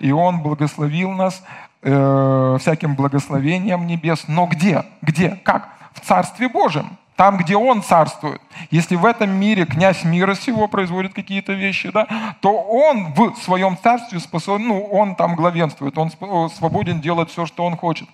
И 0.00 0.10
Он 0.10 0.40
благословил 0.40 1.10
нас 1.10 1.44
э, 1.82 2.56
всяким 2.58 2.94
благословением 2.94 3.86
небес. 3.86 4.24
Но 4.26 4.46
где? 4.46 4.84
Где? 5.02 5.38
Как? 5.44 5.68
В 5.92 6.00
Царстве 6.00 6.48
Божьем 6.48 6.96
там, 7.18 7.36
где 7.36 7.56
Он 7.56 7.82
царствует. 7.82 8.40
Если 8.70 8.94
в 8.94 9.04
этом 9.04 9.30
мире 9.30 9.66
князь 9.66 10.04
мира 10.04 10.36
сего 10.36 10.68
производит 10.68 11.14
какие-то 11.14 11.52
вещи, 11.52 11.90
да, 11.90 12.06
то 12.40 12.52
Он 12.52 13.12
в 13.12 13.34
своем 13.42 13.76
царстве 13.76 14.20
способен, 14.20 14.68
ну, 14.68 14.84
Он 14.84 15.16
там 15.16 15.34
главенствует, 15.34 15.98
Он 15.98 16.12
свободен 16.48 17.00
делать 17.00 17.28
все, 17.28 17.44
что 17.44 17.64
Он 17.64 17.76
хочет. 17.76 18.08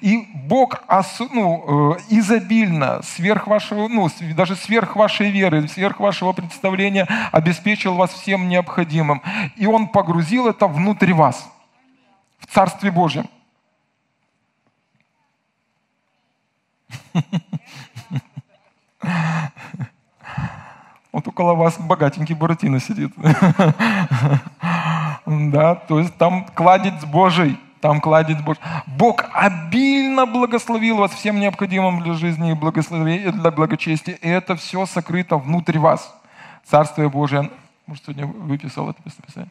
И 0.00 0.26
Бог 0.32 0.82
ну, 1.34 1.96
э, 1.96 2.00
изобильно, 2.08 3.02
сверх 3.02 3.46
вашего, 3.46 3.88
ну, 3.88 4.08
даже 4.34 4.56
сверх 4.56 4.96
вашей 4.96 5.30
веры, 5.30 5.68
сверх 5.68 6.00
вашего 6.00 6.32
представления 6.32 7.06
обеспечил 7.32 7.94
вас 7.94 8.10
всем 8.14 8.48
необходимым. 8.48 9.20
И 9.56 9.66
Он 9.66 9.86
погрузил 9.86 10.48
это 10.48 10.66
внутрь 10.66 11.12
вас, 11.12 11.46
в 12.38 12.46
Царстве 12.46 12.90
Божьем. 12.90 13.28
Вот 21.16 21.26
около 21.28 21.54
вас 21.54 21.78
богатенький 21.78 22.34
Буратино 22.34 22.78
сидит. 22.78 23.10
Да, 25.26 25.74
то 25.74 25.98
есть 25.98 26.14
там 26.18 26.46
кладец 26.54 27.04
Божий, 27.04 27.58
там 27.80 28.00
кладец 28.00 28.38
Божий. 28.42 28.62
Бог 28.86 29.24
обильно 29.32 30.24
благословил 30.24 30.98
вас 30.98 31.10
всем 31.10 31.40
необходимым 31.40 32.00
для 32.00 32.12
жизни 32.12 32.52
и 32.52 33.30
для 33.32 33.50
благочестия. 33.50 34.14
И 34.14 34.28
это 34.28 34.54
все 34.54 34.86
сокрыто 34.86 35.38
внутрь 35.38 35.78
вас. 35.78 36.14
Царствие 36.64 37.08
Божие. 37.08 37.50
Может, 37.86 38.04
сегодня 38.04 38.26
выписал 38.26 38.90
это 38.90 39.00
местописание. 39.04 39.50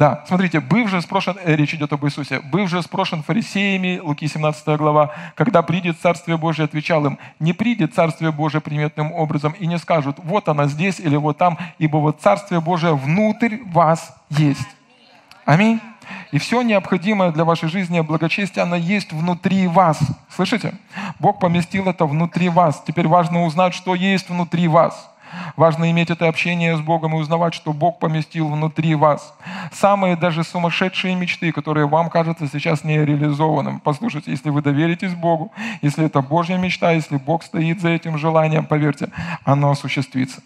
Да, 0.00 0.24
смотрите, 0.26 0.60
быв 0.60 0.88
же 0.88 1.02
спрошен, 1.02 1.36
э, 1.44 1.56
речь 1.56 1.74
идет 1.74 1.92
об 1.92 2.06
Иисусе, 2.06 2.40
быв 2.40 2.70
же 2.70 2.80
спрошен 2.80 3.22
фарисеями, 3.22 4.00
Луки 4.02 4.26
17 4.26 4.78
глава, 4.78 5.10
когда 5.34 5.60
придет 5.60 6.00
Царствие 6.00 6.38
Божие, 6.38 6.64
отвечал 6.64 7.04
им, 7.04 7.18
не 7.38 7.52
придет 7.52 7.94
Царствие 7.94 8.32
Божие 8.32 8.62
приметным 8.62 9.12
образом, 9.12 9.52
и 9.52 9.66
не 9.66 9.76
скажут, 9.76 10.16
вот 10.24 10.48
она 10.48 10.68
здесь 10.68 11.00
или 11.00 11.16
вот 11.16 11.36
там, 11.36 11.58
ибо 11.76 11.98
вот 11.98 12.22
Царствие 12.22 12.62
Божие 12.62 12.96
внутрь 12.96 13.58
вас 13.66 14.16
есть. 14.30 14.66
Аминь. 15.44 15.78
И 16.32 16.38
все 16.38 16.62
необходимое 16.62 17.30
для 17.30 17.44
вашей 17.44 17.68
жизни 17.68 17.98
и 17.98 18.00
благочестия, 18.00 18.62
оно 18.62 18.76
есть 18.76 19.12
внутри 19.12 19.66
вас. 19.66 19.98
Слышите? 20.34 20.72
Бог 21.18 21.38
поместил 21.40 21.86
это 21.90 22.06
внутри 22.06 22.48
вас. 22.48 22.82
Теперь 22.86 23.06
важно 23.06 23.44
узнать, 23.44 23.74
что 23.74 23.94
есть 23.94 24.30
внутри 24.30 24.66
вас. 24.66 25.09
Важно 25.56 25.90
иметь 25.90 26.10
это 26.10 26.28
общение 26.28 26.76
с 26.76 26.80
Богом 26.80 27.14
и 27.14 27.18
узнавать, 27.18 27.54
что 27.54 27.72
Бог 27.72 27.98
поместил 27.98 28.48
внутри 28.48 28.94
вас. 28.94 29.34
Самые 29.72 30.16
даже 30.16 30.44
сумасшедшие 30.44 31.14
мечты, 31.14 31.52
которые 31.52 31.86
вам 31.86 32.10
кажутся 32.10 32.48
сейчас 32.48 32.84
нереализованным. 32.84 33.80
Послушайте, 33.80 34.30
если 34.30 34.50
вы 34.50 34.62
доверитесь 34.62 35.14
Богу, 35.14 35.52
если 35.82 36.06
это 36.06 36.20
Божья 36.20 36.56
мечта, 36.56 36.92
если 36.92 37.16
Бог 37.16 37.42
стоит 37.42 37.80
за 37.80 37.90
этим 37.90 38.18
желанием, 38.18 38.66
поверьте, 38.66 39.10
оно 39.44 39.70
осуществится. 39.70 40.40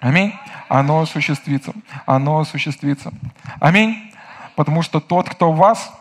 Аминь. 0.00 0.34
Оно 0.68 1.00
осуществится. 1.00 1.72
Оно 2.04 2.40
осуществится. 2.40 3.12
Аминь. 3.60 4.12
Потому 4.54 4.82
что 4.82 5.00
тот, 5.00 5.28
кто 5.28 5.52
в 5.52 5.56
вас, 5.56 5.92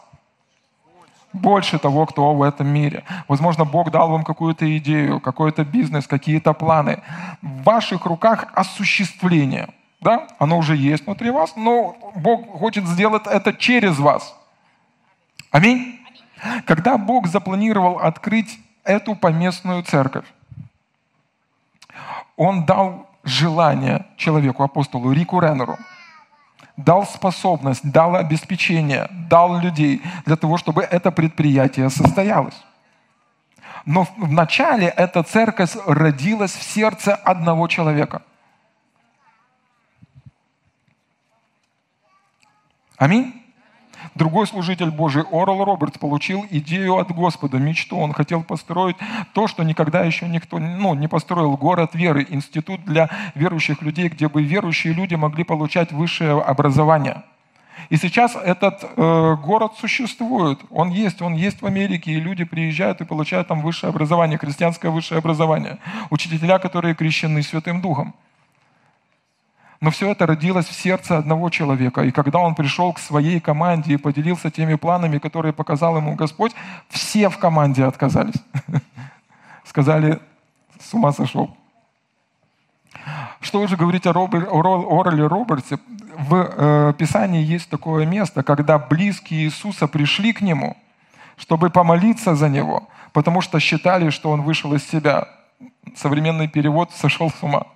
больше 1.35 1.79
того, 1.79 2.05
кто 2.05 2.33
в 2.33 2.41
этом 2.41 2.67
мире. 2.67 3.03
Возможно, 3.27 3.65
Бог 3.65 3.91
дал 3.91 4.09
вам 4.09 4.23
какую-то 4.23 4.77
идею, 4.77 5.19
какой-то 5.19 5.63
бизнес, 5.63 6.07
какие-то 6.07 6.53
планы. 6.53 7.01
В 7.41 7.63
ваших 7.63 8.05
руках 8.05 8.47
осуществление. 8.53 9.69
Да? 10.01 10.27
Оно 10.39 10.57
уже 10.57 10.75
есть 10.75 11.05
внутри 11.05 11.31
вас, 11.31 11.55
но 11.55 11.95
Бог 12.15 12.59
хочет 12.59 12.85
сделать 12.85 13.27
это 13.27 13.53
через 13.53 13.99
вас. 13.99 14.35
Аминь. 15.51 15.99
Когда 16.65 16.97
Бог 16.97 17.27
запланировал 17.27 17.99
открыть 17.99 18.59
эту 18.83 19.15
поместную 19.15 19.83
церковь, 19.83 20.25
Он 22.37 22.65
дал 22.65 23.09
желание 23.23 24.05
человеку, 24.17 24.63
апостолу 24.63 25.11
Рику 25.11 25.39
Реннеру– 25.39 25.77
дал 26.77 27.05
способность, 27.05 27.89
дал 27.89 28.15
обеспечение, 28.15 29.07
дал 29.29 29.59
людей 29.59 30.01
для 30.25 30.35
того, 30.35 30.57
чтобы 30.57 30.83
это 30.83 31.11
предприятие 31.11 31.89
состоялось. 31.89 32.61
Но 33.85 34.07
вначале 34.17 34.87
эта 34.87 35.23
церковь 35.23 35.75
родилась 35.85 36.53
в 36.53 36.63
сердце 36.63 37.15
одного 37.15 37.67
человека. 37.67 38.23
Аминь. 42.97 43.44
Другой 44.15 44.47
служитель 44.47 44.91
Божий, 44.91 45.23
Орл 45.29 45.65
Робертс, 45.65 45.97
получил 45.97 46.45
идею 46.49 46.97
от 46.97 47.11
Господа, 47.11 47.57
мечту. 47.57 47.97
Он 47.97 48.13
хотел 48.13 48.43
построить 48.43 48.95
то, 49.33 49.47
что 49.47 49.63
никогда 49.63 50.05
еще 50.05 50.29
никто 50.29 50.57
ну, 50.57 50.93
не 50.95 51.09
построил. 51.09 51.57
Город 51.57 51.95
веры, 51.95 52.25
институт 52.29 52.83
для 52.85 53.09
верующих 53.35 53.81
людей, 53.81 54.07
где 54.07 54.29
бы 54.29 54.41
верующие 54.41 54.93
люди 54.93 55.15
могли 55.15 55.43
получать 55.43 55.91
высшее 55.91 56.41
образование. 56.41 57.23
И 57.89 57.97
сейчас 57.97 58.35
этот 58.35 58.83
э, 58.83 59.35
город 59.43 59.73
существует, 59.77 60.59
он 60.69 60.89
есть, 60.89 61.21
он 61.21 61.33
есть 61.33 61.61
в 61.61 61.65
Америке, 61.65 62.11
и 62.11 62.19
люди 62.19 62.45
приезжают 62.45 63.01
и 63.01 63.05
получают 63.05 63.49
там 63.49 63.61
высшее 63.61 63.89
образование, 63.89 64.37
христианское 64.37 64.89
высшее 64.89 65.19
образование. 65.19 65.77
Учителя, 66.09 66.57
которые 66.57 66.95
крещены 66.95 67.43
Святым 67.43 67.81
Духом. 67.81 68.15
Но 69.81 69.91
все 69.91 70.11
это 70.11 70.25
родилось 70.25 70.65
в 70.65 70.73
сердце 70.73 71.17
одного 71.17 71.49
человека. 71.49 72.01
И 72.01 72.11
когда 72.11 72.39
он 72.39 72.55
пришел 72.55 72.93
к 72.93 72.99
своей 72.99 73.39
команде 73.39 73.93
и 73.93 73.97
поделился 73.97 74.49
теми 74.49 74.75
планами, 74.75 75.17
которые 75.17 75.53
показал 75.53 75.97
ему 75.97 76.15
Господь, 76.15 76.53
все 76.89 77.29
в 77.29 77.37
команде 77.37 77.85
отказались. 77.85 78.41
Сказали, 79.65 80.19
с 80.79 80.93
ума 80.93 81.11
сошел. 81.11 81.55
Что 83.41 83.59
уже 83.61 83.75
говорить 83.75 84.07
о, 84.07 84.13
Робер, 84.13 84.47
Орле 84.51 85.27
Робертсе? 85.27 85.77
В 86.17 86.35
э, 86.35 86.93
Писании 86.97 87.43
есть 87.43 87.69
такое 87.69 88.05
место, 88.05 88.41
когда 88.41 88.79
близкие 88.79 89.43
Иисуса 89.43 89.87
пришли 89.87 90.33
к 90.33 90.41
Нему, 90.41 90.77
чтобы 91.37 91.69
помолиться 91.69 92.35
за 92.35 92.49
Него, 92.49 92.87
потому 93.11 93.41
что 93.41 93.59
считали, 93.59 94.09
что 94.09 94.31
Он 94.31 94.41
вышел 94.41 94.73
из 94.73 94.87
себя. 94.87 95.27
Современный 95.95 96.47
перевод 96.47 96.91
«сошел 96.91 97.29
с 97.29 97.43
ума». 97.43 97.67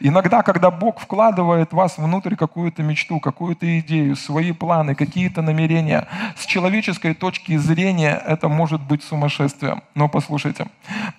Иногда, 0.00 0.42
когда 0.42 0.70
Бог 0.70 1.00
вкладывает 1.00 1.72
вас 1.72 1.98
внутрь 1.98 2.36
какую-то 2.36 2.82
мечту, 2.82 3.20
какую-то 3.20 3.78
идею, 3.80 4.16
свои 4.16 4.52
планы, 4.52 4.94
какие-то 4.94 5.42
намерения, 5.42 6.06
с 6.36 6.46
человеческой 6.46 7.14
точки 7.14 7.56
зрения 7.56 8.22
это 8.26 8.48
может 8.48 8.80
быть 8.80 9.02
сумасшествием. 9.02 9.82
Но 9.94 10.08
послушайте, 10.08 10.66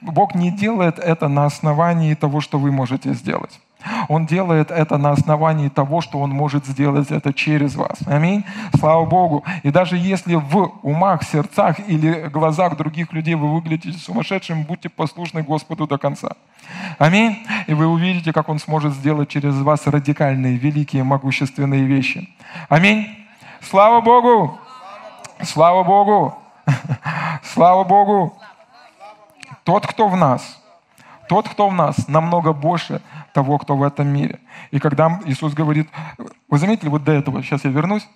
Бог 0.02 0.36
не 0.36 0.52
делает 0.52 1.00
это 1.00 1.28
на 1.28 1.46
основании 1.46 2.14
того, 2.16 2.42
что 2.42 2.60
вы 2.60 2.72
можете 2.72 3.14
сделать. 3.14 3.60
Он 4.10 4.26
делает 4.26 4.72
это 4.72 4.98
на 4.98 5.12
основании 5.12 5.70
того, 5.70 6.02
что 6.02 6.20
Он 6.20 6.32
может 6.32 6.66
сделать 6.66 7.12
это 7.12 7.34
через 7.34 7.76
вас. 7.76 7.98
Аминь. 8.06 8.44
Слава 8.78 9.06
Богу. 9.06 9.44
И 9.64 9.72
даже 9.72 9.98
если 9.98 10.36
в 10.36 10.72
умах, 10.84 11.24
сердцах 11.24 11.80
или 11.88 12.28
глазах 12.28 12.76
других 12.76 13.14
людей 13.14 13.36
вы 13.36 13.54
выглядите 13.54 13.98
сумасшедшим, 13.98 14.64
будьте 14.64 14.90
послушны 14.90 15.44
Господу 15.44 15.88
до 15.88 15.98
конца. 15.98 16.34
Аминь. 16.98 17.46
И 17.68 17.74
вы 17.74 17.88
увидите, 17.88 18.34
как 18.34 18.50
Он 18.50 18.60
сможет 18.60 18.94
сделать 18.94 19.30
через 19.30 19.56
вас 19.62 19.88
радикальные, 19.88 20.58
великие, 20.58 21.04
могущественные 21.04 21.84
вещи. 21.84 22.30
Аминь. 22.68 23.08
Слава 23.62 24.02
Богу. 24.02 24.60
Слава 25.44 25.84
Богу. 25.84 26.38
Слава 27.44 27.84
Богу. 27.84 28.38
Тот, 29.64 29.88
кто 29.88 30.08
в 30.08 30.18
нас, 30.18 30.60
тот, 31.28 31.48
кто 31.48 31.70
в 31.70 31.74
нас, 31.74 32.08
намного 32.08 32.54
больше 32.54 33.02
того, 33.34 33.58
кто 33.58 33.76
в 33.76 33.84
этом 33.84 34.08
мире. 34.08 34.40
И 34.72 34.80
когда 34.80 35.20
Иисус 35.26 35.54
говорит, 35.54 35.90
вы 36.50 36.58
заметили 36.58 36.90
вот 36.90 37.04
до 37.04 37.12
этого, 37.12 37.44
сейчас 37.44 37.66
я 37.66 37.72
вернусь, 37.72 38.08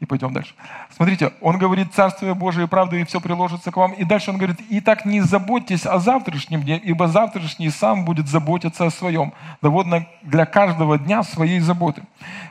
И 0.00 0.06
пойдем 0.06 0.32
дальше. 0.32 0.54
Смотрите, 0.90 1.32
он 1.40 1.56
говорит, 1.58 1.94
Царствие 1.94 2.34
Божие 2.34 2.66
правда, 2.66 2.96
и 2.96 3.04
все 3.04 3.20
приложится 3.20 3.70
к 3.70 3.76
вам. 3.76 3.92
И 3.92 4.04
дальше 4.04 4.30
он 4.30 4.38
говорит, 4.38 4.60
и 4.68 4.80
так 4.80 5.06
не 5.06 5.20
заботьтесь 5.20 5.86
о 5.86 5.98
завтрашнем 5.98 6.62
дне, 6.62 6.78
ибо 6.78 7.06
завтрашний 7.06 7.70
сам 7.70 8.04
будет 8.04 8.28
заботиться 8.28 8.86
о 8.86 8.90
своем. 8.90 9.32
Доводно 9.62 10.06
для 10.22 10.46
каждого 10.46 10.98
дня 10.98 11.22
своей 11.22 11.60
заботы. 11.60 12.02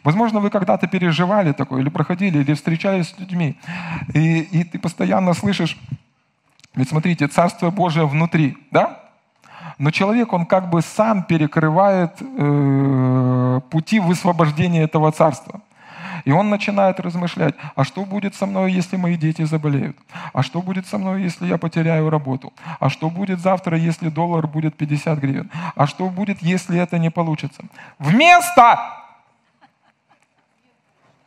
Возможно, 0.04 0.40
вы 0.40 0.50
когда-то 0.50 0.88
переживали 0.88 1.52
такое, 1.52 1.82
или 1.82 1.90
проходили, 1.90 2.40
или 2.40 2.54
встречались 2.54 3.10
с 3.10 3.20
людьми, 3.20 3.58
и, 4.14 4.40
и 4.40 4.64
ты 4.64 4.80
постоянно 4.80 5.34
слышишь, 5.34 5.78
ведь 6.76 6.90
смотрите, 6.90 7.28
Царствие 7.28 7.72
Божие 7.72 8.08
внутри, 8.08 8.58
да? 8.72 9.03
Но 9.78 9.92
человек, 9.92 10.34
он 10.34 10.46
как 10.46 10.70
бы 10.70 10.82
сам 10.82 11.24
перекрывает 11.24 12.22
э, 12.22 13.62
пути 13.70 14.00
высвобождения 14.00 14.84
этого 14.84 15.12
царства. 15.12 15.62
И 16.26 16.32
он 16.32 16.50
начинает 16.50 17.00
размышлять, 17.00 17.56
а 17.76 17.84
что 17.84 18.06
будет 18.06 18.36
со 18.36 18.46
мной, 18.46 18.72
если 18.72 18.96
мои 18.98 19.18
дети 19.18 19.44
заболеют? 19.44 19.98
А 20.32 20.42
что 20.42 20.62
будет 20.62 20.88
со 20.88 20.98
мной, 20.98 21.24
если 21.24 21.48
я 21.48 21.58
потеряю 21.58 22.10
работу? 22.10 22.54
А 22.80 22.90
что 22.90 23.10
будет 23.10 23.40
завтра, 23.40 23.78
если 23.78 24.10
доллар 24.10 24.48
будет 24.48 24.76
50 24.78 25.20
гривен? 25.20 25.52
А 25.76 25.86
что 25.86 26.10
будет, 26.10 26.42
если 26.42 26.80
это 26.80 26.98
не 26.98 27.12
получится? 27.12 27.64
Вместо 28.00 29.03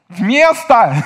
Вместо 0.09 1.03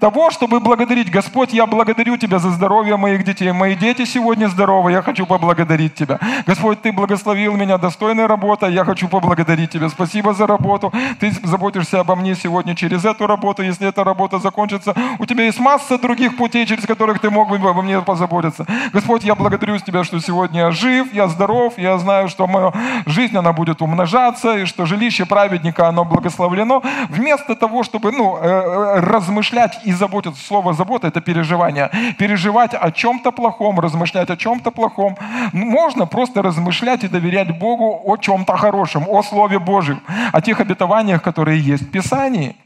того, 0.00 0.30
чтобы 0.30 0.58
благодарить 0.58 1.10
Господь, 1.10 1.52
я 1.52 1.66
благодарю 1.66 2.16
Тебя 2.16 2.38
за 2.38 2.50
здоровье 2.50 2.96
моих 2.96 3.22
детей. 3.22 3.52
Мои 3.52 3.74
дети 3.74 4.06
сегодня 4.06 4.48
здоровы, 4.48 4.92
я 4.92 5.02
хочу 5.02 5.26
поблагодарить 5.26 5.94
Тебя. 5.94 6.18
Господь, 6.46 6.80
Ты 6.80 6.90
благословил 6.90 7.54
меня 7.54 7.76
достойной 7.76 8.24
работой, 8.24 8.72
я 8.72 8.84
хочу 8.86 9.08
поблагодарить 9.08 9.72
Тебя. 9.72 9.90
Спасибо 9.90 10.32
за 10.32 10.46
работу. 10.46 10.90
Ты 11.20 11.32
заботишься 11.42 12.00
обо 12.00 12.16
мне 12.16 12.34
сегодня 12.34 12.74
через 12.74 13.04
эту 13.04 13.26
работу. 13.26 13.62
Если 13.62 13.86
эта 13.86 14.04
работа 14.04 14.38
закончится, 14.38 14.94
у 15.18 15.26
Тебя 15.26 15.44
есть 15.44 15.60
масса 15.60 15.98
других 15.98 16.38
путей, 16.38 16.64
через 16.64 16.86
которых 16.86 17.18
Ты 17.18 17.28
мог 17.28 17.50
бы 17.50 17.56
обо 17.56 17.82
мне 17.82 18.00
позаботиться. 18.00 18.66
Господь, 18.94 19.24
я 19.24 19.34
благодарю 19.34 19.78
Тебя, 19.78 20.02
что 20.02 20.18
сегодня 20.18 20.60
я 20.60 20.70
жив, 20.70 21.12
я 21.12 21.28
здоров, 21.28 21.74
я 21.76 21.98
знаю, 21.98 22.30
что 22.30 22.46
моя 22.46 22.72
жизнь, 23.04 23.36
она 23.36 23.52
будет 23.52 23.82
умножаться, 23.82 24.56
и 24.56 24.64
что 24.64 24.86
жилище 24.86 25.26
праведника, 25.26 25.88
оно 25.88 26.06
благословлено. 26.06 26.82
Вместо 27.10 27.54
того, 27.54 27.82
чтобы 27.82 28.13
ну, 28.14 28.38
э, 28.38 28.46
э, 28.46 29.00
размышлять 29.00 29.80
и 29.84 29.92
заботиться. 29.92 30.44
Слово 30.44 30.72
«забота»— 30.72 31.06
это 31.08 31.20
переживание. 31.20 31.90
Переживать 32.18 32.74
о 32.74 32.90
чем-то 32.90 33.32
плохом, 33.32 33.80
размышлять 33.80 34.30
о 34.30 34.36
чем-то 34.36 34.70
плохом. 34.70 35.16
Можно 35.52 36.06
просто 36.06 36.42
размышлять 36.42 37.04
и 37.04 37.08
доверять 37.08 37.58
Богу 37.58 38.00
о 38.04 38.16
чем-то 38.16 38.56
хорошем, 38.56 39.04
о 39.08 39.22
Слове 39.22 39.58
Божьем, 39.58 40.00
о 40.32 40.40
тех 40.40 40.60
обетованиях, 40.60 41.22
которые 41.22 41.60
есть 41.60 41.82
в 41.82 41.90
Писании. 41.90 42.56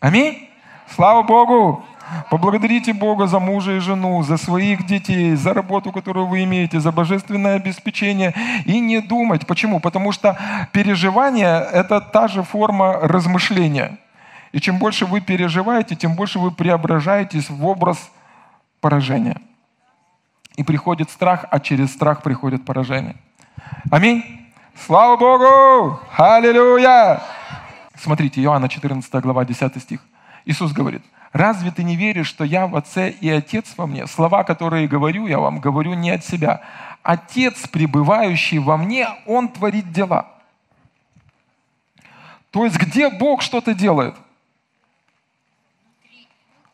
Аминь. 0.00 0.48
Слава 0.94 1.22
Богу! 1.22 1.84
Поблагодарите 2.30 2.92
Бога 2.92 3.26
за 3.26 3.38
мужа 3.38 3.72
и 3.72 3.78
жену, 3.78 4.22
за 4.22 4.36
своих 4.36 4.86
детей, 4.86 5.34
за 5.34 5.54
работу, 5.54 5.92
которую 5.92 6.26
вы 6.26 6.44
имеете, 6.44 6.80
за 6.80 6.92
божественное 6.92 7.56
обеспечение. 7.56 8.34
И 8.66 8.80
не 8.80 9.00
думать. 9.00 9.46
Почему? 9.46 9.80
Потому 9.80 10.12
что 10.12 10.38
переживание– 10.72 11.66
это 11.72 12.00
та 12.00 12.28
же 12.28 12.42
форма 12.42 12.98
размышления. 13.00 13.98
И 14.52 14.60
чем 14.60 14.78
больше 14.78 15.06
вы 15.06 15.20
переживаете, 15.20 15.96
тем 15.96 16.14
больше 16.14 16.38
вы 16.38 16.50
преображаетесь 16.50 17.48
в 17.48 17.64
образ 17.66 18.10
поражения. 18.80 19.36
И 20.56 20.62
приходит 20.62 21.10
страх, 21.10 21.46
а 21.50 21.60
через 21.60 21.92
страх 21.92 22.22
приходит 22.22 22.64
поражение. 22.64 23.16
Аминь. 23.90 24.22
Слава 24.86 25.16
Богу! 25.16 26.00
Аллилуйя! 26.16 27.22
Смотрите, 27.96 28.42
Иоанна 28.42 28.68
14 28.68 29.14
глава, 29.22 29.44
10 29.44 29.82
стих. 29.82 30.00
Иисус 30.44 30.72
говорит, 30.72 31.02
Разве 31.32 31.70
ты 31.70 31.82
не 31.82 31.96
веришь, 31.96 32.26
что 32.26 32.44
я 32.44 32.66
в 32.66 32.76
Отце 32.76 33.10
и 33.10 33.30
Отец 33.30 33.72
во 33.76 33.86
мне? 33.86 34.06
Слова, 34.06 34.44
которые 34.44 34.86
говорю, 34.86 35.26
я 35.26 35.38
вам 35.38 35.60
говорю 35.60 35.94
не 35.94 36.10
от 36.10 36.24
себя. 36.24 36.62
Отец, 37.02 37.66
пребывающий 37.68 38.58
во 38.58 38.76
мне, 38.76 39.08
Он 39.26 39.48
творит 39.48 39.90
дела. 39.92 40.28
То 42.50 42.66
есть 42.66 42.76
где 42.76 43.08
Бог 43.08 43.40
что-то 43.40 43.72
делает? 43.72 44.14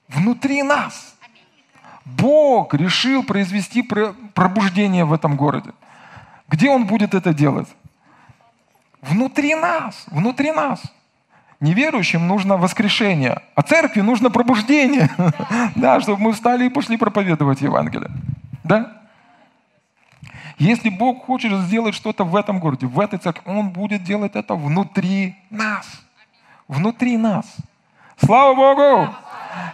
Внутри 0.09 0.63
нас. 0.65 1.15
Бог 2.05 2.75
решил 2.75 3.23
произвести 3.23 3.83
пробуждение 3.83 5.05
в 5.05 5.13
этом 5.13 5.37
городе. 5.37 5.71
Где 6.49 6.69
Он 6.71 6.87
будет 6.87 7.15
это 7.15 7.33
делать? 7.33 7.69
Внутри 9.03 9.55
нас, 9.55 10.05
внутри 10.09 10.51
нас. 10.51 10.83
Неверующим 11.61 12.29
нужно 12.29 12.57
воскрешение, 12.57 13.43
а 13.57 13.63
церкви 13.63 14.01
нужно 14.01 14.31
пробуждение. 14.31 15.11
Да, 15.75 16.01
чтобы 16.01 16.23
мы 16.23 16.33
встали 16.33 16.67
и 16.67 16.71
пошли 16.71 16.97
проповедовать 16.97 17.61
Евангелие. 17.61 18.11
Да? 18.65 18.93
Если 20.59 20.89
Бог 20.89 21.25
хочет 21.25 21.53
сделать 21.63 21.95
что-то 21.95 22.25
в 22.25 22.35
этом 22.35 22.59
городе, 22.61 22.87
в 22.87 22.99
этой 22.99 23.19
церкви, 23.19 23.43
Он 23.51 23.71
будет 23.71 24.03
делать 24.05 24.33
это 24.35 24.55
внутри 24.55 25.37
нас. 25.51 25.87
Внутри 26.67 27.17
нас. 27.17 27.47
Слава 28.25 28.55
Богу! 28.55 29.15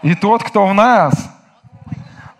И 0.02 0.14
тот, 0.14 0.42
кто 0.42 0.66
в 0.66 0.74
нас, 0.74 1.33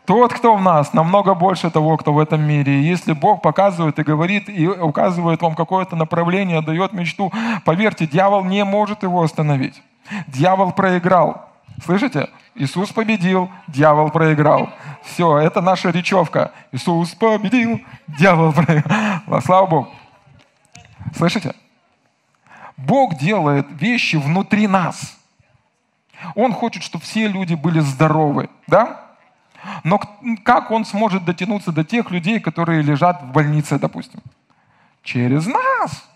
тот, 0.05 0.35
кто 0.35 0.55
в 0.55 0.61
нас, 0.61 0.93
намного 0.93 1.35
больше 1.35 1.71
того, 1.71 1.97
кто 1.97 2.13
в 2.13 2.19
этом 2.19 2.43
мире. 2.43 2.81
И 2.81 2.83
если 2.83 3.13
Бог 3.13 3.41
показывает 3.41 3.99
и 3.99 4.03
говорит, 4.03 4.49
и 4.49 4.67
указывает 4.69 5.41
вам 5.41 5.55
какое-то 5.55 5.97
направление, 5.97 6.61
дает 6.61 6.93
мечту, 6.93 7.33
поверьте, 7.65 8.07
дьявол 8.07 8.45
не 8.45 8.65
может 8.65 9.03
его 9.03 9.23
остановить. 9.23 9.83
Дьявол 10.27 10.73
проиграл. 10.73 11.49
Слышите? 11.85 12.29
Иисус 12.55 12.91
победил, 12.91 13.51
дьявол 13.67 14.11
проиграл. 14.11 14.69
Все, 15.03 15.39
это 15.39 15.61
наша 15.61 15.91
речевка. 15.91 16.53
Иисус 16.71 17.15
победил, 17.15 17.81
дьявол 18.07 18.53
проиграл. 18.53 19.43
Слава 19.43 19.67
Богу. 19.67 19.89
Слышите? 21.17 21.55
Бог 22.77 23.17
делает 23.17 23.67
вещи 23.71 24.17
внутри 24.17 24.67
нас. 24.67 25.17
Он 26.35 26.53
хочет, 26.53 26.83
чтобы 26.83 27.05
все 27.05 27.27
люди 27.27 27.55
были 27.55 27.81
здоровы. 27.81 28.51
Да? 28.67 29.04
Но 29.83 30.01
как 30.45 30.71
он 30.71 30.85
сможет 30.85 31.25
дотянуться 31.25 31.73
до 31.73 31.85
тех 31.85 32.11
людей, 32.11 32.41
которые 32.41 32.83
лежат 32.83 33.23
в 33.23 33.33
больнице, 33.33 33.79
допустим? 33.79 34.21
Через 35.03 35.47
нас. 35.47 36.09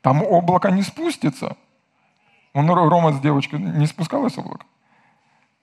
Там 0.00 0.22
облако 0.22 0.70
не 0.70 0.82
спустится. 0.82 1.56
Он, 2.54 2.68
Рома 2.70 3.12
с 3.12 3.20
девочкой, 3.20 3.60
не 3.60 3.86
спускалось 3.86 4.36
облако? 4.36 4.66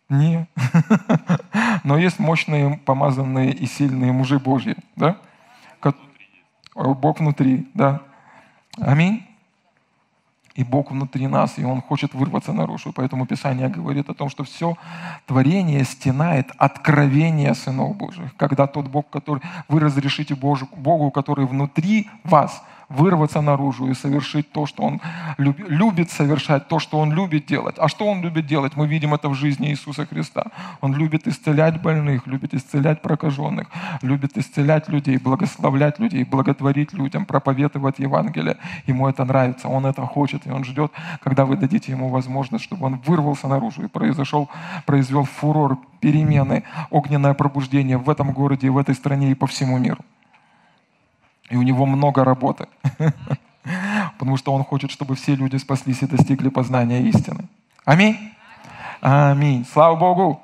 Не. 0.09 0.47
Но 1.83 1.97
есть 1.97 2.19
мощные, 2.19 2.77
помазанные 2.77 3.51
и 3.51 3.65
сильные 3.67 4.11
мужи 4.11 4.39
Божьи. 4.39 4.75
Да? 4.95 5.17
Бог 6.75 7.19
внутри. 7.19 7.69
Да. 7.73 8.01
Аминь 8.77 9.28
и 10.55 10.63
Бог 10.63 10.91
внутри 10.91 11.27
нас, 11.27 11.59
и 11.59 11.63
Он 11.63 11.81
хочет 11.81 12.13
вырваться 12.13 12.53
наружу. 12.53 12.91
Поэтому 12.93 13.25
Писание 13.25 13.69
говорит 13.69 14.09
о 14.09 14.13
том, 14.13 14.29
что 14.29 14.43
все 14.43 14.75
творение 15.25 15.83
стенает 15.83 16.51
откровение 16.57 17.53
сынов 17.53 17.95
Божьих. 17.95 18.35
Когда 18.37 18.67
тот 18.67 18.87
Бог, 18.87 19.09
который 19.09 19.41
вы 19.67 19.79
разрешите 19.79 20.35
Богу, 20.35 21.11
который 21.11 21.45
внутри 21.45 22.09
вас– 22.23 22.63
вырваться 22.89 23.41
наружу 23.41 23.87
и 23.87 23.93
совершить 23.93 24.51
то, 24.51 24.65
что 24.65 24.83
Он 24.83 24.99
любит 25.37 26.09
совершать, 26.11 26.67
то, 26.67 26.79
что 26.79 26.99
Он 26.99 27.13
любит 27.13 27.45
делать. 27.45 27.75
А 27.77 27.87
что 27.87 28.05
Он 28.05 28.21
любит 28.21 28.47
делать? 28.47 28.75
Мы 28.75 28.87
видим 28.87 29.13
это 29.13 29.29
в 29.29 29.35
жизни 29.35 29.69
Иисуса 29.69 30.05
Христа. 30.05 30.47
Он 30.81 30.95
любит 30.95 31.27
исцелять 31.27 31.81
больных, 31.81 32.27
любит 32.27 32.53
исцелять 32.53 33.01
прокаженных, 33.01 33.67
любит 34.01 34.37
исцелять 34.37 34.89
людей, 34.89 35.17
благословлять 35.17 35.99
людей, 35.99 36.23
благотворить 36.23 36.93
людям, 36.93 37.25
проповедовать 37.25 37.99
Евангелие. 37.99 38.57
Ему 38.87 39.07
это 39.07 39.23
нравится, 39.23 39.67
Он 39.67 39.85
это 39.85 40.01
хочет, 40.01 40.47
и 40.47 40.51
Он 40.51 40.63
ждет, 40.63 40.91
когда 41.21 41.45
вы 41.45 41.57
дадите 41.57 41.91
Ему 41.91 42.09
возможность, 42.09 42.63
чтобы 42.65 42.87
Он 42.87 42.97
вырвался 43.05 43.47
наружу 43.47 43.83
и 43.83 43.87
произошел, 43.87 44.49
произвел 44.85 45.25
фурор, 45.25 45.77
перемены, 45.99 46.63
огненное 46.89 47.33
пробуждение 47.33 47.97
в 47.97 48.09
этом 48.09 48.31
городе, 48.31 48.69
в 48.69 48.77
этой 48.77 48.95
стране 48.95 49.31
и 49.31 49.35
по 49.35 49.45
всему 49.47 49.77
миру. 49.77 50.03
И 51.49 51.55
у 51.55 51.61
него 51.61 51.85
много 51.85 52.23
работы. 52.23 52.67
Потому 54.17 54.37
что 54.37 54.53
он 54.53 54.63
хочет, 54.63 54.91
чтобы 54.91 55.15
все 55.15 55.35
люди 55.35 55.57
спаслись 55.57 56.01
и 56.01 56.07
достигли 56.07 56.49
познания 56.49 57.01
истины. 57.03 57.45
Аминь. 57.85 58.17
Аминь. 59.01 59.65
Слава 59.71 59.95
Богу. 59.95 60.41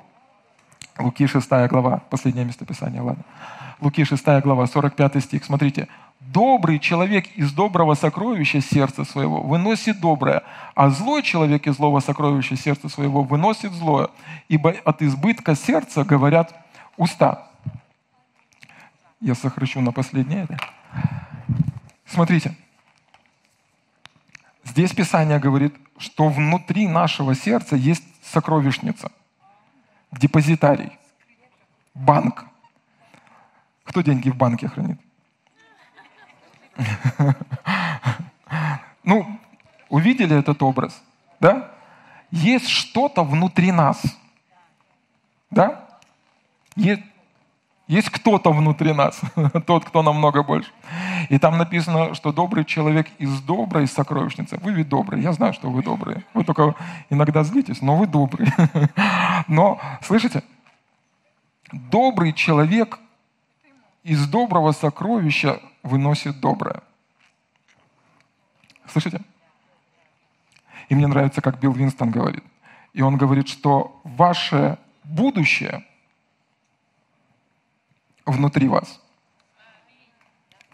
Луки 0.98 1.26
6 1.26 1.48
глава, 1.68 2.00
последнее 2.08 2.46
местописание, 2.46 3.02
ладно. 3.02 3.22
Луки 3.80 4.04
6 4.04 4.24
глава, 4.42 4.66
45 4.66 5.22
стих. 5.22 5.44
Смотрите. 5.44 5.88
Добрый 6.20 6.80
человек 6.80 7.26
из 7.36 7.52
доброго 7.52 7.94
сокровища 7.94 8.60
сердца 8.60 9.04
своего 9.04 9.42
выносит 9.42 10.00
доброе, 10.00 10.42
а 10.74 10.90
злой 10.90 11.22
человек 11.22 11.68
из 11.68 11.76
злого 11.76 12.00
сокровища 12.00 12.56
сердца 12.56 12.88
своего 12.88 13.22
выносит 13.22 13.72
злое, 13.72 14.08
ибо 14.48 14.74
от 14.84 15.02
избытка 15.02 15.54
сердца 15.54 16.04
говорят 16.04 16.52
уста. 16.96 17.46
Я 19.20 19.34
сокращу 19.34 19.80
на 19.80 19.92
последнее. 19.92 20.48
Смотрите. 22.06 22.56
Здесь 24.64 24.92
Писание 24.92 25.38
говорит, 25.38 25.74
что 25.98 26.28
внутри 26.28 26.86
нашего 26.88 27.34
сердца 27.34 27.76
есть 27.76 28.04
сокровищница, 28.22 29.10
депозитарий, 30.12 30.98
банк. 31.94 32.44
Кто 33.84 34.02
деньги 34.02 34.30
в 34.30 34.36
банке 34.36 34.68
хранит? 34.68 35.00
Ну, 39.04 39.40
увидели 39.88 40.36
этот 40.36 40.62
образ, 40.62 41.00
да? 41.40 41.70
Есть 42.30 42.68
что-то 42.68 43.22
внутри 43.24 43.70
нас, 43.72 44.02
да? 45.50 45.88
Есть, 46.74 47.02
есть 47.86 48.10
кто-то 48.10 48.50
внутри 48.52 48.92
нас, 48.92 49.20
тот, 49.66 49.84
кто 49.84 50.02
намного 50.02 50.42
больше. 50.42 50.70
И 51.28 51.38
там 51.38 51.56
написано, 51.56 52.14
что 52.14 52.32
добрый 52.32 52.64
человек 52.64 53.08
из 53.18 53.40
доброй 53.40 53.86
сокровищницы. 53.86 54.58
Вы 54.60 54.72
ведь 54.72 54.88
добрые, 54.88 55.22
я 55.22 55.32
знаю, 55.32 55.52
что 55.52 55.70
вы 55.70 55.82
добрые. 55.82 56.24
Вы 56.34 56.44
только 56.44 56.74
иногда 57.10 57.44
злитесь, 57.44 57.82
но 57.82 57.96
вы 57.96 58.06
добрые. 58.06 58.52
Но, 59.48 59.80
слышите, 60.02 60.42
добрый 61.70 62.32
человек 62.32 62.98
из 64.02 64.26
доброго 64.28 64.72
сокровища 64.72 65.60
выносит 65.82 66.40
доброе. 66.40 66.82
Слышите? 68.86 69.20
И 70.88 70.94
мне 70.94 71.06
нравится, 71.06 71.40
как 71.40 71.60
Билл 71.60 71.72
Винстон 71.72 72.10
говорит. 72.10 72.44
И 72.92 73.02
он 73.02 73.16
говорит, 73.16 73.48
что 73.48 74.00
ваше 74.04 74.78
будущее 75.04 75.84
внутри 78.26 78.68
вас. 78.68 79.00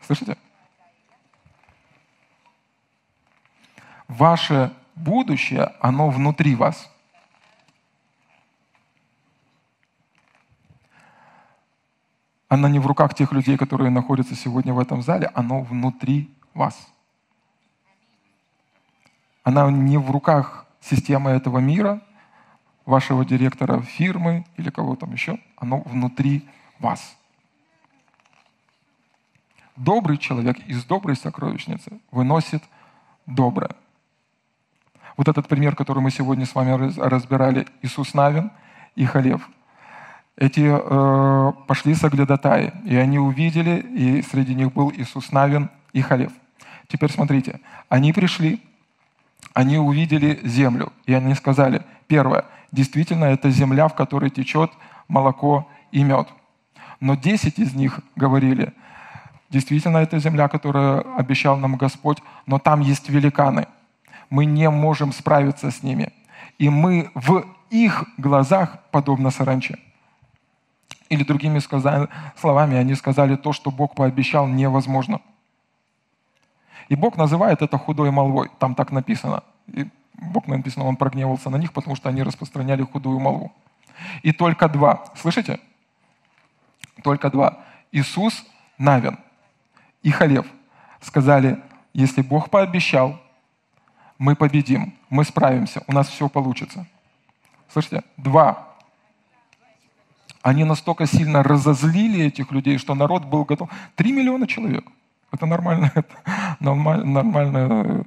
Слышите? 0.00 0.36
Ваше 4.09 4.72
будущее, 4.94 5.72
оно 5.80 6.11
внутри 6.11 6.55
вас. 6.55 6.90
Оно 12.48 12.68
не 12.68 12.78
в 12.78 12.86
руках 12.86 13.14
тех 13.14 13.32
людей, 13.32 13.57
которые 13.57 13.90
находятся 13.90 14.34
сегодня 14.34 14.74
в 14.74 14.78
этом 14.78 15.00
зале, 15.00 15.30
оно 15.34 15.62
внутри 15.62 16.30
вас. 16.53 16.92
Она 19.42 19.70
не 19.70 19.96
в 19.96 20.11
руках 20.11 20.66
системы 20.80 21.30
этого 21.30 21.59
мира, 21.59 22.03
вашего 22.84 23.24
директора 23.24 23.80
фирмы 23.80 24.44
или 24.57 24.70
кого 24.70 24.96
там 24.96 25.12
еще. 25.12 25.38
Оно 25.57 25.80
внутри 25.80 26.46
вас. 26.78 27.16
Добрый 29.76 30.18
человек 30.18 30.58
из 30.66 30.84
доброй 30.84 31.16
сокровищницы 31.16 31.98
выносит 32.10 32.62
доброе. 33.24 33.70
Вот 35.16 35.28
этот 35.28 35.48
пример, 35.48 35.74
который 35.74 36.02
мы 36.02 36.10
сегодня 36.10 36.44
с 36.44 36.54
вами 36.54 36.92
разбирали, 37.00 37.66
Иисус 37.80 38.12
Навин 38.12 38.50
и 38.96 39.06
Халев. 39.06 39.48
Эти 40.36 40.60
э, 40.60 41.52
пошли 41.66 41.94
соглядатаи, 41.94 42.74
и 42.84 42.96
они 42.96 43.18
увидели, 43.18 43.78
и 43.80 44.20
среди 44.20 44.54
них 44.54 44.74
был 44.74 44.92
Иисус 44.92 45.32
Навин 45.32 45.70
и 45.94 46.02
Халев. 46.02 46.32
Теперь 46.88 47.10
смотрите, 47.10 47.60
они 47.88 48.12
пришли, 48.12 48.62
они 49.54 49.78
увидели 49.78 50.38
землю, 50.44 50.92
и 51.06 51.14
они 51.14 51.34
сказали, 51.34 51.82
первое, 52.08 52.44
действительно, 52.72 53.24
это 53.24 53.48
земля, 53.50 53.88
в 53.88 53.94
которой 53.94 54.28
течет 54.28 54.70
молоко 55.08 55.66
и 55.92 56.02
мед. 56.04 56.28
Но 57.00 57.14
десять 57.14 57.58
из 57.58 57.74
них 57.74 58.00
говорили, 58.16 58.74
действительно, 59.53 59.98
это 59.98 60.18
земля, 60.18 60.48
которую 60.48 61.16
обещал 61.16 61.57
нам 61.57 61.76
Господь, 61.76 62.18
но 62.46 62.59
там 62.59 62.80
есть 62.80 63.09
великаны. 63.09 63.66
Мы 64.30 64.46
не 64.46 64.70
можем 64.70 65.12
справиться 65.12 65.70
с 65.70 65.82
ними. 65.82 66.12
И 66.59 66.68
мы 66.68 67.11
в 67.14 67.44
их 67.70 68.05
глазах 68.18 68.78
подобно 68.90 69.30
саранче. 69.30 69.78
Или 71.11 71.24
другими 71.24 71.61
словами, 72.40 72.76
они 72.76 72.94
сказали, 72.94 73.36
то, 73.36 73.53
что 73.53 73.70
Бог 73.70 73.94
пообещал, 73.94 74.48
невозможно– 74.48 75.20
и 76.92 76.94
Бог 76.94 77.16
называет 77.16 77.62
это 77.62 77.78
худой 77.78 78.11
молвой. 78.11 78.50
Там 78.59 78.74
так 78.74 78.92
написано. 78.92 79.42
И 79.68 79.88
Бог 80.12 80.46
написано, 80.46 80.84
Он 80.84 80.96
прогневался 80.96 81.48
на 81.48 81.57
них, 81.57 81.72
потому 81.72 81.96
что 81.96 82.11
они 82.11 82.22
распространяли 82.22 82.82
худую 82.82 83.18
молву. 83.18 83.50
И 84.22 84.32
только 84.32 84.68
два. 84.68 85.05
Слышите? 85.16 85.59
Только 87.03 87.30
два. 87.30 87.61
Иисус, 87.92 88.44
Навин 88.76 89.16
и 90.03 90.11
Халев 90.11 90.46
сказали, 91.00 91.62
если 91.92 92.22
Бог 92.22 92.50
пообещал, 92.50 93.20
мы 94.18 94.36
победим, 94.36 94.94
мы 95.11 95.24
справимся, 95.24 95.82
у 95.86 95.92
нас 95.92 96.09
все 96.09 96.28
получится. 96.28 96.86
Слышите? 97.68 98.03
Два. 98.16 98.68
Они 100.42 100.64
настолько 100.64 101.07
сильно 101.07 101.42
разозлили 101.42 102.26
этих 102.26 102.50
людей, 102.50 102.78
что 102.78 102.94
народ 102.94 103.24
был 103.24 103.44
готов. 103.44 103.70
Три 103.94 104.12
миллиона 104.12 104.46
человек– 104.46 104.84
это 105.32 105.46
нормальная, 105.46 105.92
это 105.94 106.14
нормаль, 106.61 107.05
нормальная 107.05 108.05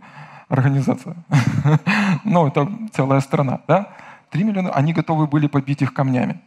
организация. 0.47 1.15
Ну, 2.23 2.47
это 2.47 2.67
целая 2.91 3.19
страна, 3.19 3.61
да? 3.67 3.93
Три 4.31 4.43
миллиона, 4.43 4.71
они 4.71 4.93
готовы 4.93 5.27
были 5.27 5.47
побить 5.47 5.81
их 5.81 5.93
камнями. 5.93 6.41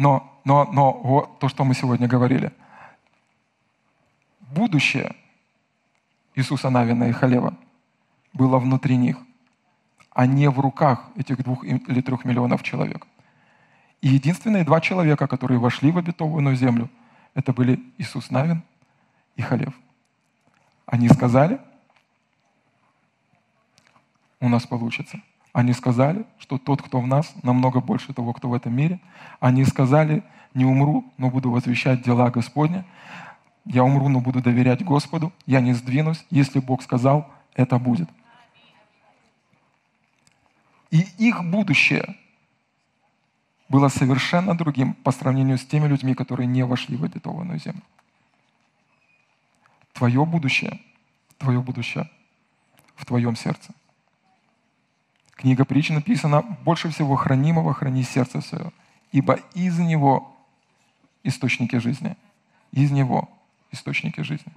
Но, 0.00 0.40
но, 0.46 0.64
но 0.72 0.92
вот 0.92 1.38
то, 1.40 1.48
что 1.48 1.62
мы 1.64 1.74
сегодня 1.74 2.08
говорили. 2.08 2.52
Будущее 4.40 5.14
Иисуса 6.34 6.70
Навина 6.70 7.04
и 7.04 7.12
Халева 7.12 7.54
было 8.32 8.58
внутри 8.58 8.96
них, 8.96 9.18
а 10.10 10.24
не 10.24 10.48
в 10.48 10.58
руках 10.58 11.10
этих 11.16 11.44
двух 11.44 11.64
или 11.64 12.00
трех 12.00 12.24
миллионов 12.24 12.62
человек. 12.62 13.06
И 14.00 14.08
единственные 14.08 14.64
два 14.64 14.80
человека, 14.80 15.26
которые 15.26 15.60
вошли 15.60 15.92
в 15.92 15.98
обетованную 15.98 16.56
землю– 16.56 16.88
это 17.34 17.52
были 17.52 17.78
Иисус 17.98 18.30
Навин 18.30 18.62
и 19.36 19.42
Халев. 19.42 19.74
Они 20.86 21.08
сказали, 21.08 21.60
у 24.40 24.48
нас 24.48 24.66
получится. 24.66 25.20
Они 25.52 25.72
сказали, 25.72 26.24
что 26.38 26.58
тот, 26.58 26.80
кто 26.82 27.00
в 27.00 27.06
нас, 27.06 27.34
намного 27.42 27.80
больше 27.80 28.12
того, 28.12 28.32
кто 28.32 28.48
в 28.48 28.54
этом 28.54 28.74
мире. 28.74 29.00
Они 29.40 29.64
сказали, 29.64 30.22
не 30.54 30.64
умру, 30.64 31.04
но 31.18 31.30
буду 31.30 31.50
возвещать 31.50 32.02
дела 32.02 32.30
Господня. 32.30 32.84
Я 33.64 33.84
умру, 33.84 34.08
но 34.08 34.20
буду 34.20 34.40
доверять 34.40 34.84
Господу. 34.84 35.32
Я 35.46 35.60
не 35.60 35.72
сдвинусь. 35.72 36.24
Если 36.30 36.60
Бог 36.60 36.82
сказал, 36.82 37.28
это 37.54 37.78
будет. 37.78 38.08
И 40.90 41.06
их 41.18 41.44
будущее 41.44 42.16
было 43.68 43.88
совершенно 43.88 44.56
другим 44.56 44.94
по 44.94 45.12
сравнению 45.12 45.58
с 45.58 45.64
теми 45.64 45.86
людьми, 45.86 46.14
которые 46.14 46.46
не 46.46 46.64
вошли 46.64 46.96
в 46.96 47.04
обетованную 47.04 47.60
землю. 47.60 47.82
Твое 49.92 50.24
будущее, 50.24 50.80
твое 51.38 51.60
будущее 51.60 52.10
в 52.96 53.04
твоем 53.04 53.36
сердце. 53.36 53.72
Книга 55.40 55.64
притч 55.64 55.88
написана, 55.88 56.42
больше 56.66 56.90
всего 56.90 57.16
хранимого 57.16 57.72
храни 57.72 58.02
сердце 58.02 58.42
свое, 58.42 58.72
ибо 59.10 59.38
из 59.54 59.78
него 59.78 60.36
источники 61.24 61.76
жизни. 61.76 62.14
Из 62.72 62.90
него 62.90 63.26
источники 63.72 64.20
жизни. 64.20 64.52